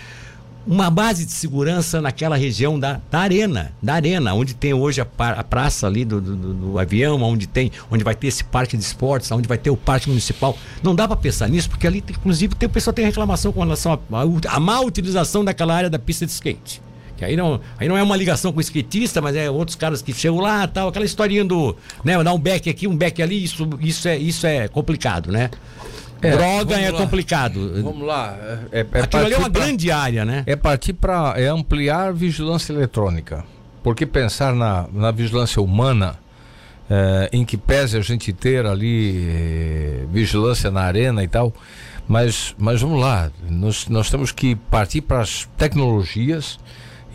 [0.65, 5.07] uma base de segurança naquela região da, da arena, da arena, onde tem hoje a,
[5.31, 8.83] a praça ali do, do, do, avião, onde tem, onde vai ter esse parque de
[8.83, 10.57] esportes, onde vai ter o parque municipal.
[10.81, 13.99] Não dá para pensar nisso, porque ali, inclusive, tem, o pessoal tem reclamação com relação
[14.47, 16.81] à má utilização daquela área da pista de skate.
[17.17, 20.01] Que aí não, aí não é uma ligação com o skatista, mas é outros caras
[20.01, 23.43] que chegam lá, tal, aquela historinha do, né, dar um back aqui, um back ali,
[23.43, 25.49] isso, isso é, isso é complicado, né?
[26.23, 26.97] É, Droga é lá.
[26.97, 27.83] complicado.
[27.83, 28.37] Vamos lá.
[28.71, 30.43] É, é Aquilo ali é uma pra, grande área, né?
[30.45, 33.43] É partir para é ampliar a vigilância eletrônica.
[33.83, 36.15] Porque pensar na, na vigilância humana,
[36.89, 41.53] é, em que pese a gente ter ali é, vigilância na arena e tal,
[42.07, 46.59] mas, mas vamos lá, nós, nós temos que partir para as tecnologias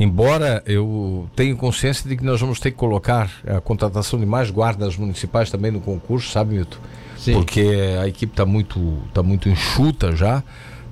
[0.01, 4.49] Embora eu tenha consciência de que nós vamos ter que colocar a contratação de mais
[4.49, 6.79] guardas municipais também no concurso, sabe, Milton?
[7.19, 7.33] Sim.
[7.33, 7.67] Porque
[8.01, 10.43] a equipe está muito, tá muito enxuta já,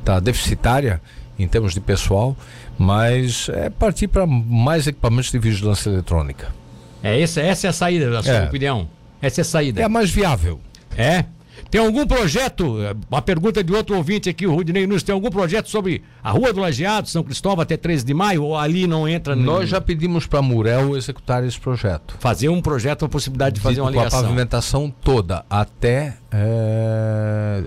[0.00, 1.00] está deficitária
[1.38, 2.36] em termos de pessoal,
[2.78, 6.54] mas é partir para mais equipamentos de vigilância eletrônica.
[7.02, 8.44] É essa, essa é a saída, na sua é.
[8.46, 8.88] opinião?
[9.20, 9.80] Essa é a saída.
[9.80, 10.60] É a mais viável.
[10.96, 11.24] É?
[11.70, 12.76] Tem algum projeto?
[13.10, 16.52] Uma pergunta de outro ouvinte aqui, o Rudinei Nunes, tem algum projeto sobre a Rua
[16.52, 18.44] do Lajeado, São Cristóvão até 13 de maio?
[18.44, 19.34] Ou ali não entra?
[19.34, 22.16] Nós já pedimos para a Murel executar esse projeto.
[22.18, 24.10] Fazer um projeto, a possibilidade de fazer uma ligação.
[24.10, 27.64] Com a pavimentação toda, até, é,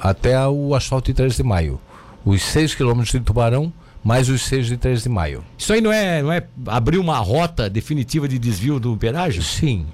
[0.00, 1.80] até o asfalto de 13 de maio.
[2.24, 3.72] Os 6 quilômetros de Tubarão
[4.02, 5.44] mais os 6 de 13 de maio.
[5.56, 9.42] Isso aí não é, não é abrir uma rota definitiva de desvio do pedágio?
[9.42, 9.86] Sim,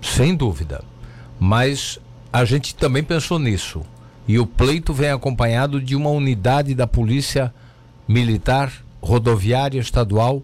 [0.00, 0.82] sem dúvida.
[1.38, 1.98] Mas
[2.32, 3.82] a gente também pensou nisso.
[4.26, 7.52] E o pleito vem acompanhado de uma unidade da Polícia
[8.08, 10.42] Militar Rodoviária Estadual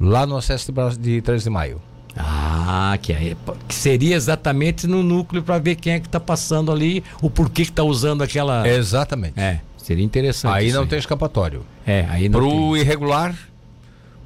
[0.00, 1.80] lá no acesso de 3 de maio.
[2.16, 6.70] Ah, que, aí, que seria exatamente no núcleo para ver quem é que está passando
[6.70, 8.68] ali, o porquê que está usando aquela.
[8.68, 9.38] Exatamente.
[9.38, 10.52] É, seria interessante.
[10.52, 10.88] Aí não aí.
[10.88, 11.64] tem escapatório.
[11.86, 12.38] É, aí não.
[12.38, 13.34] Para o irregular,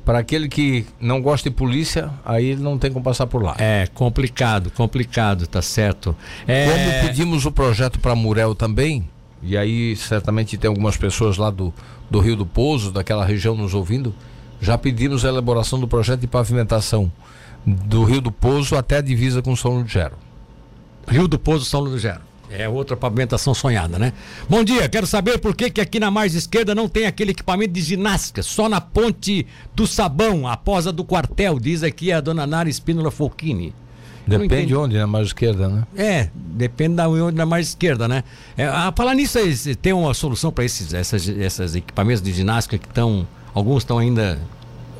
[0.09, 3.55] para aquele que não gosta de polícia, aí não tem como passar por lá.
[3.59, 6.17] É, complicado, complicado, tá certo.
[6.47, 6.65] É...
[6.65, 9.07] Como pedimos o projeto para Murel também,
[9.43, 11.75] e aí certamente tem algumas pessoas lá do,
[12.11, 14.15] do Rio do Pouso, daquela região nos ouvindo,
[14.63, 17.13] já pedimos a elaboração do projeto de pavimentação
[17.67, 20.17] do Rio do Pouso até a divisa com São Lugero.
[21.07, 22.23] Rio do Pouso, São Lugero.
[22.51, 24.13] É outra pavimentação sonhada, né?
[24.49, 27.73] Bom dia, quero saber por que, que aqui na margem esquerda não tem aquele equipamento
[27.73, 32.47] de ginástica, só na ponte do Sabão, após a do quartel, diz aqui a dona
[32.47, 33.75] Nara Espínola Folchini.
[34.27, 35.87] Depende de onde, na margem esquerda, né?
[35.97, 38.23] É, depende da onde na margem esquerda, né?
[38.57, 39.39] É, a falar nisso,
[39.81, 43.27] tem uma solução para esses essas, essas equipamentos de ginástica que estão.
[43.55, 44.39] Alguns estão ainda.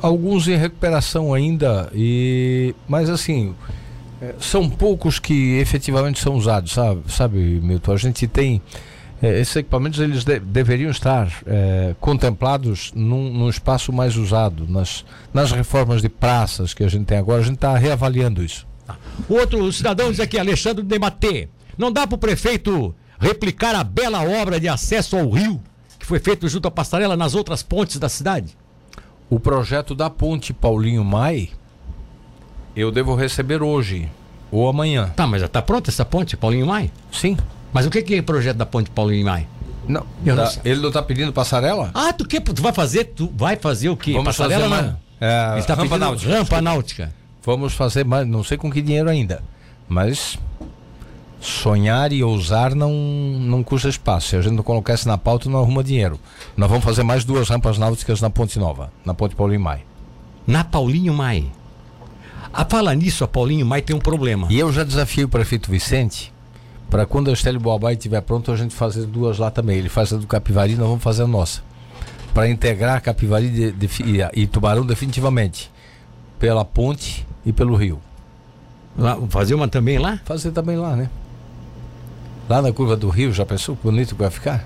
[0.01, 3.53] Alguns em recuperação ainda, e mas assim,
[4.39, 7.93] são poucos que efetivamente são usados, sabe, sabe Milton?
[7.93, 8.61] A gente tem.
[9.21, 14.65] É, esses equipamentos eles de, deveriam estar é, contemplados num, num, espaço mais usado.
[14.67, 15.03] Nas,
[15.33, 18.65] nas reformas de praças que a gente tem agora, a gente está reavaliando isso.
[19.27, 21.49] O outro cidadão diz aqui, Alexandre Dematê.
[21.77, 25.61] Não dá para o prefeito replicar a bela obra de acesso ao rio
[25.99, 28.57] que foi feito junto à passarela nas outras pontes da cidade?
[29.29, 31.49] O projeto da ponte Paulinho Mai
[32.79, 34.09] eu devo receber hoje
[34.51, 35.11] ou amanhã.
[35.15, 36.91] Tá, mas já está pronta essa ponte, Paulinho Mai?
[37.11, 37.37] Sim.
[37.73, 39.47] Mas o que, que é o projeto da ponte Paulinho Mai?
[39.87, 41.91] Não, tá, não ele não está pedindo passarela?
[41.93, 43.05] Ah, tu que tu vai fazer?
[43.05, 44.11] Tu vai fazer o quê?
[44.11, 44.97] Vamos passarela fazer, não?
[45.19, 46.31] É, ele tá rampa náutica.
[46.31, 47.13] Rampa náutica.
[47.43, 49.41] Vamos fazer, mas não sei com que dinheiro ainda.
[49.87, 50.37] Mas
[51.41, 54.29] sonhar e ousar não, não custa espaço.
[54.29, 56.19] Se a gente não colocar isso na pauta, não arruma dinheiro.
[56.55, 59.81] Nós vamos fazer mais duas rampas náuticas na Ponte Nova, na Ponte Paulinho Mai.
[60.45, 61.49] Na Paulinho Mai.
[62.53, 64.47] A falar nisso, a Paulinho Mai tem um problema.
[64.49, 66.33] E eu já desafiei o prefeito Vicente
[66.89, 69.77] para quando a Estélio Boabai estiver pronto, a gente fazer duas lá também.
[69.77, 71.61] Ele faz a do Capivari, nós vamos fazer a nossa.
[72.33, 75.71] Para integrar Capivari de, de, e, e Tubarão definitivamente.
[76.39, 77.99] Pela ponte e pelo rio.
[78.97, 80.19] Lá, fazer uma também lá?
[80.25, 81.09] Fazer também lá, né?
[82.49, 84.65] Lá na curva do rio, já pensou que bonito que vai ficar?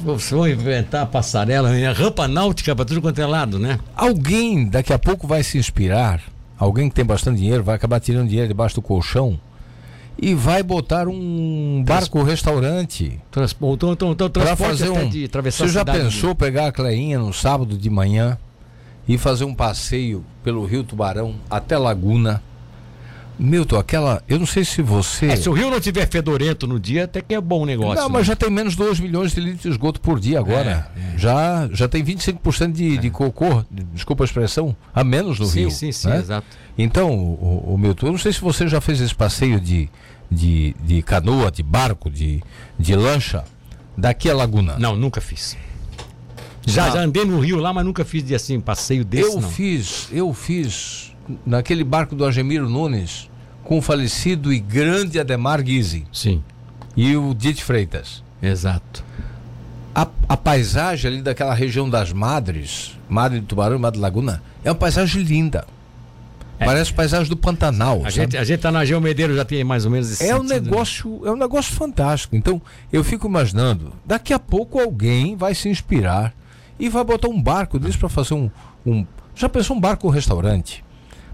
[0.00, 3.78] Vocês vão inventar a passarela, a rampa náutica para tudo quanto é lado, né?
[3.96, 6.22] Alguém daqui a pouco vai se inspirar,
[6.58, 9.38] alguém que tem bastante dinheiro, vai acabar tirando dinheiro debaixo do colchão
[10.20, 13.20] e vai botar um barco-restaurante.
[13.30, 15.08] Transporte, então, então, para fazer um.
[15.08, 16.36] De Você já pensou de...
[16.36, 18.36] pegar a Cleinha no sábado de manhã
[19.06, 22.42] e fazer um passeio pelo Rio Tubarão até Laguna?
[23.38, 24.22] Milton, aquela.
[24.28, 25.26] Eu não sei se você.
[25.26, 28.02] É, se o rio não tiver fedorento no dia, até que é bom o negócio.
[28.02, 28.24] Não, mas né?
[28.32, 30.90] já tem menos de 2 milhões de litros de esgoto por dia agora.
[30.96, 31.18] É, é.
[31.18, 33.00] Já, já tem 25% de, é.
[33.00, 35.70] de cocô, desculpa a expressão, a menos no sim, rio.
[35.70, 36.18] Sim, sim, né?
[36.18, 36.46] exato.
[36.76, 39.88] Então, o, o Milton, eu não sei se você já fez esse passeio de,
[40.30, 42.42] de, de canoa, de barco, de,
[42.78, 43.44] de lancha,
[43.96, 44.76] daqui a Laguna.
[44.78, 45.56] Não, nunca fiz.
[46.66, 49.30] Já, já andei no rio lá, mas nunca fiz de assim, passeio desse.
[49.30, 49.48] Eu não.
[49.48, 51.07] fiz, eu fiz
[51.44, 53.28] naquele barco do Agemiro Nunes
[53.64, 56.06] com o falecido e grande Ademar Guise.
[56.12, 56.42] Sim.
[56.96, 58.22] E o Dite Freitas.
[58.42, 59.04] Exato.
[59.94, 64.42] A, a, paisagem ali daquela região das Madres, Madre de Tubarão e Madre de Laguna,
[64.64, 65.66] é uma paisagem linda.
[66.58, 66.64] É.
[66.64, 68.02] Parece paisagem do Pantanal.
[68.04, 70.42] A gente, a gente tá na Geomedeiro já tem mais ou menos esse É um
[70.42, 70.58] né?
[70.58, 72.34] negócio, é um negócio fantástico.
[72.34, 72.60] Então,
[72.92, 76.34] eu fico imaginando, daqui a pouco alguém vai se inspirar
[76.78, 78.50] e vai botar um barco desse para fazer um,
[78.86, 80.84] um, Já pensou um barco restaurante?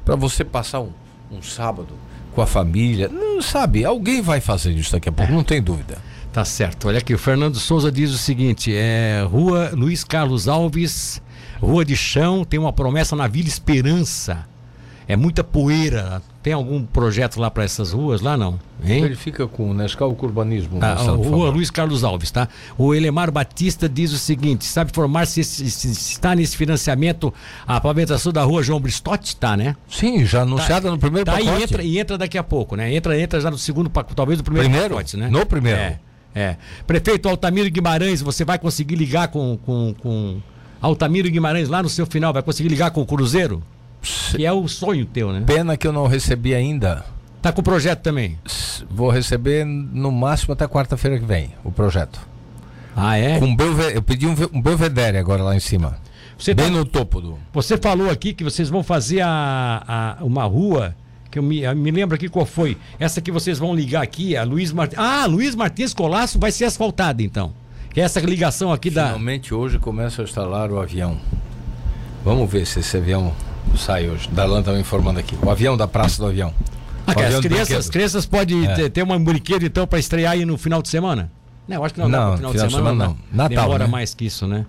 [0.05, 0.91] Para você passar um,
[1.31, 1.95] um sábado
[2.35, 3.09] com a família.
[3.09, 5.35] Não sabe, alguém vai fazer isso daqui a pouco, é.
[5.35, 5.99] não tem dúvida.
[6.33, 6.89] Tá certo.
[6.89, 11.23] Olha aqui, o Fernando Souza diz o seguinte: é Rua Luiz Carlos Alves,
[11.61, 14.47] Rua de Chão, tem uma promessa na Vila Esperança.
[15.07, 16.21] É muita poeira.
[16.45, 18.61] Tem algum projeto lá para essas ruas lá não?
[18.85, 19.03] Hein?
[19.03, 20.79] Ele fica com o Nescau Urbanismo.
[20.79, 22.51] Tá, Rua Luiz Carlos Alves, tá?
[22.77, 27.33] O Elemar Batista diz o seguinte: sabe formar se, se, se está nesse financiamento
[27.67, 29.35] a pavimentação da rua João Bristotti?
[29.35, 29.75] Tá, né?
[29.89, 31.49] Sim, já anunciada tá, no primeiro tá, pacote.
[31.49, 32.95] E entra, e entra daqui a pouco, né?
[32.95, 35.31] Entra, entra já no segundo pacote, talvez no primeiro, primeiro pacote, né?
[35.31, 35.79] No primeiro.
[35.79, 35.99] É,
[36.35, 36.57] é.
[36.87, 40.43] Prefeito Altamiro Guimarães, você vai conseguir ligar com, com, com
[40.79, 42.35] Altamiro Guimarães lá no seu final?
[42.35, 43.63] Vai conseguir ligar com o Cruzeiro?
[44.37, 45.43] Que é o sonho teu, né?
[45.47, 47.05] Pena que eu não recebi ainda.
[47.43, 48.39] Tá com o projeto também?
[48.89, 52.19] Vou receber no máximo até quarta-feira que vem o projeto.
[52.97, 53.39] Ah, é?
[53.39, 53.95] Com belve...
[53.95, 55.99] Eu pedi um, um belvedere agora lá em cima.
[56.39, 56.73] Você Bem tá...
[56.73, 57.39] no topo do.
[57.53, 60.95] Você falou aqui que vocês vão fazer a, a uma rua
[61.31, 62.77] que eu me, eu me lembro aqui qual foi.
[62.99, 64.99] Essa que vocês vão ligar aqui, a Luiz Martins.
[64.99, 67.53] Ah, Luiz Martins Colasso vai ser asfaltada então.
[67.93, 69.19] Que é essa ligação aqui Finalmente, da.
[69.19, 71.19] Finalmente hoje começa a instalar o avião.
[72.25, 73.33] Vamos ver se esse avião
[73.77, 74.29] sai hoje.
[74.31, 75.37] Darlan estava informando aqui.
[75.43, 76.53] O avião da Praça do Avião.
[77.07, 78.75] Ah, as, crianças, as crianças podem é.
[78.75, 81.31] ter, ter uma brinquedo então para estrear aí no final de semana?
[81.69, 83.11] Não, acho que não, não no final, final de semana, semana não.
[83.11, 83.19] não.
[83.33, 83.91] Natal, Demora né?
[83.91, 84.67] mais que isso, né?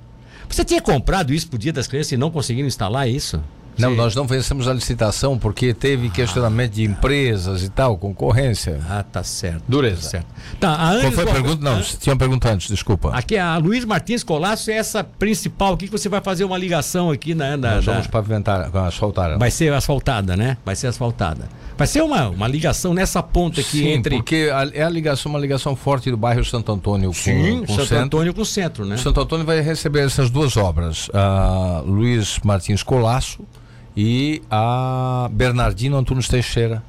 [0.50, 3.42] Você tinha comprado isso pro Dia das Crianças e não conseguiram instalar isso?
[3.78, 3.96] Não, Sim.
[3.96, 8.80] nós não vencemos a licitação porque teve questionamento de empresas e tal, concorrência.
[8.90, 9.64] Ah, tá certo.
[9.68, 10.02] Dureza.
[10.02, 10.28] Tá certo.
[10.60, 11.64] Tá, a Qual foi a pergunta?
[11.64, 13.12] Não, tinha uma pergunta antes, desculpa.
[13.14, 17.12] Aqui a Luiz Martins Colasso é essa principal aqui que você vai fazer uma ligação
[17.12, 17.58] aqui na.
[17.58, 18.10] na nós vamos da...
[18.10, 19.38] pavimentar, asfaltar.
[19.38, 20.58] Vai ser asfaltada, né?
[20.66, 21.50] Vai ser asfaltada.
[21.78, 24.16] Vai ser uma, uma ligação nessa ponta aqui Sim, entre.
[24.16, 27.74] Porque a, é a ligação, uma ligação forte do bairro Santo Antônio com, Sim, com
[27.74, 28.06] Santo centro.
[28.06, 28.96] Antônio com o centro, né?
[28.98, 31.10] Santo Antônio vai receber essas duas obras.
[31.14, 33.44] A Luiz Martins Colasso
[33.96, 36.84] e a Bernardino Antunes Teixeira,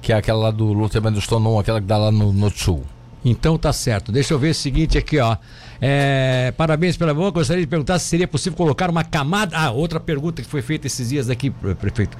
[0.00, 2.84] que é aquela lá do loteamento do Tonon, aquela que dá lá no, no sul.
[3.24, 4.10] Então tá certo.
[4.10, 5.36] Deixa eu ver o seguinte aqui, ó.
[5.80, 7.30] É, parabéns pela boa.
[7.30, 9.56] Gostaria de perguntar se seria possível colocar uma camada.
[9.56, 12.16] Ah, outra pergunta que foi feita esses dias aqui, prefeito.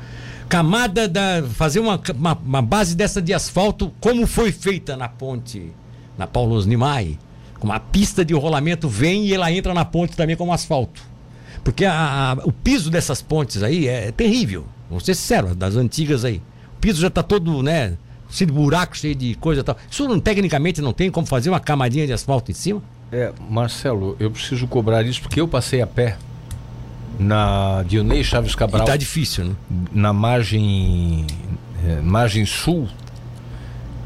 [0.48, 1.42] Camada da.
[1.54, 5.72] fazer uma, uma, uma base dessa de asfalto, como foi feita na ponte,
[6.16, 7.18] na Paulo Osnimai.
[7.60, 11.11] Uma pista de rolamento vem e ela entra na ponte também como asfalto.
[11.64, 14.64] Porque a, a, o piso dessas pontes aí é terrível.
[14.88, 16.42] Vamos ser sinceros, das antigas aí.
[16.76, 17.96] O piso já está todo, né?
[18.28, 19.76] Cheio de buraco, cheio de coisa e tal.
[19.90, 22.82] Isso não, tecnicamente não tem como fazer uma camadinha de asfalto em cima?
[23.12, 26.16] É, Marcelo, eu preciso cobrar isso porque eu passei a pé
[27.18, 28.82] na Dionei Chaves Cabral.
[28.82, 29.54] E tá difícil, né?
[29.92, 31.26] Na margem,
[31.86, 32.88] é, margem sul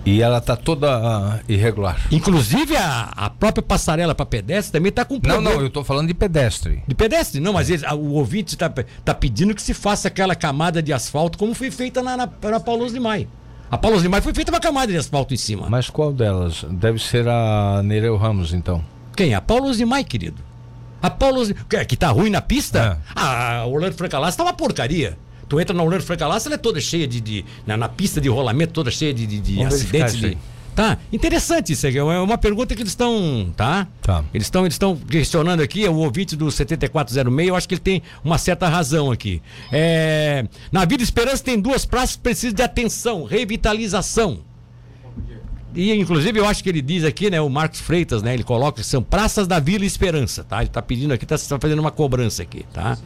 [0.07, 2.01] e ela está toda uh, irregular.
[2.13, 5.43] Inclusive a, a própria passarela para pedestre também está com problema.
[5.43, 6.83] Não, não, eu estou falando de pedestre.
[6.87, 7.41] De pedestre?
[7.41, 11.37] Não, mas ele, o ouvinte está tá pedindo que se faça aquela camada de asfalto
[11.37, 13.29] como foi feita na, na, na Paulo de Maio.
[13.69, 15.69] A Paulo Osmar foi feita uma camada de asfalto em cima.
[15.69, 16.65] Mas qual delas?
[16.71, 18.85] Deve ser a Nereu Ramos, então.
[19.17, 19.35] Quem?
[19.35, 20.41] A Paulo Osmar, querido.
[21.03, 23.01] A Paulo que, que tá ruim na pista?
[23.01, 23.13] É.
[23.15, 25.19] Ah, a Orlando Francalás tá uma porcaria.
[25.49, 27.21] Tu entra na Orlando Francalás, ela é toda cheia de.
[27.21, 30.17] de na, na pista de rolamento, toda cheia de, de, de acidentes.
[30.17, 30.37] De,
[30.75, 30.99] tá?
[31.13, 31.99] Interessante isso aqui.
[31.99, 33.53] É uma pergunta que eles estão.
[33.57, 33.87] Tá?
[34.03, 34.25] Tá.
[34.35, 38.03] Eles estão eles estão questionando aqui, o ouvinte do 7406, eu acho que ele tem
[38.25, 39.41] uma certa razão aqui.
[39.71, 44.41] É, na Vida Esperança tem duas praças que precisam de atenção, revitalização.
[45.77, 48.81] E inclusive eu acho que ele diz aqui, né, o Marcos Freitas, né, ele coloca
[48.81, 50.63] que são praças da Vila Esperança, tá?
[50.63, 52.97] Ele tá pedindo aqui, tá, tá fazendo uma cobrança aqui, tá?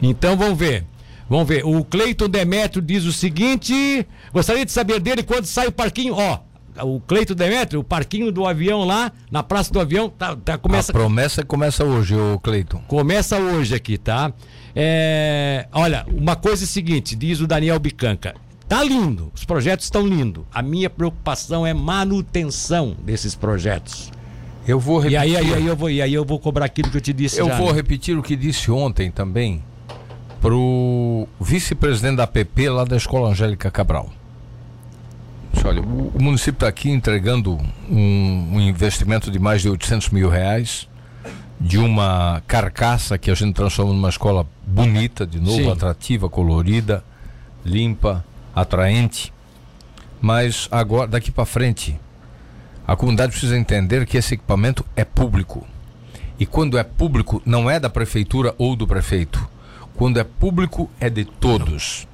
[0.00, 0.86] Então vamos ver.
[1.28, 1.64] Vamos ver.
[1.64, 6.14] O Cleiton Demetrio diz o seguinte: gostaria de saber dele quando sai o parquinho.
[6.14, 6.38] Ó,
[6.82, 10.92] o Cleiton Demetrio, o parquinho do avião lá, na Praça do Avião, tá, tá- começa,
[10.92, 12.78] A promessa começa hoje, ô Cleiton.
[12.86, 14.32] começa hoje aqui, tá?
[14.74, 18.34] É, olha, uma coisa é a seguinte, diz o Daniel Bicanca.
[18.68, 20.44] Tá lindo, os projetos estão lindos.
[20.52, 24.10] A minha preocupação é manutenção desses projetos.
[24.66, 25.18] Eu vou E repetir.
[25.18, 27.40] aí, aí, aí eu vou, e aí eu vou cobrar aquilo que eu te disse
[27.40, 27.72] Eu já, vou né?
[27.72, 29.62] repetir o que disse ontem também
[30.40, 34.10] pro vice-presidente da PP lá da Escola Angélica Cabral.
[35.52, 37.58] Disse, Olha, o, o município está aqui entregando
[37.90, 40.88] um, um investimento de mais de 800 mil reais
[41.60, 45.70] de uma carcaça que a gente transforma numa escola bonita, de novo, Sim.
[45.70, 47.02] atrativa, colorida,
[47.64, 48.24] limpa,
[48.54, 49.32] atraente.
[50.20, 51.98] Mas agora, daqui para frente,
[52.86, 55.66] a comunidade precisa entender que esse equipamento é público.
[56.38, 59.48] E quando é público, não é da prefeitura ou do prefeito.
[59.98, 62.06] Quando é público, é de todos.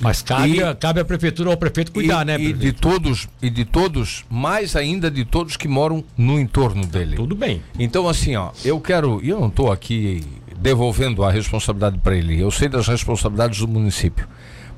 [0.00, 2.52] Mas cabe, E- a- cabe a prefeitura ou ao prefeito cuidar, e, né, e de
[2.54, 2.80] prefeito?
[2.80, 7.16] todos, e de todos, mais ainda de todos que moram no entorno dele.
[7.16, 7.62] Tudo bem.
[7.78, 9.20] Então, assim, ó, eu quero.
[9.22, 10.24] Eu não estou aqui
[10.58, 12.40] devolvendo a responsabilidade para ele.
[12.40, 14.26] Eu sei das responsabilidades do município.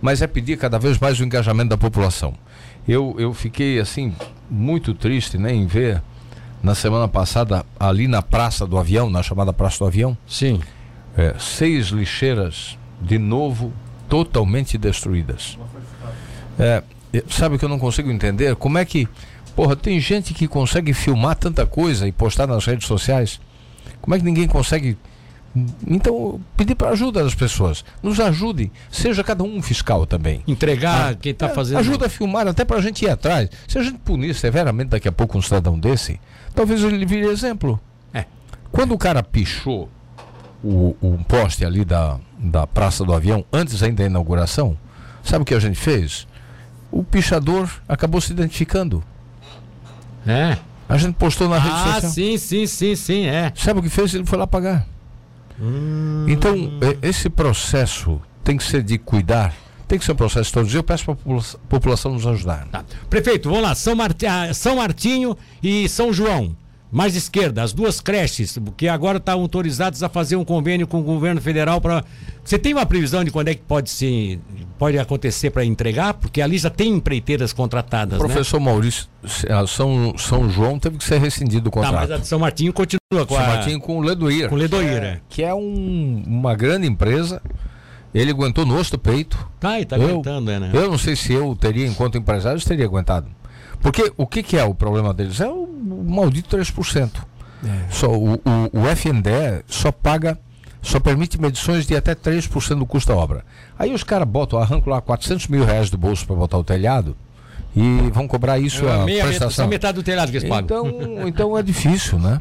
[0.02, 2.34] Mas é pedir cada vez mais o engajamento da população.
[2.88, 4.14] Eu, eu fiquei, assim,
[4.50, 6.02] muito triste né, em ver
[6.62, 10.60] na semana passada, ali na Praça do Avião, na chamada Praça do Avião, Sim.
[11.16, 13.72] É, seis lixeiras de novo
[14.08, 15.58] totalmente destruídas.
[16.58, 16.82] É,
[17.28, 18.54] sabe o que eu não consigo entender?
[18.56, 19.08] Como é que.
[19.56, 23.40] Porra, tem gente que consegue filmar tanta coisa e postar nas redes sociais.
[24.00, 24.98] Como é que ninguém consegue.
[25.86, 27.84] Então, pedir para ajuda das pessoas.
[28.02, 28.72] Nos ajudem.
[28.90, 30.42] Seja cada um fiscal também.
[30.48, 31.78] Entregar quem tá É, fazendo.
[31.78, 33.48] Ajuda a filmar até para a gente ir atrás.
[33.68, 36.20] Se a gente punir severamente daqui a pouco um cidadão desse,
[36.52, 37.78] talvez ele vire exemplo.
[38.12, 38.24] É.
[38.72, 39.88] Quando o cara pichou
[40.64, 44.76] o, um poste ali da, da Praça do Avião, antes ainda da inauguração,
[45.22, 46.26] sabe o que a gente fez?
[46.90, 49.02] O pichador acabou se identificando.
[50.26, 50.56] É.
[50.88, 52.12] A gente postou na rede Ah, social.
[52.12, 53.52] sim, sim, sim, sim, é.
[53.56, 54.14] Sabe o que fez?
[54.14, 54.86] Ele foi lá pagar.
[56.28, 59.54] Então, e- esse processo tem que ser de cuidar,
[59.86, 60.74] tem que ser um processo de todos.
[60.74, 62.66] Eu peço para a população nos ajudar.
[62.70, 62.84] Tá.
[63.08, 63.74] Prefeito, vamos lá.
[63.74, 66.56] São, Marti- ah, São Martinho e São João.
[66.94, 71.02] Mais esquerda, as duas creches, que agora estão autorizados a fazer um convênio com o
[71.02, 72.04] governo federal para.
[72.44, 74.38] Você tem uma previsão de quando é que pode se
[74.78, 76.14] pode acontecer para entregar?
[76.14, 78.24] Porque ali já tem empreiteiras contratadas, né?
[78.24, 81.94] Professor Maurício, se- a São, São João teve que ser rescindido o Tá, contrato.
[82.02, 84.48] mas a de São Martinho continua com São a Martinho com o Ledoir.
[84.48, 85.20] com Ledoíra.
[85.28, 87.42] que é um- uma grande empresa.
[88.14, 89.36] Ele aguentou no osso do peito.
[89.58, 90.70] Tá, e tá Eu- aguentando, é, né?
[90.72, 93.26] Eu não sei se eu teria, enquanto empresário, eu teria aguentado.
[93.80, 95.40] Porque o que, que é o problema deles?
[95.40, 97.10] É o maldito 3%.
[97.90, 98.40] Só, o, o,
[98.72, 100.38] o FNDE só paga,
[100.82, 103.44] só permite medições de até 3% do custo da obra.
[103.78, 107.16] Aí os caras botam, arrancam lá 400 mil reais do bolso para botar o telhado
[107.74, 109.66] e vão cobrar isso a É meia, prestação.
[109.66, 110.86] metade do telhado que eles pagam.
[110.86, 112.40] Então, então é difícil, né?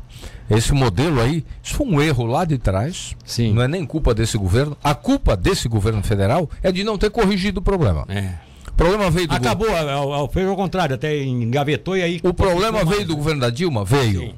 [0.50, 3.16] Esse modelo aí, isso foi um erro lá de trás.
[3.26, 3.54] Sim.
[3.54, 4.78] Não é nem culpa desse governo.
[4.84, 8.06] A culpa desse governo federal é de não ter corrigido o problema.
[8.10, 8.34] É.
[8.74, 12.20] O problema veio do Acabou, ao- ao- fez ao contrário, até engavetou e aí.
[12.24, 13.08] O problema veio mais.
[13.08, 13.86] do governo da Dilma?
[13.86, 14.20] Veio.
[14.22, 14.34] Sim.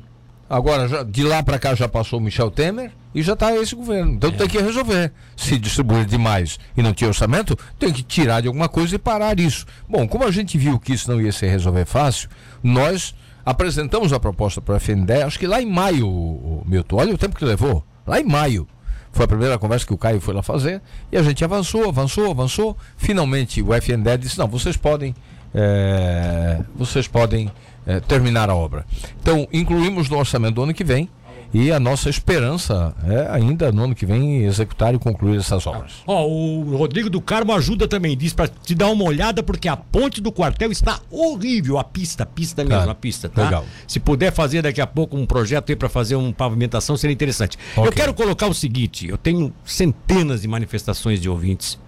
[0.49, 3.73] Agora, já- de lá para cá já passou o Michel Temer e já está esse
[3.73, 4.13] governo.
[4.13, 5.11] Então tem que resolver.
[5.35, 9.39] Se distribuir demais e não tinha orçamento, tem que tirar de alguma coisa e parar
[9.39, 9.65] isso.
[9.89, 12.29] Bom, como a gente viu que isso não ia se resolver fácil,
[12.61, 17.13] nós apresentamos a proposta para a FNDE, acho que lá em maio, o Milton, olha
[17.13, 17.83] o tempo que levou.
[18.05, 18.67] Lá em maio.
[19.15, 22.29] Foi a primeira conversa que o Caio foi lá fazer e a gente avançou, avançou,
[22.29, 22.75] avançou.
[22.97, 25.15] Finalmente o FNDE disse: não, vocês podem,
[25.53, 27.49] eh, vocês podem
[27.87, 28.85] eh, terminar a obra.
[29.21, 31.09] Então, incluímos no orçamento do ano que vem
[31.57, 35.93] e a nossa esperança é ainda no ano que vem executar e concluir essas obras.
[36.05, 39.77] Ó, o Rodrigo do Carmo ajuda também, diz pra te dar uma olhada, porque a
[39.77, 42.91] ponte do quartel está horrível, a pista, a pista mesmo, Tá.
[42.91, 43.45] a pista, tá?
[43.45, 43.65] Legal.
[43.87, 47.57] Se puder fazer daqui a pouco um projeto aí pra fazer uma pavimentação, seria interessante.
[47.77, 47.93] Eu Ok.
[47.93, 51.79] quero colocar o seguinte, eu tenho centenas de manifestações de ouvintes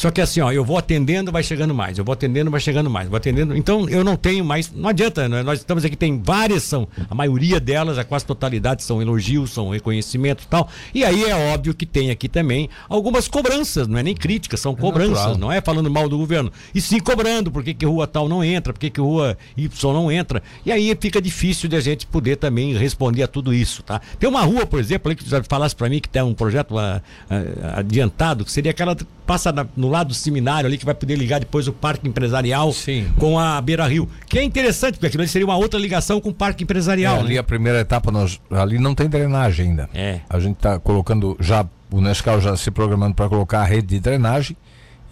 [0.00, 2.88] Só que assim, ó, eu vou atendendo, vai chegando mais, eu vou atendendo, vai chegando
[2.88, 3.54] mais, vou atendendo.
[3.54, 5.42] Então eu não tenho mais, não adianta, né?
[5.42, 9.68] nós estamos aqui, tem várias, são, a maioria delas, a quase totalidade são elogios, são
[9.68, 10.70] reconhecimentos e tal.
[10.94, 14.74] E aí é óbvio que tem aqui também algumas cobranças, não é nem críticas, são
[14.74, 15.36] cobranças, natural.
[15.36, 16.50] não é falando mal do governo.
[16.74, 19.92] E sim cobrando, por que, que rua tal não entra, por que, que rua Y
[19.92, 20.42] não entra.
[20.64, 24.00] E aí fica difícil de a gente poder também responder a tudo isso, tá?
[24.18, 26.32] Tem uma rua, por exemplo, ali que tu já falasse para mim que tem um
[26.32, 28.96] projeto a, a, adiantado, que seria aquela
[29.30, 32.72] passa na, no lado do seminário ali, que vai poder ligar depois o parque empresarial
[32.72, 33.06] Sim.
[33.16, 34.08] com a Beira Rio.
[34.28, 37.18] Que é interessante, porque aquilo ali seria uma outra ligação com o parque empresarial.
[37.18, 37.38] É, ali né?
[37.38, 39.88] a primeira etapa, nós, ali não tem drenagem ainda.
[39.94, 40.18] É.
[40.28, 44.00] A gente está colocando já, o Nescau já se programando para colocar a rede de
[44.00, 44.56] drenagem.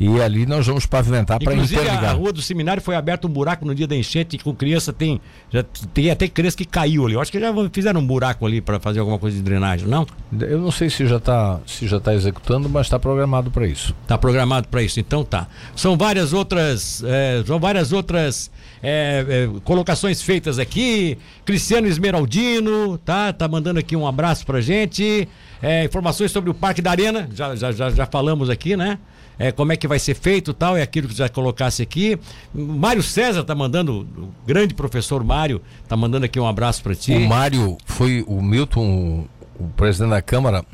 [0.01, 2.05] E ali nós vamos pavimentar para interligar.
[2.05, 5.21] A rua do seminário foi aberto um buraco no dia da enchente com criança tem
[5.51, 7.15] já tem até criança que caiu ali.
[7.15, 10.07] Eu acho que já fizeram um buraco ali para fazer alguma coisa de drenagem, não?
[10.41, 13.95] Eu não sei se já está se já tá executando, mas está programado para isso.
[14.03, 15.49] Está programado para isso, então tá.
[15.75, 18.51] São várias outras é, são várias outras
[18.81, 21.19] é, é, colocações feitas aqui.
[21.45, 23.33] Cristiano Esmeraldino, tá?
[23.33, 25.29] Tá mandando aqui um abraço pra gente.
[25.61, 28.99] É, informações sobre o Parque da Arena, já, já, já, já falamos aqui, né?
[29.39, 32.19] É, como é que vai ser feito tal, é aquilo que já colocasse aqui.
[32.53, 37.15] Mário César tá mandando, o grande professor Mário, tá mandando aqui um abraço para ti.
[37.15, 39.27] O Mário foi o Milton,
[39.59, 40.65] o, presidente da Câmara,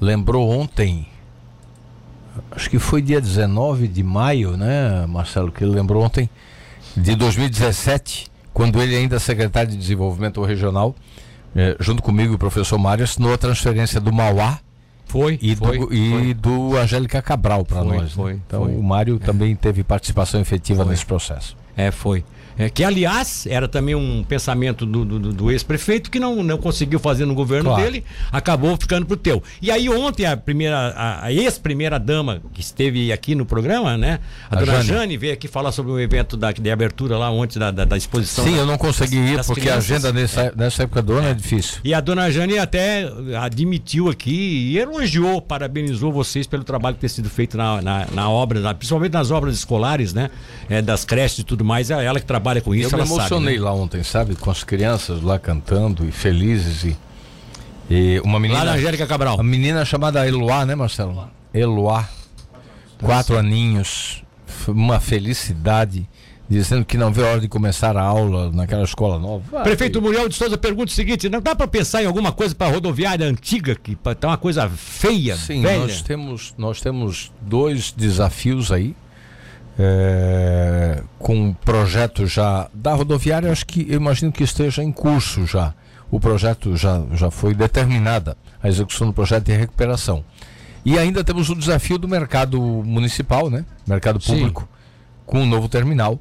[0.00, 1.06] lembrou ontem,
[2.50, 6.30] acho que foi dia 19 de maio, né, Marcelo, que ele lembrou ontem,
[6.96, 10.94] de 2017, quando ele ainda secretário de Desenvolvimento Regional,
[11.54, 14.60] eh, junto comigo o professor Mário, assinou a transferência do Mauá
[15.06, 15.38] foi.
[15.40, 16.34] E foi, do, e foi.
[16.34, 18.02] do Angélica Cabral para nós.
[18.02, 18.08] Né?
[18.08, 18.40] Foi, né?
[18.46, 19.24] Então o Mário é.
[19.24, 20.90] também teve participação efetiva foi.
[20.90, 21.56] nesse processo.
[21.76, 22.24] É, foi.
[22.58, 26.98] É, que, aliás, era também um pensamento do, do, do ex-prefeito que não, não conseguiu
[26.98, 27.82] fazer no governo claro.
[27.82, 29.42] dele, acabou ficando pro teu.
[29.60, 34.20] E aí ontem a primeira, a, a ex-primeira dama que esteve aqui no programa, né?
[34.50, 34.86] A, a dona Jane.
[34.86, 35.16] Jane.
[35.18, 38.44] veio aqui falar sobre o evento da, de abertura lá ontem da, da, da exposição.
[38.44, 39.90] Sim, da, eu não consegui ir porque crianças.
[39.90, 40.52] a agenda nessa, é.
[40.56, 41.30] nessa época do ano é.
[41.32, 41.80] é difícil.
[41.84, 43.06] E a dona Jane até
[43.38, 48.30] admitiu aqui e elogiou, parabenizou vocês pelo trabalho que tem sido feito na, na, na
[48.30, 50.30] obra, na, principalmente nas obras escolares, né?
[50.70, 51.90] É, das creches e tudo mais.
[51.90, 53.64] É ela que trabalha trabalha com isso, Eu me emocionei sabe, né?
[53.64, 54.36] lá ontem, sabe?
[54.36, 56.96] Com as crianças lá cantando e felizes e,
[57.90, 58.60] e uma menina...
[58.60, 59.34] Lá na Angélica Cabral.
[59.34, 61.28] Uma menina chamada Eloá, né Marcelo?
[61.52, 62.08] Eloá.
[63.00, 64.22] Quatro aninhos.
[64.68, 66.08] Uma felicidade
[66.48, 69.60] dizendo que não vê a hora de começar a aula naquela escola nova.
[69.60, 72.54] Ah, Prefeito Muriel de Souza pergunta o seguinte: não dá para pensar em alguma coisa
[72.54, 75.80] para rodoviária antiga que tá uma coisa feia, Sim, velha?
[75.80, 78.94] nós temos nós temos dois desafios aí
[79.78, 85.74] é, com projeto já da rodoviária, acho que eu imagino que esteja em curso já.
[86.10, 90.24] O projeto já, já foi determinada a execução do projeto de recuperação.
[90.84, 93.64] E ainda temos o desafio do mercado municipal, né?
[93.86, 94.68] Mercado público, Sim.
[95.26, 96.18] com um novo terminal,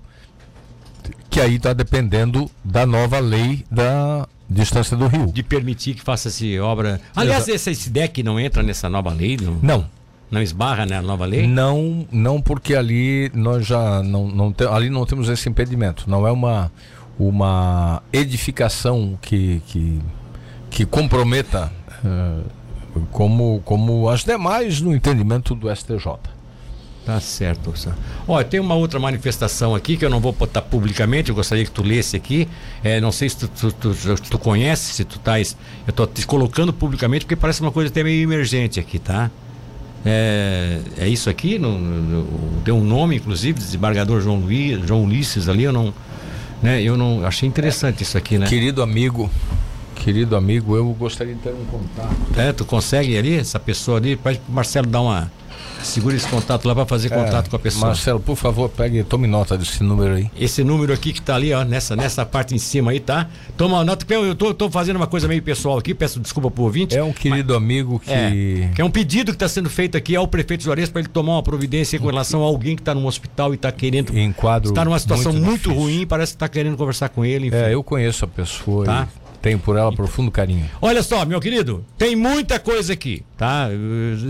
[1.29, 5.27] que aí está dependendo da nova lei da distância do rio.
[5.27, 6.99] De permitir que faça-se obra.
[7.15, 9.37] Aliás, esse, esse deck não entra nessa nova lei?
[9.37, 9.59] Não.
[9.61, 9.94] não.
[10.29, 11.47] Não esbarra na nova lei?
[11.47, 16.09] Não, não porque ali nós já não, não te, ali não temos esse impedimento.
[16.09, 16.71] Não é uma
[17.17, 19.99] uma edificação que que,
[20.69, 21.71] que comprometa
[22.03, 22.43] uh,
[23.11, 26.35] como como as demais no entendimento do STJ.
[27.05, 27.71] Tá certo,
[28.27, 31.69] Olha, tem uma outra manifestação aqui que eu não vou botar publicamente, eu gostaria que
[31.69, 32.47] tu lesse aqui.
[32.83, 35.55] É, não sei se tu, tu, tu, tu conhece, se tu estás.
[35.85, 39.29] Eu estou te colocando publicamente porque parece uma coisa até meio emergente aqui, tá?
[40.05, 41.57] É, é isso aqui?
[41.57, 45.93] No, no, deu um nome, inclusive, desembargador João Luiz, João Ulisses ali, eu não.
[46.61, 47.25] Né, eu não.
[47.25, 48.45] Achei interessante isso aqui, né?
[48.45, 49.29] Querido amigo,
[49.95, 52.15] querido amigo, eu gostaria de ter um contato.
[52.37, 55.31] É, tu consegue ali, essa pessoa ali, pede pro Marcelo dar uma
[55.85, 57.87] Segure esse contato lá para fazer é, contato com a pessoa.
[57.87, 60.29] Marcelo, por favor, pegue, tome nota desse número aí.
[60.35, 63.29] Esse número aqui que tá ali, ó, nessa, nessa parte em cima aí, tá?
[63.55, 66.97] Toma nota, eu tô, tô fazendo uma coisa meio pessoal aqui, peço desculpa pro ouvinte.
[66.97, 68.11] É um querido mas, amigo que.
[68.11, 71.09] É, que é um pedido que está sendo feito aqui ao prefeito Juarez para ele
[71.09, 74.17] tomar uma providência com relação a alguém que está num hospital e está querendo.
[74.17, 74.69] Em quadro.
[74.69, 77.47] Está numa situação muito, muito ruim, parece que está querendo conversar com ele.
[77.47, 77.57] Enfim.
[77.57, 78.85] É, eu conheço a pessoa.
[78.85, 79.07] Tá?
[79.21, 80.65] E tenho por ela profundo carinho.
[80.81, 83.69] Olha só, meu querido, tem muita coisa aqui, tá?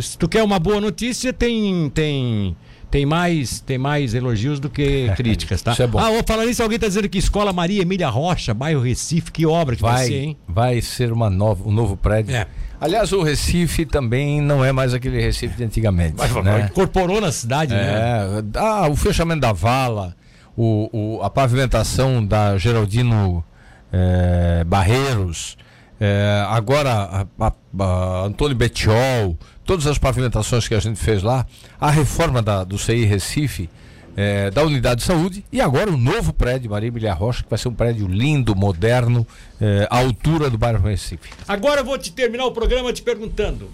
[0.01, 2.53] Se tu quer uma boa notícia, tem tem
[2.91, 5.71] tem mais tem mais elogios do que críticas, tá?
[5.71, 5.99] Isso é bom.
[5.99, 9.45] Ah, vou falar nisso, alguém tá dizendo que Escola Maria Emília Rocha, bairro Recife, que
[9.45, 10.37] obra que vai, vai ser, hein?
[10.45, 12.35] Vai ser uma nova, um novo prédio.
[12.35, 12.45] É.
[12.81, 16.15] Aliás, o Recife também não é mais aquele Recife de antigamente.
[16.17, 16.67] Mas, né?
[16.69, 18.43] Incorporou na cidade, é, né?
[18.55, 20.13] Ah, o fechamento da vala,
[20.57, 23.45] o, o, a pavimentação da Geraldino
[23.95, 25.57] é, Barreiros,
[25.97, 31.45] É, agora, a, a, a Antônio Betiol, todas as pavimentações que a gente fez lá,
[31.79, 33.69] a reforma da, do CI Recife,
[34.17, 37.57] é, da unidade de saúde e agora o novo prédio Maria Emília Rocha, que vai
[37.57, 39.25] ser um prédio lindo, moderno,
[39.59, 41.29] é, à altura do bairro Recife.
[41.47, 43.69] Agora eu vou te terminar o programa te perguntando.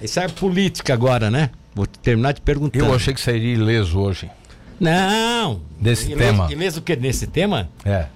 [0.00, 1.50] Isso é política agora, né?
[1.74, 2.84] Vou te terminar te perguntando.
[2.84, 4.30] Eu achei que sairia ileso hoje.
[4.78, 5.60] Não.
[5.80, 6.52] Desse ileso, tema.
[6.52, 6.94] Ileso o quê?
[6.94, 7.68] Nesse tema?
[7.84, 8.06] É.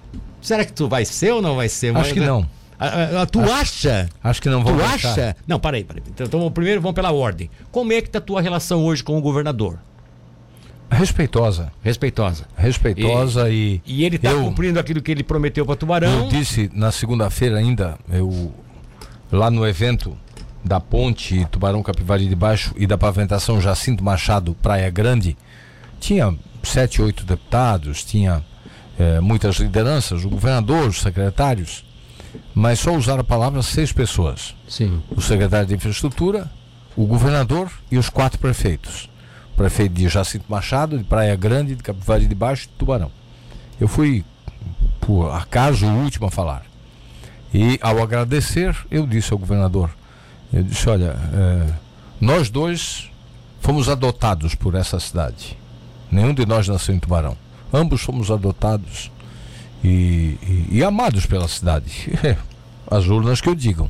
[0.43, 1.95] Será que tu vai ser ou não vai ser?
[1.95, 2.47] Acho que não.
[2.77, 4.09] A, a, tu acho, acha?
[4.21, 5.37] Acho que não vou Tu acha?
[5.47, 6.03] Não, parei, parei.
[6.05, 7.49] Então, então, primeiro vamos pela ordem.
[7.71, 9.79] Como é que tá a tua relação hoje com o governador?
[10.91, 11.71] Respeitosa.
[11.81, 12.45] Respeitosa.
[12.57, 13.81] Respeitosa e.
[13.85, 16.25] E, e ele está cumprindo aquilo que ele prometeu para Tubarão.
[16.25, 18.53] Eu disse na segunda-feira ainda, eu
[19.31, 20.17] lá no evento
[20.63, 25.37] da ponte Tubarão Capivari de Baixo e da pavimentação Jacinto Machado Praia Grande,
[25.99, 28.43] tinha sete, oito deputados, tinha
[28.97, 31.85] é, muitas lideranças, o governador, os secretários,
[32.53, 34.55] mas só usaram a palavra seis pessoas.
[34.67, 35.01] Sim.
[35.15, 36.49] O secretário de Infraestrutura,
[36.95, 39.09] o governador e os quatro prefeitos
[39.55, 43.11] prefeito de Jacinto Machado, de Praia Grande, de Capivari de Baixo, de Tubarão.
[43.79, 44.23] Eu fui,
[44.99, 46.63] por acaso, o último a falar.
[47.53, 49.89] E ao agradecer, eu disse ao governador,
[50.51, 51.73] eu disse, olha, é,
[52.19, 53.09] nós dois
[53.61, 55.57] fomos adotados por essa cidade.
[56.11, 57.37] Nenhum de nós nasceu em Tubarão.
[57.73, 59.11] Ambos fomos adotados
[59.83, 62.11] e, e, e amados pela cidade.
[62.89, 63.89] As urnas que eu digam.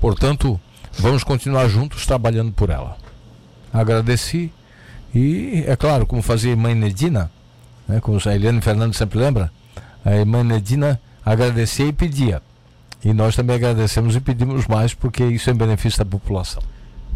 [0.00, 0.60] Portanto,
[0.98, 2.96] vamos continuar juntos trabalhando por ela.
[3.72, 4.52] Agradeci
[5.14, 7.30] e, é claro, como fazia a irmã Nedina,
[7.86, 9.52] né, como a Eliane Fernandes sempre lembra,
[10.04, 12.42] a irmã Nedina agradecia e pedia.
[13.04, 16.62] E nós também agradecemos e pedimos mais, porque isso é em benefício da população.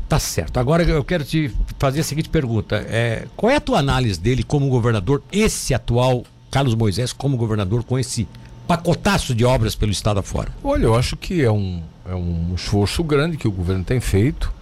[0.08, 0.58] Tá certo.
[0.58, 4.42] Agora eu quero te fazer a seguinte pergunta: é, qual é a tua análise dele
[4.42, 8.26] como governador, esse atual Carlos Moisés, como governador, com esse
[8.66, 10.50] pacotaço de obras pelo estado afora?
[10.64, 14.52] Olha, eu acho que é um, é um esforço grande que o governo tem feito.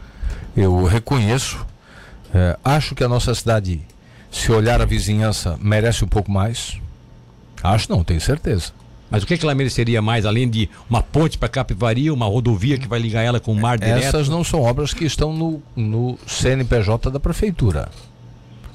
[0.56, 1.64] Eu reconheço
[2.34, 3.80] é, acho que a nossa cidade,
[4.30, 6.78] se olhar a vizinhança, merece um pouco mais.
[7.62, 8.72] Acho não, tenho certeza.
[9.10, 12.76] Mas o que, que ela mereceria mais, além de uma ponte para Capivari, uma rodovia
[12.76, 14.02] que vai ligar ela com o mar direto?
[14.02, 17.88] Essas não são obras que estão no, no CNPJ da Prefeitura.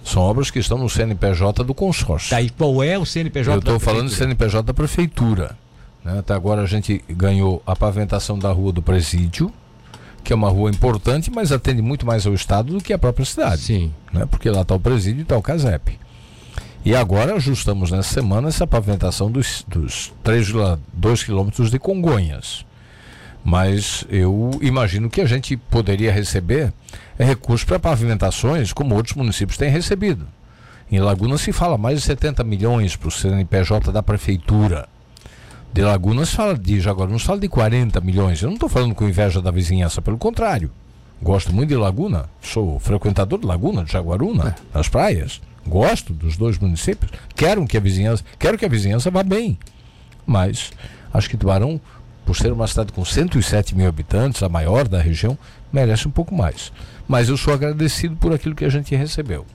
[0.04, 2.32] São obras que estão no CNPJ do consórcio.
[2.32, 5.58] Daí qual é o CNPJ Eu estou falando do CNPJ da Prefeitura.
[6.04, 6.20] Né?
[6.20, 9.52] Até agora a gente ganhou a pavimentação da rua do Presídio,
[10.24, 13.26] que é uma rua importante, mas atende muito mais ao Estado do que a própria
[13.26, 13.62] cidade.
[13.62, 13.94] Sim.
[14.12, 14.26] Né?
[14.26, 16.00] Porque lá está o presídio e está o CASEP.
[16.84, 22.66] E agora ajustamos nessa semana essa pavimentação dos, dos 3,2 quilômetros de Congonhas.
[23.44, 26.74] Mas eu imagino que a gente poderia receber
[27.18, 30.28] é, recursos para pavimentações como outros municípios têm recebido.
[30.92, 34.88] Em Laguna se fala mais de 70 milhões para o CNPJ da prefeitura
[35.74, 38.42] de Lagunas fala de Jaguaruna fala de 40 milhões.
[38.42, 40.70] Eu não estou falando com inveja da vizinhança, pelo contrário.
[41.22, 44.78] Gosto muito de Laguna, sou frequentador de Laguna, de Jaguaruna, é.
[44.78, 45.40] nas praias.
[45.66, 47.12] Gosto dos dois municípios.
[47.36, 49.58] Quero que a vizinhança, quero que a vizinhança vá bem.
[50.26, 50.72] Mas
[51.14, 51.80] acho que Tubarão,
[52.26, 55.38] por ser uma cidade com 107 mil habitantes, a maior da região,
[55.72, 56.72] merece um pouco mais.
[57.08, 59.46] Mas eu sou agradecido por aquilo que a gente recebeu.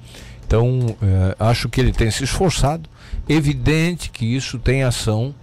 [0.46, 2.88] Então, eh, acho que ele tem se esforçado.
[3.28, 5.34] Evidente que isso tem ação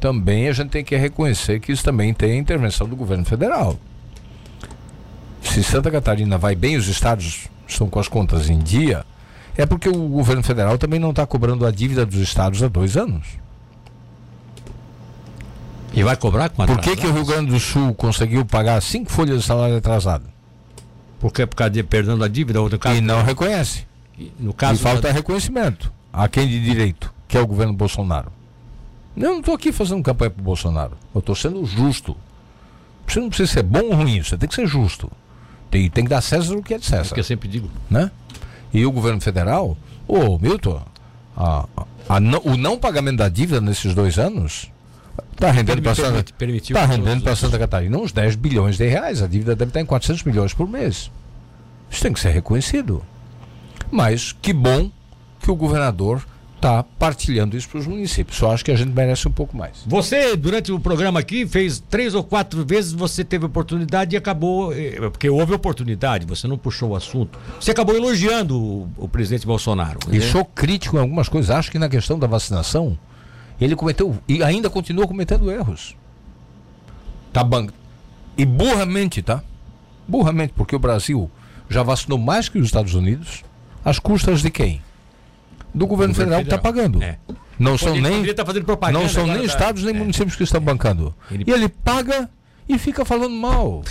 [0.00, 3.78] também a gente tem que reconhecer que isso também tem intervenção do governo federal.
[5.42, 9.04] Se Santa Catarina vai bem, os estados estão com as contas em dia,
[9.56, 12.96] é porque o governo federal também não está cobrando a dívida dos estados há dois
[12.96, 13.26] anos.
[15.92, 19.10] E vai cobrar com Por que, que o Rio Grande do Sul conseguiu pagar cinco
[19.10, 20.24] folhas de salário atrasado?
[21.18, 22.96] Porque é por causa de perdendo a dívida ou caso.
[22.96, 23.86] E não reconhece.
[24.38, 25.12] no caso e falta da...
[25.12, 28.32] reconhecimento a quem de direito, que é o governo Bolsonaro.
[29.16, 30.96] Eu não estou aqui fazendo campanha para o Bolsonaro.
[31.14, 32.16] Eu estou sendo justo.
[33.06, 35.10] Você não precisa ser bom ou ruim, você tem que ser justo.
[35.70, 37.08] Tem, tem que dar César o que é de César.
[37.08, 37.68] É o que eu sempre digo.
[37.90, 38.10] Né?
[38.72, 39.76] E o governo federal,
[40.06, 40.82] ô Milton,
[41.36, 41.66] a,
[42.08, 44.70] a, o não pagamento da dívida nesses dois anos
[45.32, 46.24] está rendendo para Santa,
[46.72, 49.22] tá rendendo para Santa Catarina uns 10 bilhões de reais.
[49.22, 51.10] A dívida deve estar em 400 milhões por mês.
[51.90, 53.02] Isso tem que ser reconhecido.
[53.90, 54.90] Mas que bom
[55.40, 56.24] que o governador
[56.60, 58.36] está partilhando isso para os municípios.
[58.36, 59.82] Só acho que a gente merece um pouco mais.
[59.86, 64.72] Você, durante o programa aqui, fez três ou quatro vezes, você teve oportunidade e acabou.
[64.72, 67.38] Eh, porque houve oportunidade, você não puxou o assunto.
[67.58, 69.98] Você acabou elogiando o, o presidente Bolsonaro.
[70.10, 70.20] E né?
[70.20, 71.50] sou crítico em algumas coisas.
[71.50, 72.96] Acho que na questão da vacinação,
[73.60, 75.96] ele cometeu e ainda continua cometendo erros.
[77.32, 77.46] Tá.
[78.36, 79.42] E burramente, tá?
[80.06, 81.30] Burramente, porque o Brasil
[81.68, 83.44] já vacinou mais que os Estados Unidos,
[83.84, 84.82] às custas de quem?
[85.74, 87.02] Do governo, federal, que está pagando.
[87.02, 87.18] É.
[87.58, 88.44] Não são nem, tá
[88.90, 89.98] não são nem estados nem é.
[89.98, 91.14] municípios que estão bancando.
[91.30, 91.44] Ele...
[91.46, 92.30] E ele paga
[92.68, 93.82] e fica falando mal.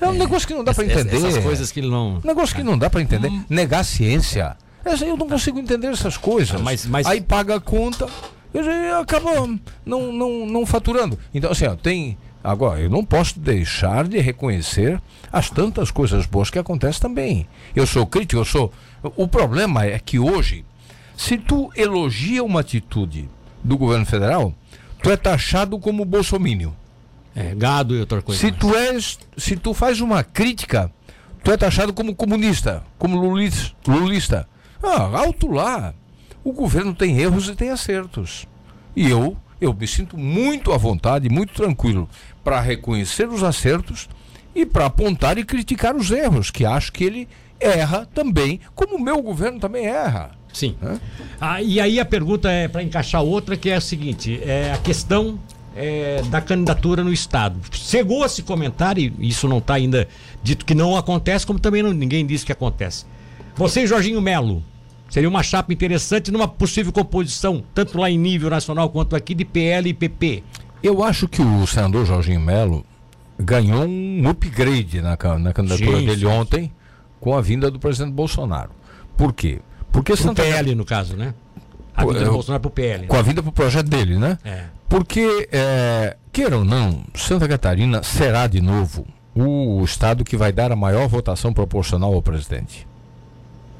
[0.00, 1.16] É um negócio que não dá para entender.
[1.16, 2.20] Essas coisas que ele não.
[2.22, 3.28] Negócio que não dá para entender.
[3.28, 3.44] Hum.
[3.48, 4.56] Negar a ciência.
[4.84, 6.60] Eu não consigo entender essas coisas.
[6.60, 7.06] Mas, mas...
[7.06, 8.06] Aí paga a conta
[8.52, 8.58] e
[9.00, 9.30] acaba
[9.84, 11.18] não, não, não faturando.
[11.32, 12.18] Então, assim, ó, tem.
[12.42, 15.00] Agora, eu não posso deixar de reconhecer
[15.32, 17.48] as tantas coisas boas que acontecem também.
[17.74, 18.70] Eu sou crítico, eu sou.
[19.16, 20.64] O problema é que hoje,
[21.16, 23.28] se tu elogia uma atitude
[23.62, 24.54] do governo federal,
[25.02, 26.74] tu é taxado como bolsomínio.
[27.34, 28.40] É, gado e outra coisa.
[28.40, 30.90] Se tu és, se tu faz uma crítica,
[31.42, 33.74] tu é taxado como comunista, como lulista.
[33.86, 34.48] lulista.
[34.82, 35.94] Ah, alto lá.
[36.44, 38.46] O governo tem erros e tem acertos.
[38.94, 42.08] E eu, eu me sinto muito à vontade, muito tranquilo
[42.44, 44.08] para reconhecer os acertos
[44.54, 47.28] e para apontar e criticar os erros, que acho que ele
[47.58, 50.32] erra também, como o meu governo também erra.
[50.54, 50.76] Sim.
[51.40, 54.78] Ah, e aí a pergunta é para encaixar outra, que é a seguinte: é a
[54.78, 55.38] questão
[55.74, 57.58] é, da candidatura no Estado.
[57.72, 60.08] Chegou a se comentar, e isso não está ainda
[60.42, 63.04] dito que não acontece, como também não, ninguém disse que acontece.
[63.56, 64.62] Você e Jorginho Melo,
[65.08, 69.44] seria uma chapa interessante numa possível composição, tanto lá em nível nacional quanto aqui, de
[69.44, 70.44] PL e PP.
[70.82, 72.84] Eu acho que o senador Jorginho Melo
[73.38, 76.72] ganhou um upgrade na, na candidatura sim, dele ontem
[77.18, 78.70] com a vinda do presidente Bolsonaro.
[79.16, 79.60] Por quê?
[79.94, 81.32] Porque Santa PL, no caso, né?
[81.94, 83.06] A vinda do Bolsonaro para o PL.
[83.06, 83.20] Com né?
[83.20, 84.36] a vinda para o projeto dele, né?
[84.44, 84.64] É.
[84.88, 90.72] Porque, é, queira ou não, Santa Catarina será de novo o estado que vai dar
[90.72, 92.88] a maior votação proporcional ao presidente.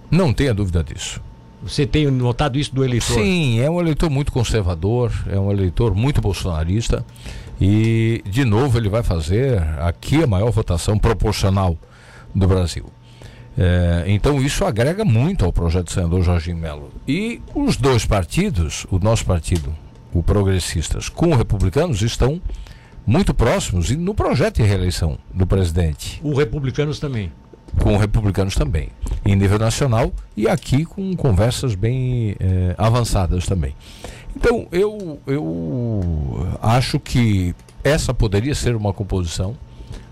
[0.08, 1.20] Não tenha dúvida disso.
[1.64, 3.14] Você tem notado isso do eleitor?
[3.14, 7.04] Sim, é um eleitor muito conservador, é um eleitor muito bolsonarista.
[7.60, 11.76] E, de novo, ele vai fazer aqui a maior votação proporcional
[12.32, 12.86] do Brasil.
[13.56, 16.90] É, então, isso agrega muito ao projeto do senador Jorginho Melo.
[17.06, 19.72] E os dois partidos, o nosso partido
[20.14, 22.40] o Progressistas, com o Republicanos estão
[23.04, 26.20] muito próximos e no projeto de reeleição do presidente.
[26.22, 27.32] O Republicanos também.
[27.82, 28.90] Com Republicanos também,
[29.24, 33.74] em nível nacional e aqui com conversas bem eh, avançadas também.
[34.36, 37.52] Então, eu, eu acho que
[37.82, 39.56] essa poderia ser uma composição,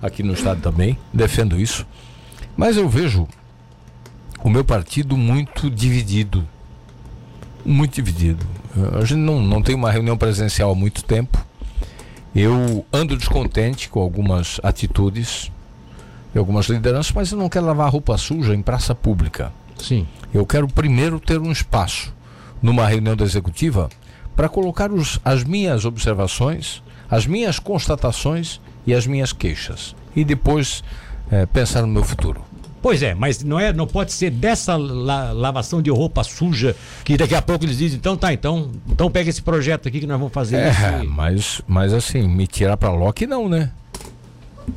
[0.02, 1.86] aqui no Estado também, defendo isso,
[2.56, 3.26] mas eu vejo
[4.42, 6.46] o meu partido muito dividido
[7.64, 8.44] muito dividido.
[8.98, 11.44] A gente não, não tem uma reunião presencial há muito tempo.
[12.34, 15.50] Eu ando descontente com algumas atitudes
[16.34, 19.52] e algumas lideranças, mas eu não quero lavar roupa suja em praça pública.
[19.78, 20.06] Sim.
[20.32, 22.14] Eu quero primeiro ter um espaço
[22.62, 23.90] numa reunião da executiva
[24.34, 29.94] para colocar os, as minhas observações, as minhas constatações e as minhas queixas.
[30.16, 30.82] E depois
[31.30, 32.44] é, pensar no meu futuro.
[32.82, 36.74] Pois é, mas não é, não pode ser dessa la, lavação de roupa suja
[37.04, 40.06] que daqui a pouco eles dizem, então tá, então, então pega esse projeto aqui que
[40.06, 40.56] nós vamos fazer.
[40.56, 43.70] É, mas, mas assim, me tirar pra Loki não, né?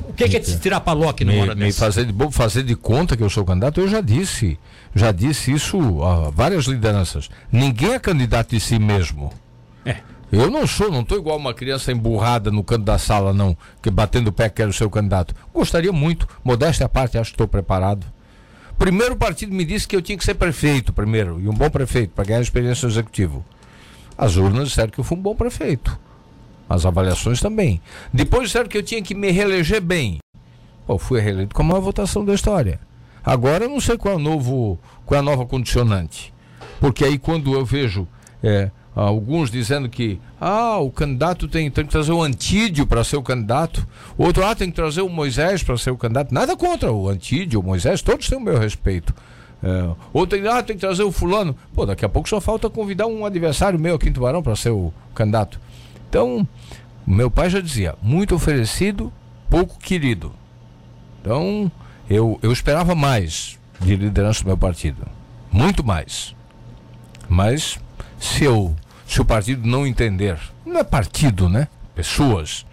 [0.08, 2.74] O que, que é se tirar pra Loki numa hora me fazer de, fazer de
[2.76, 4.58] conta que eu sou candidato, eu já disse.
[4.94, 7.28] Já disse isso a várias lideranças.
[7.52, 9.32] Ninguém é candidato de si mesmo.
[9.84, 9.96] É.
[10.30, 13.90] Eu não sou, não estou igual uma criança emburrada no canto da sala, não, que
[13.90, 15.34] batendo o pé quero ser o candidato.
[15.54, 18.04] Gostaria muito, modéstia à parte, acho que estou preparado.
[18.76, 21.70] Primeiro o partido me disse que eu tinha que ser prefeito primeiro, e um bom
[21.70, 23.42] prefeito, para ganhar experiência executiva.
[24.18, 25.96] As urnas disseram que eu fui um bom prefeito.
[26.68, 27.80] As avaliações também.
[28.12, 30.18] Depois disseram que eu tinha que me reeleger bem.
[30.86, 32.80] Pô, fui reeleito com a maior votação da história.
[33.24, 36.32] Agora eu não sei qual é, novo, qual é a nova condicionante.
[36.80, 38.08] Porque aí quando eu vejo
[38.42, 43.16] é, alguns dizendo que ah, o candidato tem, tem que trazer o Antídio para ser
[43.16, 43.86] o candidato,
[44.16, 46.32] outro ah, tem que trazer o Moisés para ser o candidato.
[46.32, 49.14] Nada contra o Antídio, o Moisés, todos têm o meu respeito.
[49.62, 51.54] É, outro ah, tem que trazer o fulano.
[51.74, 54.70] Pô, daqui a pouco só falta convidar um adversário meu aqui em Tubarão para ser
[54.70, 55.60] o candidato.
[56.08, 56.48] Então,
[57.06, 59.12] meu pai já dizia, muito oferecido,
[59.50, 60.32] pouco querido.
[61.20, 61.70] Então,
[62.08, 65.06] eu, eu esperava mais de liderança do meu partido.
[65.52, 66.34] Muito mais.
[67.28, 67.78] Mas,
[68.18, 68.74] se eu
[69.06, 71.68] se o partido não entender, não é partido, né?
[71.94, 72.66] Pessoas.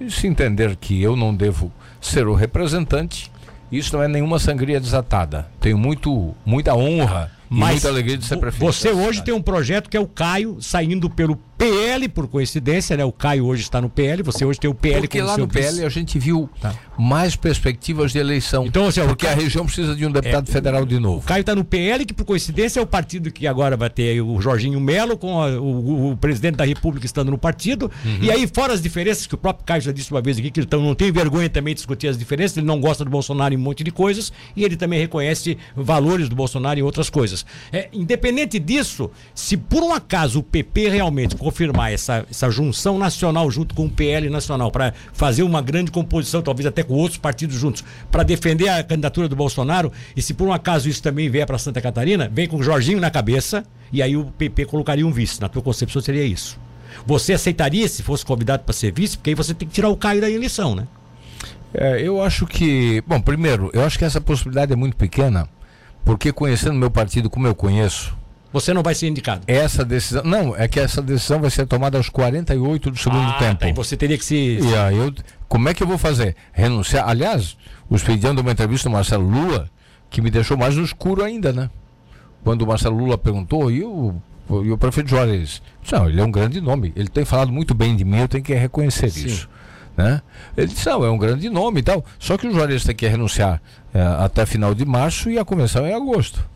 [0.00, 3.30] E se entender que eu não devo ser o representante,
[3.70, 5.48] isso não é nenhuma sangria desatada.
[5.60, 8.64] Tenho muito, muita honra mas muita alegria de ser prefeito.
[8.64, 13.04] Você hoje tem um projeto que é o Caio saindo pelo PL, por coincidência, né?
[13.04, 15.84] O Caio hoje está no PL, você hoje tem o PL Porque lá no PL
[15.84, 16.74] a gente viu tá.
[16.98, 18.66] mais perspectivas de eleição.
[18.66, 21.18] Então, assim, porque Caio, a região precisa de um deputado é, federal de novo.
[21.18, 24.20] O Caio está no PL, que por coincidência é o partido que agora vai ter
[24.20, 27.90] o Jorginho Melo com a, o, o, presidente da República estando no partido.
[28.04, 28.18] Uhum.
[28.20, 30.60] E aí, fora as diferenças, que o próprio Caio já disse uma vez aqui, que
[30.60, 33.54] ele então, não tem vergonha também de discutir as diferenças, ele não gosta do Bolsonaro
[33.54, 37.46] em um monte de coisas, e ele também reconhece valores do Bolsonaro em outras coisas.
[37.72, 43.50] É, independente disso, se por um acaso o PP realmente confirmar essa, essa junção nacional
[43.50, 47.56] junto com o PL nacional, para fazer uma grande composição, talvez até com outros partidos
[47.56, 49.92] juntos, para defender a candidatura do Bolsonaro.
[50.16, 52.98] E se por um acaso isso também vier para Santa Catarina, vem com o Jorginho
[52.98, 53.62] na cabeça
[53.92, 55.40] e aí o PP colocaria um vice.
[55.40, 56.58] Na tua concepção seria isso.
[57.06, 59.18] Você aceitaria se fosse convidado para ser vice?
[59.18, 60.86] Porque aí você tem que tirar o Caio da eleição, né?
[61.74, 63.02] É, eu acho que.
[63.06, 65.48] Bom, primeiro, eu acho que essa possibilidade é muito pequena,
[66.04, 68.16] porque conhecendo meu partido como eu conheço.
[68.54, 69.42] Você não vai ser indicado.
[69.48, 70.22] Essa decisão.
[70.22, 73.62] Não, é que essa decisão vai ser tomada aos 48 do segundo ah, tempo.
[73.62, 74.60] Tá, e você teria que se.
[74.62, 75.12] E aí eu,
[75.48, 76.36] como é que eu vou fazer?
[76.52, 77.08] Renunciar?
[77.08, 77.56] Aliás,
[77.90, 79.68] os pedindo uma entrevista do Marcelo Lula,
[80.08, 81.68] que me deixou mais no escuro ainda, né?
[82.44, 84.14] Quando o Marcelo Lula perguntou, e o,
[84.48, 85.60] e o prefeito Juarez?
[85.90, 86.92] Não, ele é um grande nome.
[86.94, 89.26] Ele tem falado muito bem de mim, eu tenho que reconhecer Sim.
[89.26, 89.48] isso.
[89.96, 90.22] Né?
[90.56, 92.04] Ele disse, não, é um grande nome e tal.
[92.20, 93.60] Só que o Juarez tem que renunciar
[93.92, 96.48] é, até final de março e a convenção é em agosto.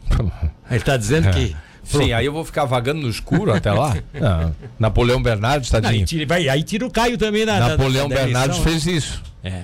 [0.70, 1.56] Ele está dizendo que.
[1.88, 3.96] Sim, aí eu vou ficar vagando no escuro até lá.
[4.12, 5.92] Não, Napoleão Bernardes, tadinho.
[5.92, 8.82] Não, aí, tira, vai, aí tira o Caio também na Napoleão da, da Bernardes eleição,
[8.82, 9.22] fez isso.
[9.42, 9.62] É.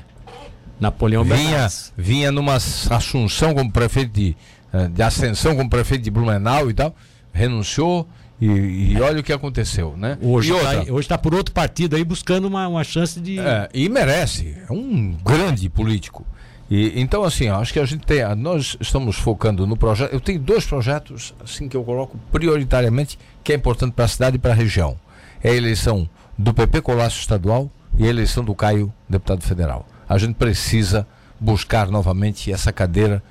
[0.81, 1.93] Napoleão vinha, Bernardes.
[1.97, 4.37] Vinha numa assunção como prefeito de,
[4.73, 6.95] eh, de ascensão como prefeito de Blumenau e tal,
[7.33, 8.09] renunciou
[8.41, 10.19] e, e olha o que aconteceu, né?
[10.21, 13.39] Hoje está tá por outro partido aí buscando uma, uma chance de.
[13.39, 14.57] É, e merece.
[14.69, 16.27] É um grande político.
[16.71, 18.23] E, então, assim, acho que a gente tem.
[18.37, 20.13] Nós estamos focando no projeto.
[20.13, 24.37] Eu tenho dois projetos assim que eu coloco prioritariamente, que é importante para a cidade
[24.37, 24.97] e para a região.
[25.43, 26.09] É a eleição
[26.39, 29.87] do PP Colasso Estadual e a eleição do Caio, deputado federal.
[30.09, 31.07] A gente precisa
[31.39, 33.23] buscar novamente essa cadeira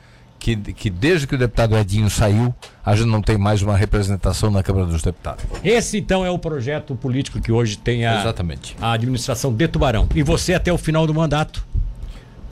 [0.44, 2.54] que, que desde que o deputado Edinho saiu,
[2.86, 5.46] a gente não tem mais uma representação na Câmara dos Deputados.
[5.64, 8.76] Esse então é o projeto político que hoje tem a, Exatamente.
[8.82, 10.08] a administração de Tubarão.
[10.14, 11.66] E você até o final do mandato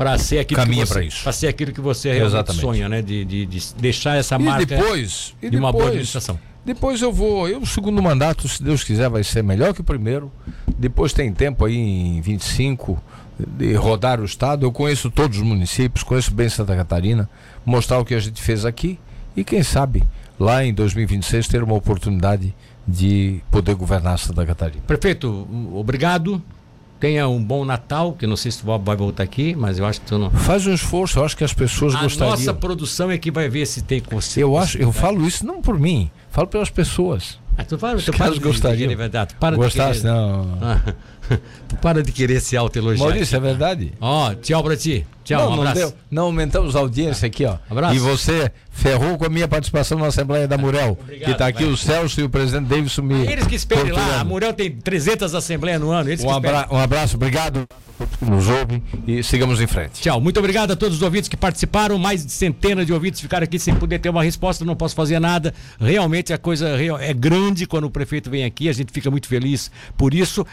[0.02, 1.24] para ser aquilo Caminha que você, isso.
[1.24, 2.62] Para ser aquilo que você realmente Exatamente.
[2.62, 3.02] sonha, né?
[3.04, 6.40] De, de, de, deixar essa e marca depois, de uma boa administração.
[6.66, 9.84] Depois eu vou, eu o segundo mandato, se Deus quiser, vai ser melhor que o
[9.84, 10.32] primeiro.
[10.78, 13.02] Depois tem tempo aí em 25
[13.40, 14.66] de rodar o estado.
[14.66, 17.30] Eu conheço todos os municípios, conheço bem Santa Catarina,
[17.64, 19.00] mostrar o que a gente fez aqui
[19.36, 20.04] e quem sabe
[20.40, 22.56] lá em 2026 ter uma oportunidade
[22.88, 24.84] de poder governar Santa Catarina.
[24.88, 26.42] Prefeito, obrigado.
[27.02, 30.00] Tenha um bom Natal, que não sei se tu vai voltar aqui, mas eu acho
[30.00, 30.30] que tu não.
[30.30, 32.36] Faz um esforço, eu acho que as pessoas a gostariam.
[32.36, 34.44] A nossa produção é que vai ver se tem conselho.
[34.44, 37.40] Eu acho, eu falo isso não por mim, falo pelas pessoas.
[37.58, 38.88] Ah, tu para, tu para de, gostariam.
[38.88, 40.46] De, de, de, para Gostasse, não.
[40.86, 40.96] tu
[41.82, 43.08] para de querer se autoelogiar.
[43.08, 43.94] Maurício, é verdade.
[44.00, 45.06] Ó, oh, tchau pra ti.
[45.24, 45.80] Tchau, não, um abraço.
[45.80, 47.58] Não, deu, não aumentamos a audiência aqui, ó.
[47.70, 47.96] Abraço.
[47.96, 50.98] E você ferrou com a minha participação na Assembleia da Murel.
[51.00, 51.74] Obrigado, que está aqui vai.
[51.74, 53.28] o Celso e o presidente Davidson me.
[53.28, 56.10] Eles que esperem lá, a Murel tem 300 assembleias no ano.
[56.24, 57.68] Um, abra um abraço, obrigado
[58.18, 60.02] que nos ouvem e sigamos em frente.
[60.02, 61.98] Tchau, muito obrigado a todos os ouvintes que participaram.
[61.98, 65.20] Mais de centenas de ouvintes ficaram aqui sem poder ter uma resposta, não posso fazer
[65.20, 65.54] nada.
[65.80, 69.72] Realmente a coisa é grande quando o prefeito vem aqui, a gente fica muito feliz
[69.98, 70.46] por isso.